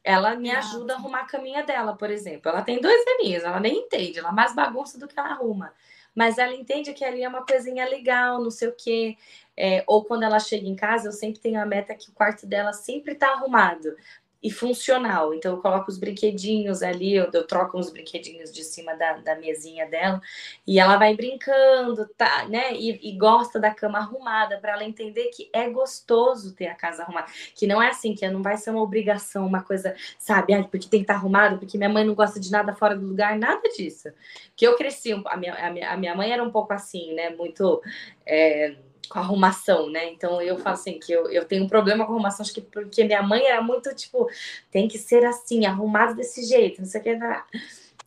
ela 0.04 0.36
me 0.36 0.52
ajuda 0.52 0.94
a 0.94 0.98
arrumar 0.98 1.22
a 1.22 1.26
caminha 1.26 1.64
dela, 1.64 1.96
por 1.96 2.10
exemplo. 2.10 2.50
Ela 2.50 2.62
tem 2.62 2.82
dois 2.82 3.04
aninhos, 3.08 3.44
ela 3.44 3.60
nem 3.60 3.78
entende, 3.78 4.20
ela 4.20 4.30
é 4.30 4.34
mais 4.34 4.54
bagunça 4.54 5.00
do 5.00 5.08
que 5.08 5.18
ela 5.18 5.30
arruma. 5.30 5.74
Mas 6.16 6.38
ela 6.38 6.54
entende 6.54 6.94
que 6.94 7.04
ali 7.04 7.24
é 7.24 7.30
uma 7.30 7.46
coisinha 7.46 7.86
legal, 7.88 8.42
não 8.42 8.52
sei 8.52 8.68
o 8.68 8.76
quê. 8.76 9.18
É, 9.56 9.84
ou 9.88 10.04
quando 10.04 10.24
ela 10.24 10.40
chega 10.40 10.68
em 10.68 10.76
casa, 10.76 11.08
eu 11.08 11.12
sempre 11.12 11.40
tenho 11.40 11.62
a 11.62 11.66
meta 11.66 11.94
que 11.96 12.10
o 12.10 12.14
quarto 12.14 12.46
dela 12.46 12.74
sempre 12.74 13.16
tá 13.16 13.32
arrumado 13.32 13.96
e 14.44 14.52
funcional. 14.52 15.34
Então, 15.34 15.54
eu 15.56 15.62
coloco 15.62 15.90
os 15.90 15.98
brinquedinhos 15.98 16.84
ali, 16.84 17.16
eu, 17.16 17.30
eu 17.32 17.48
troco 17.48 17.80
uns 17.80 17.90
brinquedinhos 17.90 18.52
de 18.52 18.64
cima 18.64 18.94
da, 18.94 19.14
da 19.14 19.36
mesinha 19.36 19.88
dela, 19.88 20.22
e 20.68 20.80
ela 20.80 20.98
vai 20.98 21.16
brincando, 21.16 22.06
tá, 22.18 22.46
né? 22.50 22.74
E, 22.74 23.10
e 23.10 23.18
gosta 23.18 23.58
da 23.58 23.74
cama 23.74 24.00
arrumada, 24.00 24.58
para 24.60 24.74
ela 24.74 24.84
entender 24.84 25.30
que 25.30 25.50
é 25.54 25.70
gostoso 25.70 26.54
ter 26.54 26.68
a 26.68 26.76
casa 26.76 27.04
arrumada. 27.04 27.28
Que 27.56 27.66
não 27.66 27.82
é 27.82 27.88
assim, 27.90 28.14
que 28.14 28.28
não 28.30 28.44
vai 28.44 28.58
ser 28.58 28.72
uma 28.72 28.82
obrigação, 28.82 29.48
uma 29.48 29.64
coisa, 29.64 29.96
sabe? 30.20 30.54
Ah, 30.54 30.64
porque 30.64 30.90
tem 30.90 31.00
que 31.00 31.06
estar 31.06 31.14
tá 31.14 31.20
arrumado, 31.20 31.58
porque 31.58 31.78
minha 31.78 31.90
mãe 31.90 32.04
não 32.04 32.14
gosta 32.14 32.40
de 32.40 32.52
nada 32.52 32.76
fora 32.76 32.98
do 32.98 33.08
lugar, 33.08 33.38
nada 33.40 33.70
disso. 33.70 34.10
Que 34.58 34.68
eu 34.68 34.76
cresci, 34.76 35.14
a 35.26 35.38
minha, 35.38 35.54
a 35.54 35.70
minha, 35.72 35.92
a 35.92 35.98
minha 35.98 36.16
mãe 36.16 36.32
era 36.32 36.44
um 36.44 36.52
pouco 36.52 36.74
assim, 36.74 37.14
né? 37.14 37.30
Muito. 37.30 37.82
É, 38.26 38.76
com 39.10 39.20
arrumação, 39.20 39.90
né? 39.90 40.12
Então 40.12 40.42
eu 40.42 40.58
falo 40.58 40.76
assim 40.76 41.00
que 41.00 41.12
eu, 41.12 41.30
eu 41.30 41.46
tenho 41.46 41.64
um 41.64 41.70
problema 41.70 42.06
com 42.06 42.14
arrumação, 42.14 42.44
acho 42.44 42.54
que 42.54 42.62
porque 42.62 43.04
minha 43.04 43.22
mãe 43.22 43.46
era 43.46 43.62
muito 43.62 43.94
tipo, 43.94 44.30
tem 44.72 44.88
que 44.88 44.98
ser 44.98 45.26
assim, 45.26 45.66
arrumado 45.66 46.16
desse 46.16 46.44
jeito, 46.44 46.82
não 46.82 46.88
sei 46.88 47.02
o 47.02 47.04
que. 47.04 47.16
Né? 47.16 47.44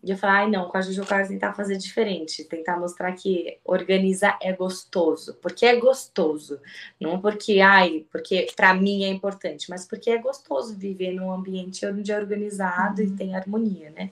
E 0.03 0.11
eu 0.11 0.17
falei, 0.17 0.37
ai 0.37 0.51
não, 0.51 0.69
com 0.69 0.77
a 0.77 0.81
Juju 0.81 1.03
eu 1.03 1.07
quero 1.07 1.27
tentar 1.27 1.53
fazer 1.53 1.77
diferente, 1.77 2.45
tentar 2.45 2.79
mostrar 2.79 3.13
que 3.13 3.59
organizar 3.65 4.39
é 4.41 4.53
gostoso, 4.53 5.35
porque 5.43 5.67
é 5.67 5.77
gostoso, 5.77 6.61
não 7.01 7.21
porque, 7.21 7.61
ai, 7.61 8.05
porque 8.13 8.47
para 8.55 8.73
mim 8.75 9.05
é 9.05 9.09
importante, 9.09 9.69
mas 9.69 9.87
porque 9.87 10.11
é 10.11 10.19
gostoso 10.19 10.77
viver 10.77 11.13
num 11.13 11.33
ambiente 11.33 11.85
onde 11.87 12.13
é 12.13 12.19
organizado 12.19 13.03
uhum. 13.03 13.09
e 13.09 13.17
tem 13.17 13.35
harmonia, 13.35 13.91
né? 13.91 14.11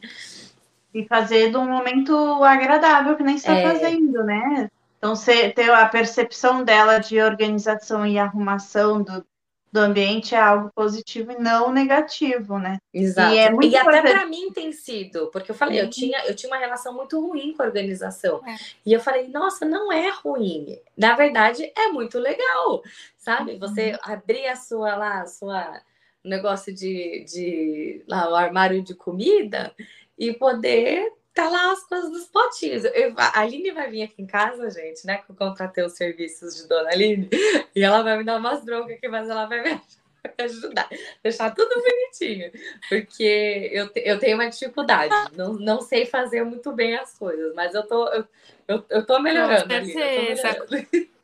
E 0.93 1.05
fazer 1.07 1.51
de 1.51 1.57
um 1.57 1.68
momento 1.68 2.14
agradável 2.43 3.16
que 3.16 3.22
nem 3.22 3.37
está 3.37 3.55
é... 3.55 3.62
fazendo, 3.62 4.24
né? 4.24 4.70
Então, 5.05 5.15
ter 5.55 5.71
a 5.71 5.87
percepção 5.87 6.65
dela 6.65 6.99
de 6.99 7.21
organização 7.21 8.07
e 8.07 8.19
arrumação 8.19 9.03
do, 9.03 9.23
do 9.71 9.79
ambiente 9.79 10.35
é 10.35 10.41
algo 10.41 10.71
positivo 10.75 11.31
e 11.33 11.39
não 11.39 11.71
negativo, 11.71 12.59
né? 12.59 12.79
Exato. 12.91 13.35
E, 13.35 13.39
é 13.39 13.53
e 13.53 13.77
até 13.77 14.01
para 14.01 14.25
mim 14.25 14.51
tem 14.51 14.73
sido, 14.73 15.29
porque 15.31 15.51
eu 15.51 15.55
falei, 15.55 15.79
eu 15.79 15.91
tinha, 15.91 16.25
eu 16.25 16.35
tinha 16.35 16.51
uma 16.51 16.59
relação 16.59 16.95
muito 16.95 17.21
ruim 17.21 17.53
com 17.53 17.63
a 17.63 17.67
organização. 17.67 18.41
É. 18.47 18.57
E 18.87 18.95
eu 18.95 19.01
falei, 19.01 19.29
nossa, 19.29 19.67
não 19.67 19.93
é 19.93 20.09
ruim. 20.09 20.79
Na 20.97 21.15
verdade, 21.15 21.71
é 21.77 21.89
muito 21.89 22.19
legal, 22.19 22.83
sabe? 23.19 23.53
Uhum. 23.53 23.59
Você 23.59 23.99
abrir 24.01 24.47
a 24.47 24.57
sua 24.57 24.97
lá, 24.97 25.21
a 25.21 25.27
sua 25.27 25.83
negócio 26.25 26.75
de, 26.75 27.27
de 27.29 28.03
lá, 28.09 28.31
o 28.31 28.35
armário 28.35 28.83
de 28.83 28.95
comida 28.95 29.71
e 30.19 30.33
poder 30.33 31.13
tá 31.35 31.49
lá 31.49 31.72
as 31.72 31.82
coisas 31.85 32.11
dos 32.11 32.26
potinhos. 32.26 32.85
Eu, 32.85 33.12
a 33.16 33.41
Aline 33.41 33.72
vai 33.72 33.91
vir 33.91 34.05
aqui 34.05 34.22
em 34.22 34.26
casa, 34.26 34.70
gente, 34.70 35.05
né? 35.05 35.18
Que 35.18 35.30
eu 35.30 35.35
contratei 35.35 35.85
os 35.85 35.95
serviços 35.95 36.57
de 36.57 36.68
Dona 36.68 36.91
Aline, 36.91 37.28
e 37.74 37.82
ela 37.82 38.03
vai 38.03 38.16
me 38.16 38.24
dar 38.24 38.39
umas 38.39 38.64
broncas 38.64 38.97
aqui, 38.97 39.09
mas 39.09 39.28
ela 39.28 39.45
vai 39.47 39.62
me 39.62 39.80
ajudar, 40.39 40.89
deixar 41.22 41.51
tudo 41.51 41.74
bonitinho, 41.74 42.51
porque 42.89 43.68
eu, 43.72 43.91
eu 43.97 44.18
tenho 44.18 44.37
uma 44.37 44.49
dificuldade, 44.49 45.14
não, 45.37 45.55
não 45.55 45.80
sei 45.82 46.07
fazer 46.07 46.45
muito 46.45 46.72
bem 46.72 46.97
as 46.97 47.18
coisas, 47.18 47.53
mas 47.55 47.74
eu 47.74 47.87
tô, 47.87 48.09
eu, 48.09 48.24
eu, 48.68 48.85
eu 48.89 49.05
tô 49.05 49.18
melhorando. 49.18 49.68
Com 49.68 49.85
certeza. 49.85 50.66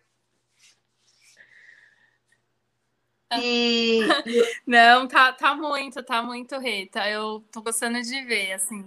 E... 3.40 4.00
Não, 4.66 5.06
tá, 5.06 5.32
tá 5.32 5.54
muito, 5.54 6.02
tá 6.02 6.20
muito 6.20 6.58
reta. 6.58 7.08
Eu 7.08 7.44
tô 7.52 7.62
gostando 7.62 8.02
de 8.02 8.24
ver, 8.24 8.54
assim. 8.54 8.84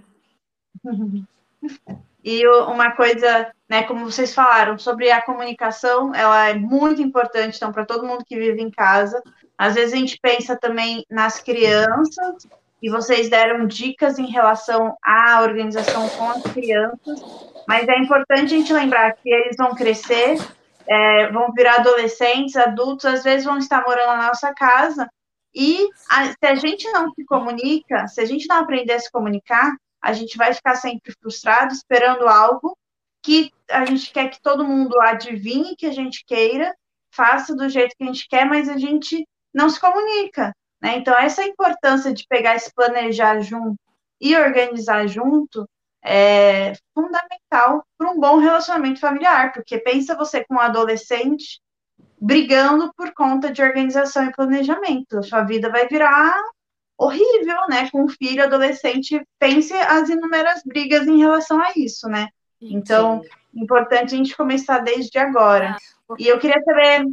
E 2.23 2.47
uma 2.47 2.91
coisa, 2.91 3.51
né, 3.69 3.83
como 3.83 4.09
vocês 4.09 4.33
falaram, 4.33 4.77
sobre 4.77 5.11
a 5.11 5.21
comunicação, 5.21 6.15
ela 6.15 6.49
é 6.49 6.53
muito 6.53 7.01
importante, 7.01 7.57
então, 7.57 7.71
para 7.71 7.85
todo 7.85 8.07
mundo 8.07 8.23
que 8.25 8.39
vive 8.39 8.61
em 8.61 8.71
casa. 8.71 9.21
Às 9.57 9.75
vezes 9.75 9.93
a 9.93 9.97
gente 9.97 10.17
pensa 10.21 10.55
também 10.55 11.05
nas 11.09 11.41
crianças, 11.41 12.47
e 12.81 12.89
vocês 12.89 13.29
deram 13.29 13.65
dicas 13.65 14.19
em 14.19 14.27
relação 14.27 14.95
à 15.03 15.41
organização 15.41 16.07
com 16.09 16.29
as 16.29 16.43
crianças, 16.43 17.23
mas 17.67 17.87
é 17.87 17.97
importante 17.97 18.53
a 18.53 18.57
gente 18.57 18.73
lembrar 18.73 19.13
que 19.13 19.29
eles 19.29 19.55
vão 19.57 19.73
crescer, 19.73 20.37
é, 20.87 21.31
vão 21.31 21.51
virar 21.53 21.75
adolescentes, 21.75 22.55
adultos, 22.57 23.05
às 23.05 23.23
vezes 23.23 23.45
vão 23.45 23.57
estar 23.57 23.83
morando 23.85 24.17
na 24.17 24.27
nossa 24.27 24.53
casa, 24.53 25.09
e 25.55 25.87
a, 26.09 26.25
se 26.25 26.45
a 26.45 26.55
gente 26.55 26.89
não 26.91 27.09
se 27.11 27.23
comunica, 27.25 28.07
se 28.07 28.19
a 28.19 28.25
gente 28.25 28.47
não 28.47 28.57
aprender 28.57 28.93
a 28.93 28.99
se 28.99 29.11
comunicar, 29.11 29.75
a 30.03 30.11
gente 30.11 30.37
vai 30.37 30.53
ficar 30.53 30.75
sempre 30.75 31.13
frustrado, 31.13 31.73
esperando 31.73 32.27
algo 32.27 32.77
que 33.23 33.49
a 33.69 33.85
gente 33.85 34.11
quer 34.11 34.29
que 34.29 34.41
todo 34.41 34.67
mundo 34.67 34.99
adivinhe 34.99 35.77
que 35.77 35.85
a 35.85 35.93
gente 35.93 36.25
queira, 36.25 36.75
faça 37.09 37.55
do 37.55 37.69
jeito 37.69 37.95
que 37.97 38.03
a 38.03 38.07
gente 38.07 38.27
quer, 38.27 38.45
mas 38.45 38.67
a 38.67 38.77
gente 38.77 39.25
não 39.53 39.69
se 39.69 39.79
comunica. 39.79 40.53
Né? 40.81 40.97
Então, 40.97 41.17
essa 41.17 41.41
importância 41.43 42.13
de 42.13 42.25
pegar 42.27 42.55
esse 42.55 42.73
planejar 42.73 43.39
junto 43.39 43.79
e 44.19 44.35
organizar 44.35 45.07
junto 45.07 45.65
é 46.03 46.73
fundamental 46.93 47.85
para 47.97 48.11
um 48.11 48.19
bom 48.19 48.39
relacionamento 48.39 48.99
familiar, 48.99 49.53
porque 49.53 49.77
pensa 49.77 50.17
você 50.17 50.43
com 50.43 50.55
um 50.55 50.59
adolescente 50.59 51.61
brigando 52.19 52.91
por 52.93 53.13
conta 53.13 53.49
de 53.49 53.61
organização 53.61 54.25
e 54.25 54.33
planejamento. 54.33 55.23
Sua 55.23 55.43
vida 55.43 55.69
vai 55.69 55.87
virar 55.87 56.35
horrível, 56.97 57.57
né? 57.69 57.89
Com 57.91 58.03
um 58.03 58.07
filho 58.07 58.43
adolescente, 58.43 59.21
pense 59.39 59.73
as 59.73 60.09
inúmeras 60.09 60.61
brigas 60.65 61.07
em 61.07 61.17
relação 61.17 61.61
a 61.61 61.71
isso, 61.75 62.07
né? 62.07 62.27
Então, 62.61 63.21
importante 63.53 64.13
a 64.13 64.17
gente 64.17 64.35
começar 64.35 64.79
desde 64.79 65.17
agora. 65.17 65.75
Ah, 66.09 66.15
e 66.17 66.27
eu 66.27 66.39
queria 66.39 66.61
saber, 66.63 67.05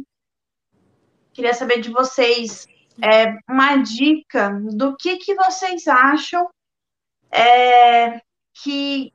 queria 1.33 1.53
saber 1.53 1.81
de 1.81 1.89
vocês 1.89 2.67
é, 3.01 3.37
uma 3.49 3.77
dica 3.77 4.49
do 4.71 4.95
que, 4.95 5.17
que 5.17 5.35
vocês 5.35 5.87
acham 5.87 6.47
é, 7.31 8.21
que, 8.53 9.13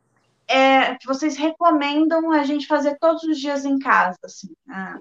é, 0.49 0.95
que 0.97 1.07
vocês 1.07 1.37
recomendam 1.37 2.31
a 2.33 2.45
gente 2.45 2.67
fazer 2.67 2.97
todos 2.99 3.23
os 3.25 3.39
dias 3.39 3.65
em 3.65 3.79
casa, 3.79 4.19
assim. 4.25 4.49
Ah, 4.69 4.99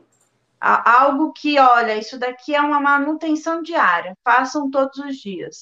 algo 0.65 1.31
que, 1.31 1.59
olha, 1.59 1.95
isso 1.95 2.17
daqui 2.17 2.55
é 2.55 2.61
uma 2.61 2.79
manutenção 2.79 3.61
diária, 3.61 4.17
façam 4.23 4.69
todos 4.71 4.97
os 4.97 5.17
dias. 5.17 5.61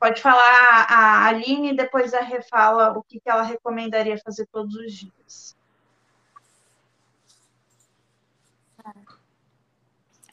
Pode 0.00 0.20
falar 0.20 0.86
a 0.88 1.26
Aline 1.26 1.70
e 1.70 1.76
depois 1.76 2.12
a 2.12 2.20
Rê 2.20 2.42
fala 2.42 2.98
o 2.98 3.02
que 3.02 3.20
ela 3.24 3.42
recomendaria 3.42 4.18
fazer 4.18 4.46
todos 4.46 4.74
os 4.74 4.92
dias. 4.92 5.56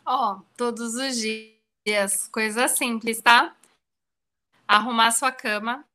Ó, 0.06 0.36
oh, 0.38 0.42
todos 0.56 0.96
os 0.96 1.18
dias, 1.18 2.28
coisa 2.30 2.68
simples, 2.68 3.22
tá? 3.22 3.56
Arrumar 4.68 5.12
sua 5.12 5.32
cama 5.32 5.86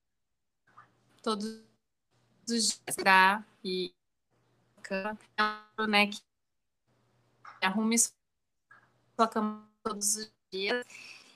todos 1.23 1.47
os 2.47 2.79
dias, 2.79 2.97
tá? 3.03 3.43
E 3.65 3.93
cama, 4.83 5.19
né, 5.89 6.09
que 6.09 6.21
arrume 7.65 7.97
sua 7.99 9.29
cama 9.29 9.69
todos 9.83 10.17
os 10.17 10.33
dias 10.51 10.85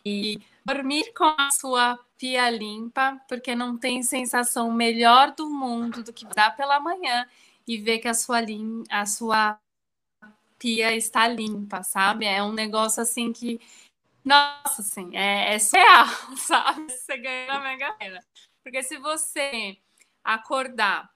e 0.04 0.40
dormir 0.64 1.12
com 1.12 1.24
a 1.24 1.50
sua 1.50 1.98
pia 2.18 2.48
limpa, 2.50 3.20
porque 3.28 3.54
não 3.54 3.76
tem 3.76 4.02
sensação 4.02 4.72
melhor 4.72 5.32
do 5.32 5.48
mundo 5.48 6.02
do 6.02 6.12
que 6.12 6.26
dar 6.26 6.56
pela 6.56 6.80
manhã 6.80 7.26
e 7.66 7.76
ver 7.76 7.98
que 7.98 8.08
a 8.08 8.14
sua, 8.14 8.40
lim 8.40 8.84
a 8.88 9.04
sua 9.04 9.58
pia 10.58 10.94
está 10.94 11.26
limpa, 11.28 11.82
sabe? 11.82 12.24
É 12.24 12.42
um 12.42 12.52
negócio 12.52 13.02
assim 13.02 13.32
que, 13.32 13.60
nossa, 14.24 14.80
assim, 14.80 15.14
é, 15.16 15.54
é 15.54 15.58
surreal, 15.58 16.06
sabe? 16.36 16.90
Você 16.90 17.18
ganha 17.18 17.46
na 17.48 17.60
Mega. 17.60 17.96
Porque 18.62 18.82
se 18.82 18.98
você 18.98 19.76
acordar 20.24 21.10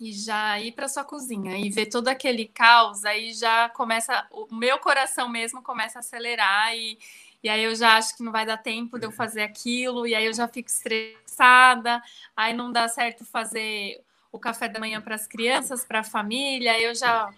e 0.00 0.12
já 0.12 0.60
ir 0.60 0.72
para 0.72 0.88
sua 0.88 1.04
cozinha 1.04 1.58
e 1.58 1.70
ver 1.70 1.86
todo 1.86 2.08
aquele 2.08 2.46
caos, 2.46 3.04
aí 3.04 3.32
já 3.32 3.68
começa, 3.70 4.26
o 4.30 4.54
meu 4.54 4.78
coração 4.78 5.28
mesmo 5.28 5.62
começa 5.62 5.98
a 5.98 6.00
acelerar 6.00 6.74
e, 6.76 6.98
e 7.42 7.48
aí 7.48 7.64
eu 7.64 7.74
já 7.74 7.96
acho 7.96 8.16
que 8.16 8.22
não 8.22 8.30
vai 8.30 8.46
dar 8.46 8.58
tempo 8.58 8.98
de 8.98 9.06
eu 9.06 9.10
fazer 9.10 9.42
aquilo, 9.42 10.06
e 10.06 10.14
aí 10.14 10.26
eu 10.26 10.32
já 10.32 10.46
fico 10.46 10.68
estressada, 10.68 12.00
aí 12.36 12.52
não 12.52 12.70
dá 12.70 12.86
certo 12.88 13.24
fazer 13.24 14.00
o 14.30 14.38
café 14.38 14.68
da 14.68 14.78
manhã 14.78 15.00
para 15.00 15.16
as 15.16 15.26
crianças, 15.26 15.84
para 15.84 16.00
a 16.00 16.04
família, 16.04 16.72
aí 16.72 16.84
eu 16.84 16.94
já 16.94 17.32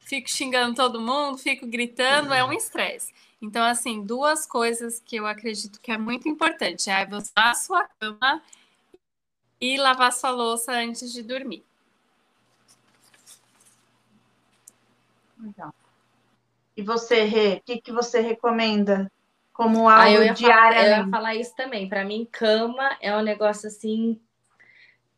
fico 0.00 0.28
xingando 0.28 0.74
todo 0.74 1.00
mundo, 1.00 1.38
fico 1.38 1.66
gritando, 1.66 2.34
é 2.34 2.44
um 2.44 2.52
estresse. 2.52 3.12
Então, 3.40 3.64
assim, 3.64 4.04
duas 4.04 4.46
coisas 4.46 5.00
que 5.00 5.16
eu 5.16 5.26
acredito 5.26 5.80
que 5.80 5.90
é 5.90 5.98
muito 5.98 6.28
importante 6.28 6.90
é 6.90 7.06
você 7.06 7.32
a 7.34 7.54
sua 7.54 7.88
cama 7.98 8.42
e 9.60 9.76
lavar 9.76 10.12
sua 10.12 10.30
louça 10.30 10.72
antes 10.72 11.12
de 11.12 11.22
dormir. 11.22 11.64
Legal. 15.42 15.74
E 16.76 16.82
você, 16.82 17.24
Rê, 17.24 17.56
o 17.56 17.60
que, 17.62 17.80
que 17.80 17.92
você 17.92 18.20
recomenda 18.20 19.10
como 19.52 19.88
algo 19.88 20.02
ah, 20.02 20.10
eu 20.10 20.22
ia 20.22 20.34
Falar, 20.34 20.76
eu 20.76 20.96
ia 20.96 21.08
falar 21.08 21.34
isso 21.34 21.54
também. 21.54 21.88
Para 21.88 22.04
mim, 22.04 22.26
cama 22.30 22.96
é 23.00 23.14
um 23.14 23.22
negócio 23.22 23.68
assim 23.68 24.18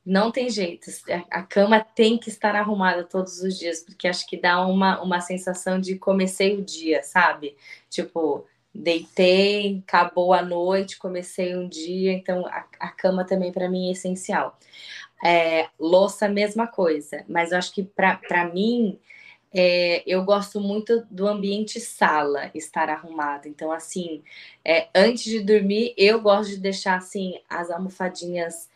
não 0.05 0.31
tem 0.31 0.51
jeito. 0.51 0.91
A 1.31 1.43
cama 1.43 1.81
tem 1.81 2.19
que 2.19 2.29
estar 2.29 2.55
arrumada 2.55 3.05
todos 3.05 3.41
os 3.41 3.59
dias, 3.59 3.81
porque 3.83 4.07
acho 4.07 4.27
que 4.27 4.37
dá 4.37 4.65
uma, 4.67 5.01
uma 5.01 5.21
sensação 5.21 5.81
de 5.81 5.97
comecei 5.97 6.59
o 6.59 6.63
dia, 6.63 7.03
sabe? 7.03 7.57
Tipo, 7.89 8.47
deitei, 8.75 9.83
acabou 9.87 10.35
a 10.35 10.43
noite, 10.43 10.99
comecei 10.99 11.57
um 11.57 11.67
dia, 11.67 12.13
então 12.13 12.47
a, 12.47 12.67
a 12.81 12.91
cama 12.91 13.25
também 13.25 13.51
para 13.51 13.69
mim 13.69 13.89
é 13.89 13.93
essencial. 13.93 14.59
É, 15.25 15.69
louça, 15.81 16.29
mesma 16.29 16.67
coisa, 16.67 17.25
mas 17.27 17.53
eu 17.53 17.59
acho 17.59 17.73
que 17.73 17.83
para 17.83 18.45
mim. 18.53 18.99
É, 19.55 20.03
eu 20.07 20.25
gosto 20.25 20.61
muito 20.61 21.07
do 21.11 21.29
ambiente 21.29 21.81
sala 21.81 22.51
estar 22.55 22.91
arrumado. 22.91 23.47
Então, 23.47 23.71
assim, 23.71 24.23
é, 24.65 24.89
antes 24.95 25.25
de 25.25 25.41
dormir, 25.41 25.95
eu 25.97 26.21
gosto 26.21 26.51
de 26.51 26.59
deixar 26.59 26.97
assim 26.97 27.41
as 27.49 27.71
almofadinhas 27.71 28.69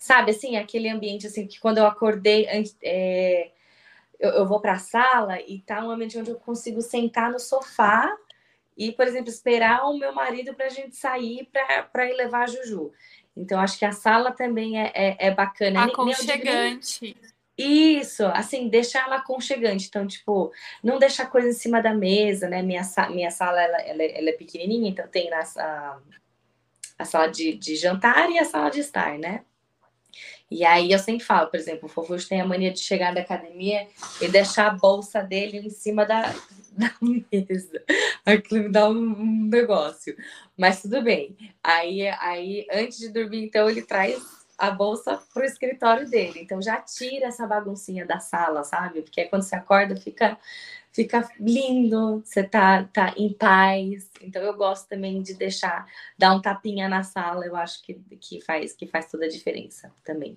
sabe, 0.00 0.30
assim, 0.30 0.56
aquele 0.56 0.88
ambiente 0.88 1.26
assim 1.26 1.46
que 1.46 1.60
quando 1.60 1.76
eu 1.76 1.86
acordei, 1.86 2.46
é, 2.82 3.50
eu, 4.18 4.30
eu, 4.30 4.48
vou 4.48 4.58
para 4.58 4.72
a 4.72 4.78
sala 4.78 5.38
e 5.42 5.60
tá 5.60 5.84
um 5.84 5.90
ambiente 5.90 6.18
onde 6.18 6.30
eu 6.30 6.36
consigo 6.36 6.80
sentar 6.80 7.30
no 7.30 7.38
sofá 7.38 8.10
e, 8.76 8.90
por 8.92 9.06
exemplo, 9.06 9.28
esperar 9.28 9.84
o 9.84 9.98
meu 9.98 10.14
marido 10.14 10.54
para 10.54 10.66
a 10.66 10.70
gente 10.70 10.96
sair 10.96 11.46
para 11.92 12.06
ir 12.06 12.14
levar 12.14 12.44
a 12.44 12.46
Juju. 12.46 12.90
Então, 13.36 13.60
acho 13.60 13.78
que 13.78 13.84
a 13.84 13.92
sala 13.92 14.32
também 14.32 14.80
é, 14.80 14.90
é, 14.94 15.16
é 15.26 15.30
bacana. 15.30 15.84
Aconchegante. 15.84 17.14
Isso, 17.60 18.24
assim, 18.24 18.68
deixar 18.68 19.04
ela 19.04 19.16
aconchegante. 19.16 19.86
Então, 19.86 20.06
tipo, 20.06 20.50
não 20.82 20.98
deixar 20.98 21.26
coisa 21.26 21.48
em 21.48 21.52
cima 21.52 21.82
da 21.82 21.92
mesa, 21.92 22.48
né? 22.48 22.62
Minha, 22.62 22.82
minha 23.10 23.30
sala, 23.30 23.60
ela, 23.60 23.76
ela, 23.82 24.02
ela 24.02 24.30
é 24.30 24.32
pequenininha, 24.32 24.88
então 24.88 25.06
tem 25.06 25.30
a, 25.30 25.98
a, 26.98 27.04
sala 27.04 27.26
de, 27.26 27.54
de 27.54 27.76
jantar 27.76 28.30
e 28.30 28.38
a 28.38 28.46
sala 28.46 28.70
de 28.70 28.80
estar, 28.80 29.18
né? 29.18 29.44
E 30.50 30.64
aí 30.64 30.90
eu 30.90 30.98
sempre 30.98 31.22
falo, 31.22 31.50
por 31.50 31.60
exemplo, 31.60 31.84
o 31.84 31.88
Fofuxo 31.88 32.30
tem 32.30 32.40
a 32.40 32.46
mania 32.46 32.72
de 32.72 32.80
chegar 32.80 33.14
da 33.14 33.20
academia 33.20 33.86
e 34.22 34.28
deixar 34.28 34.68
a 34.68 34.74
bolsa 34.74 35.22
dele 35.22 35.58
em 35.58 35.70
cima 35.70 36.06
da, 36.06 36.34
da 36.72 36.94
mesa. 37.02 37.84
Aquilo 38.24 38.64
me 38.64 38.72
dá 38.72 38.88
um, 38.88 39.48
negócio. 39.50 40.16
Mas 40.56 40.80
tudo 40.80 41.02
bem. 41.02 41.36
Aí, 41.62 42.08
aí, 42.08 42.66
antes 42.72 42.98
de 42.98 43.10
dormir, 43.10 43.44
então, 43.44 43.68
ele 43.68 43.82
traz 43.82 44.39
a 44.60 44.70
bolsa 44.70 45.18
pro 45.32 45.44
escritório 45.44 46.08
dele. 46.08 46.40
Então 46.42 46.60
já 46.60 46.80
tira 46.80 47.26
essa 47.26 47.46
baguncinha 47.46 48.06
da 48.06 48.20
sala, 48.20 48.62
sabe? 48.62 49.02
Porque 49.02 49.24
quando 49.24 49.42
você 49.42 49.56
acorda, 49.56 49.96
fica 49.96 50.38
fica 50.92 51.28
lindo, 51.38 52.20
você 52.24 52.42
tá, 52.42 52.84
tá 52.92 53.14
em 53.16 53.32
paz. 53.32 54.10
Então 54.20 54.42
eu 54.42 54.54
gosto 54.54 54.88
também 54.88 55.22
de 55.22 55.34
deixar, 55.34 55.86
dar 56.18 56.34
um 56.34 56.42
tapinha 56.42 56.88
na 56.88 57.02
sala, 57.02 57.46
eu 57.46 57.56
acho 57.56 57.82
que, 57.82 57.94
que, 58.20 58.40
faz, 58.40 58.74
que 58.74 58.86
faz 58.86 59.06
toda 59.06 59.24
a 59.24 59.28
diferença 59.28 59.92
também. 60.04 60.36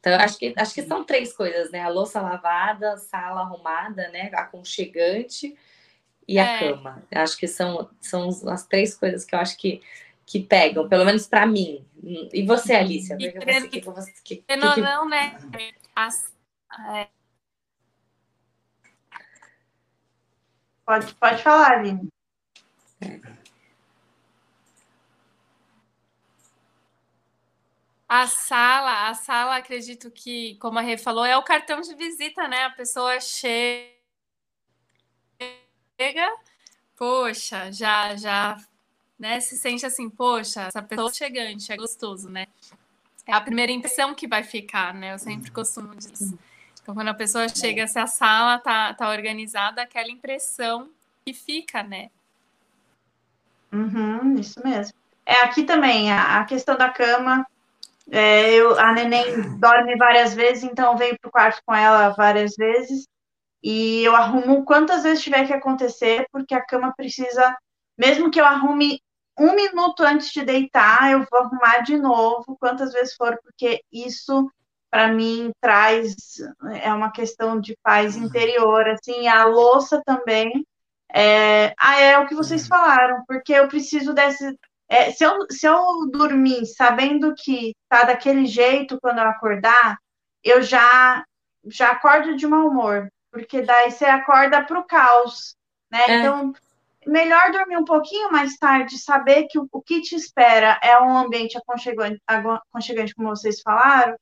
Então, 0.00 0.14
acho 0.20 0.38
que, 0.38 0.54
acho 0.56 0.74
que 0.74 0.82
são 0.82 1.04
três 1.04 1.32
coisas, 1.32 1.70
né? 1.72 1.80
A 1.80 1.88
louça 1.88 2.20
lavada, 2.20 2.96
sala 2.96 3.40
arrumada, 3.40 4.08
né? 4.10 4.30
Aconchegante 4.34 5.56
e 6.28 6.38
a 6.38 6.44
é. 6.44 6.58
cama. 6.58 7.02
Acho 7.12 7.36
que 7.36 7.48
são, 7.48 7.88
são 8.00 8.28
as 8.48 8.66
três 8.66 8.94
coisas 8.94 9.24
que 9.24 9.34
eu 9.34 9.38
acho 9.38 9.56
que, 9.56 9.82
que 10.26 10.40
pegam, 10.40 10.88
pelo 10.88 11.04
menos 11.04 11.26
para 11.26 11.46
mim. 11.46 11.86
E 12.02 12.44
você, 12.44 12.74
Alicia? 12.74 13.16
E, 13.18 13.30
você, 13.30 13.68
que, 13.68 13.80
que, 14.24 14.36
que, 14.36 14.56
não, 14.56 14.76
não, 14.76 15.08
né? 15.08 15.38
As, 15.94 16.34
é, 16.92 17.08
Pode, 20.86 21.12
pode 21.16 21.42
falar, 21.42 21.72
Aline. 21.72 22.08
A 28.08 28.28
sala, 28.28 29.08
a 29.08 29.14
sala, 29.14 29.56
acredito 29.56 30.12
que, 30.12 30.54
como 30.58 30.78
a 30.78 30.82
Rê 30.82 30.96
falou, 30.96 31.24
é 31.24 31.36
o 31.36 31.42
cartão 31.42 31.80
de 31.80 31.92
visita, 31.96 32.46
né? 32.46 32.62
A 32.66 32.70
pessoa 32.70 33.18
chega, 33.20 33.90
poxa, 36.94 37.72
já, 37.72 38.14
já, 38.14 38.56
né? 39.18 39.40
Se 39.40 39.56
sente 39.56 39.84
assim, 39.86 40.08
poxa, 40.08 40.62
essa 40.62 40.82
pessoa 40.82 41.12
chegante, 41.12 41.72
é 41.72 41.76
gostoso, 41.76 42.28
né? 42.28 42.46
É 43.26 43.32
a 43.32 43.40
primeira 43.40 43.72
impressão 43.72 44.14
que 44.14 44.28
vai 44.28 44.42
ficar, 44.42 44.94
né? 44.94 45.14
Eu 45.14 45.18
sempre 45.18 45.50
costumo 45.50 45.94
dizer. 45.94 46.36
Então, 46.80 46.94
quando 46.94 47.08
a 47.08 47.14
pessoa 47.14 47.48
chega, 47.48 47.86
se 47.88 47.98
a 47.98 48.06
sala 48.06 48.58
tá, 48.58 48.94
tá 48.94 49.08
organizada, 49.10 49.82
aquela 49.82 50.08
impressão 50.08 50.90
que 51.24 51.34
fica, 51.34 51.82
né? 51.82 52.10
Uhum, 53.72 54.36
isso 54.38 54.60
mesmo. 54.64 54.94
É 55.24 55.40
aqui 55.40 55.64
também, 55.64 56.12
a, 56.12 56.38
a 56.40 56.44
questão 56.44 56.76
da 56.76 56.88
cama. 56.88 57.44
É, 58.08 58.54
eu, 58.54 58.78
a 58.78 58.92
neném 58.92 59.58
dorme 59.58 59.96
várias 59.96 60.32
vezes, 60.32 60.62
então 60.62 60.96
venho 60.96 61.18
pro 61.20 61.30
quarto 61.30 61.60
com 61.66 61.74
ela 61.74 62.10
várias 62.10 62.54
vezes. 62.54 63.08
E 63.60 64.04
eu 64.04 64.14
arrumo 64.14 64.64
quantas 64.64 65.02
vezes 65.02 65.24
tiver 65.24 65.44
que 65.44 65.52
acontecer, 65.52 66.24
porque 66.30 66.54
a 66.54 66.64
cama 66.64 66.94
precisa, 66.96 67.56
mesmo 67.96 68.30
que 68.30 68.40
eu 68.40 68.44
arrume 68.44 69.00
um 69.38 69.54
minuto 69.54 70.02
antes 70.02 70.30
de 70.30 70.42
deitar, 70.42 71.12
eu 71.12 71.26
vou 71.30 71.40
arrumar 71.40 71.80
de 71.80 71.96
novo, 71.96 72.56
quantas 72.58 72.92
vezes 72.92 73.14
for, 73.14 73.38
porque 73.42 73.82
isso 73.92 74.50
para 74.90 75.08
mim 75.08 75.50
traz 75.60 76.14
é 76.82 76.92
uma 76.92 77.12
questão 77.12 77.60
de 77.60 77.76
paz 77.82 78.16
interior, 78.16 78.88
assim, 78.88 79.28
a 79.28 79.44
louça 79.44 80.00
também. 80.06 80.64
É, 81.12 81.74
ah, 81.78 82.00
é 82.00 82.18
o 82.18 82.26
que 82.26 82.34
vocês 82.34 82.66
falaram, 82.66 83.22
porque 83.26 83.52
eu 83.52 83.68
preciso 83.68 84.14
desse. 84.14 84.56
É, 84.88 85.10
se, 85.10 85.24
eu, 85.24 85.46
se 85.50 85.66
eu 85.66 86.08
dormir 86.10 86.64
sabendo 86.66 87.34
que 87.34 87.74
tá 87.88 88.04
daquele 88.04 88.46
jeito 88.46 88.98
quando 89.00 89.18
eu 89.18 89.24
acordar, 89.24 89.98
eu 90.42 90.62
já 90.62 91.24
já 91.68 91.90
acordo 91.90 92.36
de 92.36 92.46
mau 92.46 92.68
humor, 92.68 93.08
porque 93.30 93.62
daí 93.62 93.90
você 93.90 94.04
acorda 94.04 94.62
para 94.62 94.78
o 94.78 94.84
caos, 94.84 95.56
né? 95.90 96.04
É. 96.06 96.18
Então, 96.20 96.54
melhor 97.06 97.52
dormir 97.52 97.76
um 97.76 97.84
pouquinho 97.84 98.30
mais 98.30 98.56
tarde, 98.56 98.98
saber 98.98 99.46
que 99.48 99.58
o, 99.58 99.68
o 99.72 99.82
que 99.82 100.00
te 100.00 100.14
espera 100.14 100.78
é 100.82 101.00
um 101.00 101.16
ambiente 101.16 101.56
aconchegante, 101.56 102.20
aconchegante, 102.26 103.14
como 103.14 103.28
vocês 103.28 103.60
falaram, 103.60 104.16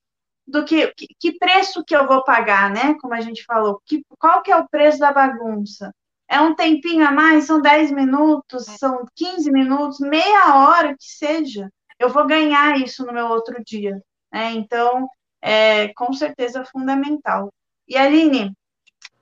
do 0.46 0.64
que, 0.64 0.92
que, 0.94 1.06
que 1.18 1.38
preço 1.38 1.84
que 1.84 1.96
eu 1.96 2.06
vou 2.06 2.22
pagar, 2.22 2.70
né? 2.70 2.94
Como 3.00 3.14
a 3.14 3.20
gente 3.20 3.44
falou, 3.44 3.80
que, 3.86 4.02
qual 4.18 4.42
que 4.42 4.52
é 4.52 4.56
o 4.56 4.68
preço 4.68 4.98
da 4.98 5.12
bagunça? 5.12 5.92
É 6.28 6.40
um 6.40 6.54
tempinho 6.54 7.06
a 7.06 7.10
mais, 7.10 7.46
são 7.46 7.60
10 7.60 7.92
minutos, 7.92 8.64
são 8.78 9.04
15 9.14 9.50
minutos, 9.50 10.00
meia 10.00 10.54
hora 10.56 10.94
que 10.98 11.06
seja, 11.06 11.70
eu 11.98 12.08
vou 12.08 12.26
ganhar 12.26 12.78
isso 12.78 13.04
no 13.04 13.12
meu 13.12 13.26
outro 13.28 13.62
dia. 13.64 14.00
Né? 14.32 14.52
Então, 14.52 15.08
é 15.40 15.88
com 15.94 16.12
certeza 16.12 16.64
fundamental. 16.64 17.52
E 17.86 17.96
Aline, 17.96 18.52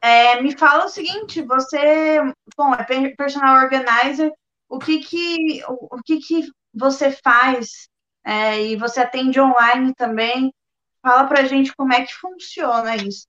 é, 0.03 0.43
me 0.43 0.57
fala 0.59 0.87
o 0.87 0.89
seguinte, 0.89 1.41
você, 1.43 2.19
bom, 2.57 2.75
é 2.75 3.15
personal 3.17 3.63
organizer, 3.63 4.33
o 4.69 4.79
que 4.79 4.99
que, 4.99 5.63
o, 5.69 5.97
o 5.97 6.03
que, 6.03 6.19
que 6.19 6.51
você 6.75 7.13
faz? 7.13 7.89
É, 8.25 8.61
e 8.63 8.77
você 8.77 9.01
atende 9.01 9.41
online 9.41 9.95
também. 9.95 10.53
Fala 11.01 11.27
para 11.27 11.45
gente 11.45 11.75
como 11.77 11.93
é 11.93 12.05
que 12.05 12.15
funciona 12.15 12.97
isso. 12.97 13.29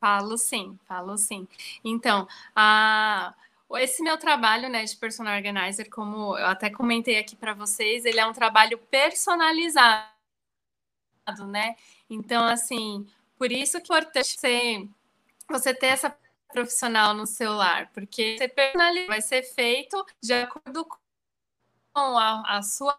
Falo 0.00 0.36
sim, 0.38 0.78
falo 0.86 1.16
sim. 1.16 1.48
Então, 1.84 2.28
a, 2.54 3.34
esse 3.78 4.02
meu 4.02 4.18
trabalho 4.18 4.68
né, 4.68 4.84
de 4.84 4.96
personal 4.96 5.36
organizer, 5.36 5.88
como 5.88 6.36
eu 6.38 6.46
até 6.46 6.70
comentei 6.70 7.18
aqui 7.18 7.34
para 7.34 7.54
vocês, 7.54 8.04
ele 8.04 8.20
é 8.20 8.26
um 8.26 8.32
trabalho 8.32 8.78
personalizado, 8.78 10.15
né? 11.46 11.76
Então, 12.08 12.44
assim, 12.44 13.06
por 13.36 13.50
isso 13.50 13.80
que 13.80 13.92
é 13.92 13.98
importante 13.98 14.36
você, 14.38 14.88
você 15.48 15.74
ter 15.74 15.86
essa 15.88 16.16
profissional 16.52 17.12
no 17.14 17.26
celular, 17.26 17.90
porque 17.92 18.36
você 18.38 18.48
personaliza, 18.48 19.06
vai 19.08 19.20
ser 19.20 19.42
feito 19.42 20.04
de 20.22 20.32
acordo 20.32 20.84
com 20.84 20.98
a, 21.94 22.58
a 22.58 22.62
sua 22.62 22.98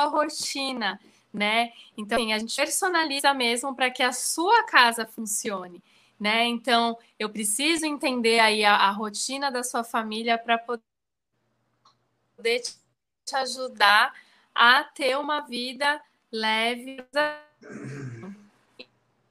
rotina, 0.00 1.00
né? 1.32 1.72
Então, 1.96 2.16
assim, 2.16 2.32
a 2.32 2.38
gente 2.38 2.54
personaliza 2.54 3.34
mesmo 3.34 3.74
para 3.74 3.90
que 3.90 4.02
a 4.02 4.12
sua 4.12 4.64
casa 4.64 5.06
funcione, 5.06 5.82
né? 6.18 6.44
Então, 6.46 6.96
eu 7.18 7.28
preciso 7.28 7.84
entender 7.84 8.38
aí 8.38 8.64
a, 8.64 8.74
a 8.74 8.90
rotina 8.90 9.50
da 9.50 9.62
sua 9.62 9.84
família 9.84 10.38
para 10.38 10.58
poder 10.58 10.82
te 12.60 13.36
ajudar 13.36 14.14
a 14.54 14.84
ter 14.84 15.16
uma 15.18 15.40
vida 15.40 16.00
leve. 16.32 16.96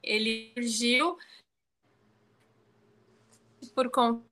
Ele 0.02 0.52
surgiu 0.54 1.18
por 3.76 3.90
conta 3.92 4.24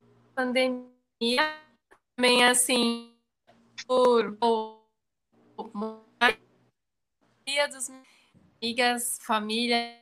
da 0.00 0.44
pandemia, 0.44 1.56
também 2.16 2.44
assim, 2.44 3.14
por, 3.86 4.36
por 4.36 4.80
dos 7.68 7.90
amigas, 8.60 9.18
família 9.22 9.98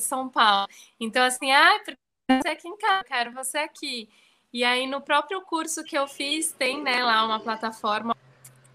São 0.00 0.28
Paulo. 0.28 0.68
Então, 0.98 1.24
assim, 1.24 1.50
ah, 1.52 1.82
você 2.28 2.48
aqui 2.48 2.68
em 2.68 2.76
casa, 2.76 3.04
quero 3.04 3.32
você 3.32 3.58
aqui. 3.58 4.08
E 4.52 4.64
aí, 4.64 4.86
no 4.86 5.00
próprio 5.00 5.42
curso 5.42 5.84
que 5.84 5.96
eu 5.96 6.08
fiz, 6.08 6.52
tem 6.52 6.82
né, 6.82 7.04
lá 7.04 7.24
uma 7.24 7.40
plataforma 7.40 8.16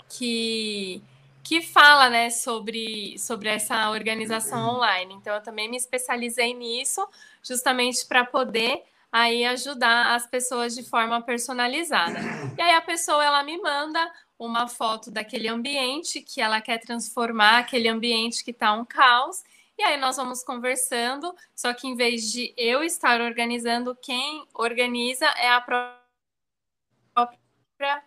que, 0.10 1.02
que 1.44 1.62
fala 1.62 2.10
né, 2.10 2.30
sobre, 2.30 3.18
sobre 3.18 3.50
essa 3.50 3.90
organização 3.90 4.76
online. 4.76 5.14
Então, 5.14 5.36
eu 5.36 5.42
também 5.42 5.70
me 5.70 5.78
especializei 5.78 6.54
nisso, 6.54 7.06
justamente 7.44 8.06
para 8.06 8.26
poder 8.26 8.84
aí 9.12 9.44
ajudar 9.46 10.16
as 10.16 10.26
pessoas 10.26 10.74
de 10.74 10.84
forma 10.84 11.22
personalizada. 11.22 12.20
E 12.58 12.62
aí 12.62 12.74
a 12.74 12.82
pessoa 12.82 13.24
ela 13.24 13.44
me 13.44 13.62
manda 13.62 14.12
uma 14.40 14.68
foto 14.68 15.12
daquele 15.12 15.48
ambiente 15.48 16.22
que 16.22 16.40
ela 16.40 16.62
quer 16.62 16.80
transformar, 16.80 17.60
aquele 17.60 17.90
ambiente 17.90 18.44
que 18.44 18.52
está 18.52 18.74
um 18.74 18.86
caos, 18.86 19.44
e 19.78 19.84
aí 19.84 19.98
nós 19.98 20.18
vamos 20.18 20.44
conversando, 20.44 21.36
só 21.56 21.74
que 21.74 21.88
em 21.88 21.96
vez 21.96 22.32
de 22.32 22.54
eu 22.56 22.84
estar 22.84 23.20
organizando, 23.20 23.98
quem 24.02 24.46
organiza 24.54 25.26
é 25.26 25.50
a 25.50 25.60
própria 25.60 26.00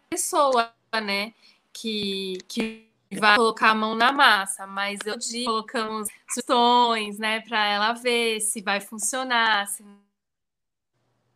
pessoa, 0.09 0.73
né? 1.03 1.35
Que, 1.73 2.39
que 2.49 2.94
vai 3.21 3.37
colocar 3.37 3.71
a 3.71 3.75
mão 3.75 3.95
na 3.95 4.13
massa, 4.13 4.67
mas 4.67 4.99
eu 5.05 5.17
digo, 5.19 5.47
colocamos 5.47 6.09
sugestões, 6.29 7.19
né, 7.19 7.41
para 7.41 7.67
ela 7.67 7.93
ver 7.93 8.41
se 8.41 8.61
vai 8.61 8.81
funcionar, 8.81 9.67
se 9.69 9.85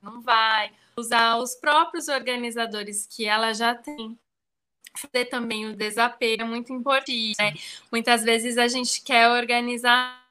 não 0.03 0.21
vai. 0.21 0.73
Usar 0.97 1.37
os 1.37 1.55
próprios 1.55 2.09
organizadores 2.09 3.07
que 3.07 3.25
ela 3.25 3.53
já 3.53 3.75
tem. 3.75 4.19
Fazer 4.97 5.27
também 5.27 5.67
o 5.67 5.77
desapego 5.77 6.43
é 6.43 6.47
muito 6.47 6.73
importante, 6.73 7.35
né? 7.39 7.55
Muitas 7.93 8.25
vezes 8.25 8.59
a 8.59 8.67
gente 8.67 9.01
quer 9.03 9.29
organizar 9.29 10.27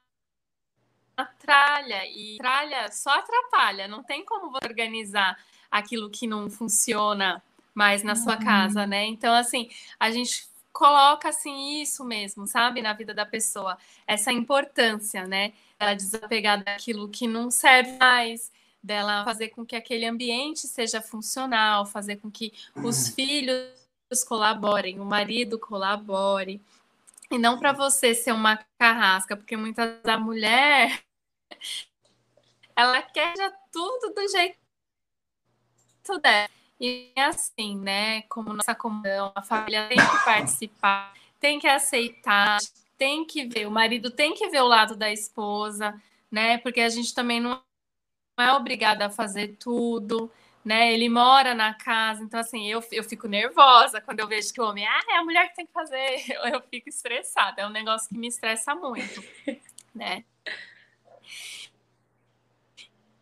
tralha 1.39 2.05
e 2.05 2.37
tralha 2.37 2.91
só 2.91 3.11
atrapalha, 3.11 3.87
não 3.87 4.03
tem 4.03 4.25
como 4.25 4.51
você 4.51 4.67
organizar 4.67 5.37
aquilo 5.71 6.09
que 6.09 6.27
não 6.27 6.49
funciona 6.49 7.41
mais 7.73 8.03
na 8.03 8.15
sua 8.15 8.33
uhum. 8.33 8.43
casa, 8.43 8.85
né? 8.85 9.05
Então, 9.05 9.33
assim, 9.33 9.69
a 9.99 10.11
gente 10.11 10.47
coloca 10.77 11.29
assim 11.29 11.81
isso 11.81 12.05
mesmo, 12.05 12.45
sabe, 12.45 12.83
na 12.83 12.93
vida 12.93 13.11
da 13.11 13.25
pessoa, 13.25 13.79
essa 14.05 14.31
importância, 14.31 15.25
né? 15.25 15.53
Ela 15.79 15.95
desapegar 15.95 16.63
daquilo 16.63 17.09
que 17.09 17.25
não 17.27 17.49
serve 17.49 17.97
mais, 17.97 18.51
dela 18.81 19.25
fazer 19.25 19.49
com 19.49 19.65
que 19.65 19.75
aquele 19.75 20.05
ambiente 20.05 20.67
seja 20.67 21.01
funcional, 21.01 21.83
fazer 21.83 22.17
com 22.17 22.29
que 22.29 22.53
os 22.75 23.07
uhum. 23.07 23.15
filhos 23.15 24.23
colaborem, 24.27 24.99
o 24.99 25.05
marido 25.05 25.57
colabore. 25.57 26.61
E 27.31 27.39
não 27.39 27.57
para 27.57 27.73
você 27.73 28.13
ser 28.13 28.31
uma 28.31 28.63
carrasca, 28.77 29.35
porque 29.35 29.57
muitas 29.57 29.99
da 30.03 30.19
mulher 30.19 31.01
ela 32.75 33.01
quer 33.01 33.35
já 33.35 33.49
tudo 33.71 34.13
do 34.13 34.27
jeito 34.29 34.59
dela. 36.21 36.49
E 36.79 37.11
é 37.15 37.23
assim, 37.23 37.77
né? 37.77 38.21
Como 38.23 38.53
nossa 38.53 38.75
comunhão, 38.75 39.31
a 39.35 39.41
família 39.41 39.87
tem 39.87 39.97
que 39.97 40.25
participar, 40.25 41.13
tem 41.39 41.59
que 41.59 41.67
aceitar, 41.67 42.59
tem 42.97 43.25
que 43.25 43.45
ver, 43.45 43.67
o 43.67 43.71
marido 43.71 44.11
tem 44.11 44.33
que 44.33 44.47
ver 44.49 44.61
o 44.61 44.67
lado 44.67 44.95
da 44.95 45.11
esposa, 45.11 45.99
né? 46.31 46.57
Porque 46.59 46.81
a 46.81 46.89
gente 46.89 47.13
também 47.13 47.39
não 47.39 47.61
é 48.39 48.51
obrigada 48.53 49.07
a 49.07 49.09
fazer 49.09 49.55
tudo, 49.59 50.31
né? 50.63 50.93
Ele 50.93 51.09
mora 51.09 51.55
na 51.55 51.73
casa, 51.73 52.23
então 52.23 52.39
assim, 52.39 52.67
eu, 52.67 52.83
eu 52.91 53.03
fico 53.03 53.27
nervosa 53.27 54.01
quando 54.01 54.19
eu 54.19 54.27
vejo 54.27 54.53
que 54.53 54.61
o 54.61 54.65
homem, 54.65 54.85
ah, 54.85 55.01
é 55.09 55.17
a 55.17 55.23
mulher 55.23 55.49
que 55.49 55.55
tem 55.55 55.65
que 55.65 55.73
fazer, 55.73 56.23
eu, 56.29 56.41
eu 56.53 56.61
fico 56.69 56.89
estressada, 56.89 57.61
é 57.61 57.67
um 57.67 57.71
negócio 57.71 58.09
que 58.09 58.17
me 58.17 58.27
estressa 58.27 58.75
muito, 58.75 59.23
né? 59.95 60.23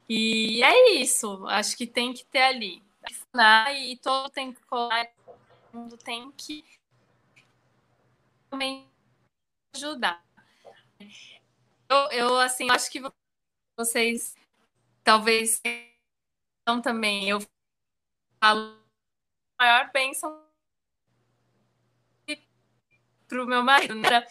E 0.08 0.64
é 0.64 0.92
isso, 1.02 1.46
acho 1.48 1.76
que 1.78 1.88
tem 1.88 2.14
que 2.14 2.26
ter 2.26 2.42
ali. 2.42 2.85
E 3.74 3.98
todo 3.98 4.30
tem 4.30 4.54
que 4.54 4.62
colar, 4.66 5.08
todo 5.26 5.38
mundo 5.74 5.98
tem 5.98 6.32
que 6.32 6.64
também 8.50 8.90
ajudar. 9.76 10.24
Eu, 11.90 11.98
eu 12.12 12.40
assim, 12.40 12.70
acho 12.72 12.90
que 12.90 13.02
vocês 13.78 14.36
talvez 15.04 15.62
então 16.62 16.82
também 16.82 17.30
eu 17.30 17.40
falo 18.42 18.80
a 19.60 19.64
maior 19.64 19.92
bênção 19.92 20.44
para 23.28 23.44
o 23.44 23.48
meu 23.48 23.64
marido, 23.64 23.96
né? 23.96 24.26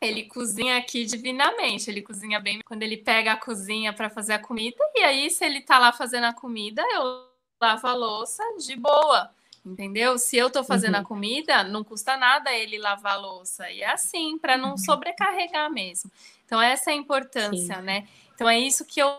Ele 0.00 0.26
cozinha 0.26 0.76
aqui 0.76 1.04
divinamente, 1.04 1.90
ele 1.90 2.02
cozinha 2.02 2.40
bem 2.40 2.60
quando 2.64 2.82
ele 2.82 2.96
pega 2.96 3.32
a 3.32 3.36
cozinha 3.36 3.92
para 3.92 4.10
fazer 4.10 4.34
a 4.34 4.38
comida, 4.38 4.76
e 4.94 5.00
aí, 5.00 5.30
se 5.30 5.44
ele 5.44 5.62
tá 5.62 5.78
lá 5.78 5.92
fazendo 5.92 6.24
a 6.24 6.34
comida, 6.34 6.82
eu 6.92 7.33
lavo 7.64 7.86
a 7.86 7.94
louça 7.94 8.42
de 8.58 8.76
boa, 8.76 9.30
entendeu? 9.64 10.18
Se 10.18 10.36
eu 10.36 10.50
tô 10.50 10.62
fazendo 10.62 10.94
uhum. 10.94 11.00
a 11.00 11.04
comida, 11.04 11.64
não 11.64 11.82
custa 11.82 12.16
nada 12.16 12.52
ele 12.52 12.78
lavar 12.78 13.14
a 13.14 13.18
louça, 13.18 13.70
e 13.70 13.80
é 13.80 13.90
assim, 13.90 14.38
para 14.38 14.56
não 14.56 14.72
uhum. 14.72 14.78
sobrecarregar 14.78 15.70
mesmo. 15.70 16.10
Então, 16.44 16.60
essa 16.60 16.90
é 16.90 16.94
a 16.94 16.96
importância, 16.96 17.76
Sim. 17.76 17.82
né? 17.82 18.06
Então, 18.34 18.48
é 18.48 18.58
isso 18.58 18.84
que 18.84 19.00
eu. 19.00 19.16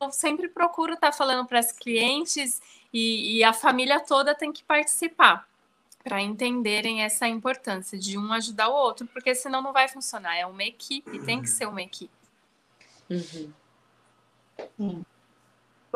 Eu 0.00 0.10
sempre 0.10 0.48
procuro 0.48 0.94
estar 0.94 1.10
tá 1.10 1.16
falando 1.16 1.46
para 1.46 1.58
as 1.58 1.72
clientes 1.72 2.60
e, 2.92 3.38
e 3.38 3.44
a 3.44 3.52
família 3.52 4.00
toda 4.00 4.34
tem 4.34 4.52
que 4.52 4.62
participar 4.62 5.46
para 6.02 6.20
entenderem 6.22 7.02
essa 7.02 7.26
importância 7.26 7.98
de 7.98 8.16
um 8.16 8.32
ajudar 8.32 8.68
o 8.68 8.74
outro, 8.74 9.06
porque 9.08 9.34
senão 9.34 9.60
não 9.60 9.72
vai 9.72 9.88
funcionar. 9.88 10.36
É 10.36 10.46
uma 10.46 10.62
equipe, 10.62 11.18
tem 11.20 11.42
que 11.42 11.48
ser 11.48 11.66
uma 11.66 11.82
equipe. 11.82 12.14
Uhum. 14.78 15.04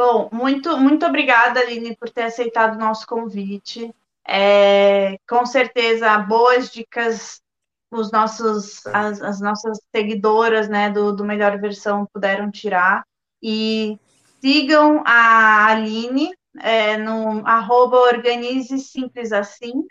Bom, 0.03 0.31
muito, 0.33 0.79
muito 0.79 1.05
obrigada, 1.05 1.61
Aline, 1.61 1.95
por 1.95 2.09
ter 2.09 2.23
aceitado 2.23 2.75
o 2.75 2.79
nosso 2.79 3.07
convite. 3.07 3.95
É, 4.27 5.19
com 5.29 5.45
certeza, 5.45 6.17
boas 6.17 6.71
dicas 6.71 7.43
os 7.91 8.11
nossos, 8.11 8.87
as, 8.87 9.21
as 9.21 9.43
nossas 9.43 9.79
seguidoras 9.95 10.71
né, 10.71 10.89
do, 10.89 11.13
do 11.13 11.23
Melhor 11.23 11.61
Versão 11.61 12.09
puderam 12.11 12.51
tirar. 12.51 13.05
E 13.43 13.99
sigam 14.41 15.03
a 15.05 15.67
Aline 15.67 16.35
é, 16.61 16.97
no 16.97 17.47
arroba 17.47 17.99
organize 17.99 18.79
simples 18.79 19.33
assim, 19.33 19.87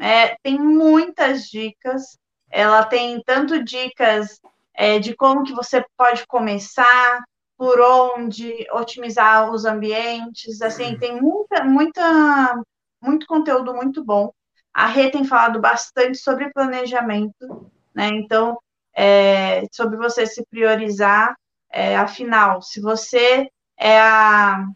é, 0.00 0.34
tem 0.42 0.58
muitas 0.58 1.50
dicas. 1.50 2.18
Ela 2.50 2.86
tem 2.86 3.22
tanto 3.22 3.62
dicas 3.62 4.40
é, 4.72 4.98
de 4.98 5.14
como 5.14 5.44
que 5.44 5.52
você 5.52 5.84
pode 5.94 6.26
começar, 6.26 7.22
por 7.62 7.80
onde 7.80 8.66
otimizar 8.72 9.48
os 9.48 9.64
ambientes, 9.64 10.60
assim, 10.60 10.98
tem 10.98 11.22
muita, 11.22 11.62
muita, 11.62 12.60
muito 13.00 13.24
conteúdo 13.24 13.72
muito 13.72 14.04
bom. 14.04 14.32
A 14.74 14.88
Rê 14.88 15.12
tem 15.12 15.24
falado 15.24 15.60
bastante 15.60 16.18
sobre 16.18 16.50
planejamento, 16.52 17.70
né? 17.94 18.08
Então, 18.08 18.58
é, 18.92 19.62
sobre 19.70 19.96
você 19.96 20.26
se 20.26 20.44
priorizar, 20.46 21.36
é, 21.70 21.94
afinal, 21.94 22.60
se 22.60 22.80
você 22.80 23.48
é 23.78 24.00
a 24.00 24.66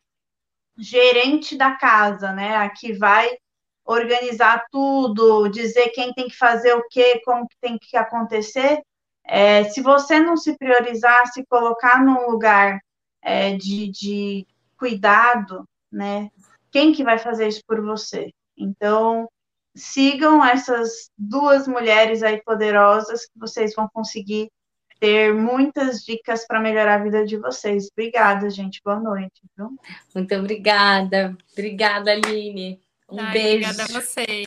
gerente 0.78 1.56
da 1.56 1.72
casa, 1.72 2.30
né, 2.30 2.54
a 2.54 2.70
que 2.70 2.92
vai 2.92 3.36
organizar 3.84 4.64
tudo, 4.70 5.48
dizer 5.48 5.88
quem 5.88 6.12
tem 6.12 6.28
que 6.28 6.36
fazer 6.36 6.72
o 6.74 6.86
quê, 6.88 7.20
como 7.24 7.48
que 7.48 7.56
tem 7.60 7.76
que 7.80 7.96
acontecer, 7.96 8.80
é, 9.26 9.64
se 9.64 9.80
você 9.80 10.20
não 10.20 10.36
se 10.36 10.56
priorizar, 10.56 11.26
se 11.32 11.44
colocar 11.46 12.02
num 12.04 12.30
lugar 12.30 12.80
é, 13.20 13.56
de, 13.56 13.90
de 13.90 14.46
cuidado, 14.78 15.68
né, 15.90 16.30
quem 16.70 16.92
que 16.92 17.02
vai 17.02 17.18
fazer 17.18 17.48
isso 17.48 17.62
por 17.66 17.80
você? 17.80 18.32
Então, 18.56 19.28
sigam 19.74 20.44
essas 20.44 21.10
duas 21.18 21.66
mulheres 21.66 22.22
aí 22.22 22.42
poderosas 22.42 23.26
que 23.26 23.38
vocês 23.38 23.74
vão 23.74 23.88
conseguir 23.92 24.50
ter 24.98 25.34
muitas 25.34 26.04
dicas 26.04 26.46
para 26.46 26.60
melhorar 26.60 26.94
a 26.94 27.02
vida 27.02 27.26
de 27.26 27.36
vocês. 27.36 27.88
Obrigada, 27.92 28.48
gente. 28.48 28.80
Boa 28.82 28.98
noite. 28.98 29.42
Viu? 29.56 29.76
Muito 30.14 30.34
obrigada. 30.34 31.36
Obrigada, 31.52 32.12
Aline. 32.12 32.80
Um 33.10 33.20
Ai, 33.20 33.32
beijo. 33.32 33.70
Obrigada 33.70 33.82
a 33.82 34.00
vocês. 34.00 34.46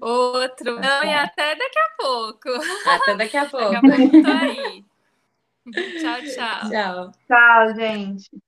Outro. 0.01 0.80
Não, 0.80 1.03
e 1.03 1.14
até 1.14 1.55
daqui 1.55 1.80
a 1.80 1.89
pouco. 1.97 2.49
Até 2.86 3.16
daqui 3.16 3.38
a 3.38 3.45
pouco. 3.49 3.72
Daqui 3.72 3.76
a 3.76 3.84
pouco 3.84 4.18
tô 4.22 4.32
aí. 4.32 4.86
Tchau, 5.99 6.22
tchau. 6.24 6.70
Tchau. 6.70 7.12
Tchau, 7.28 7.76
gente. 7.76 8.47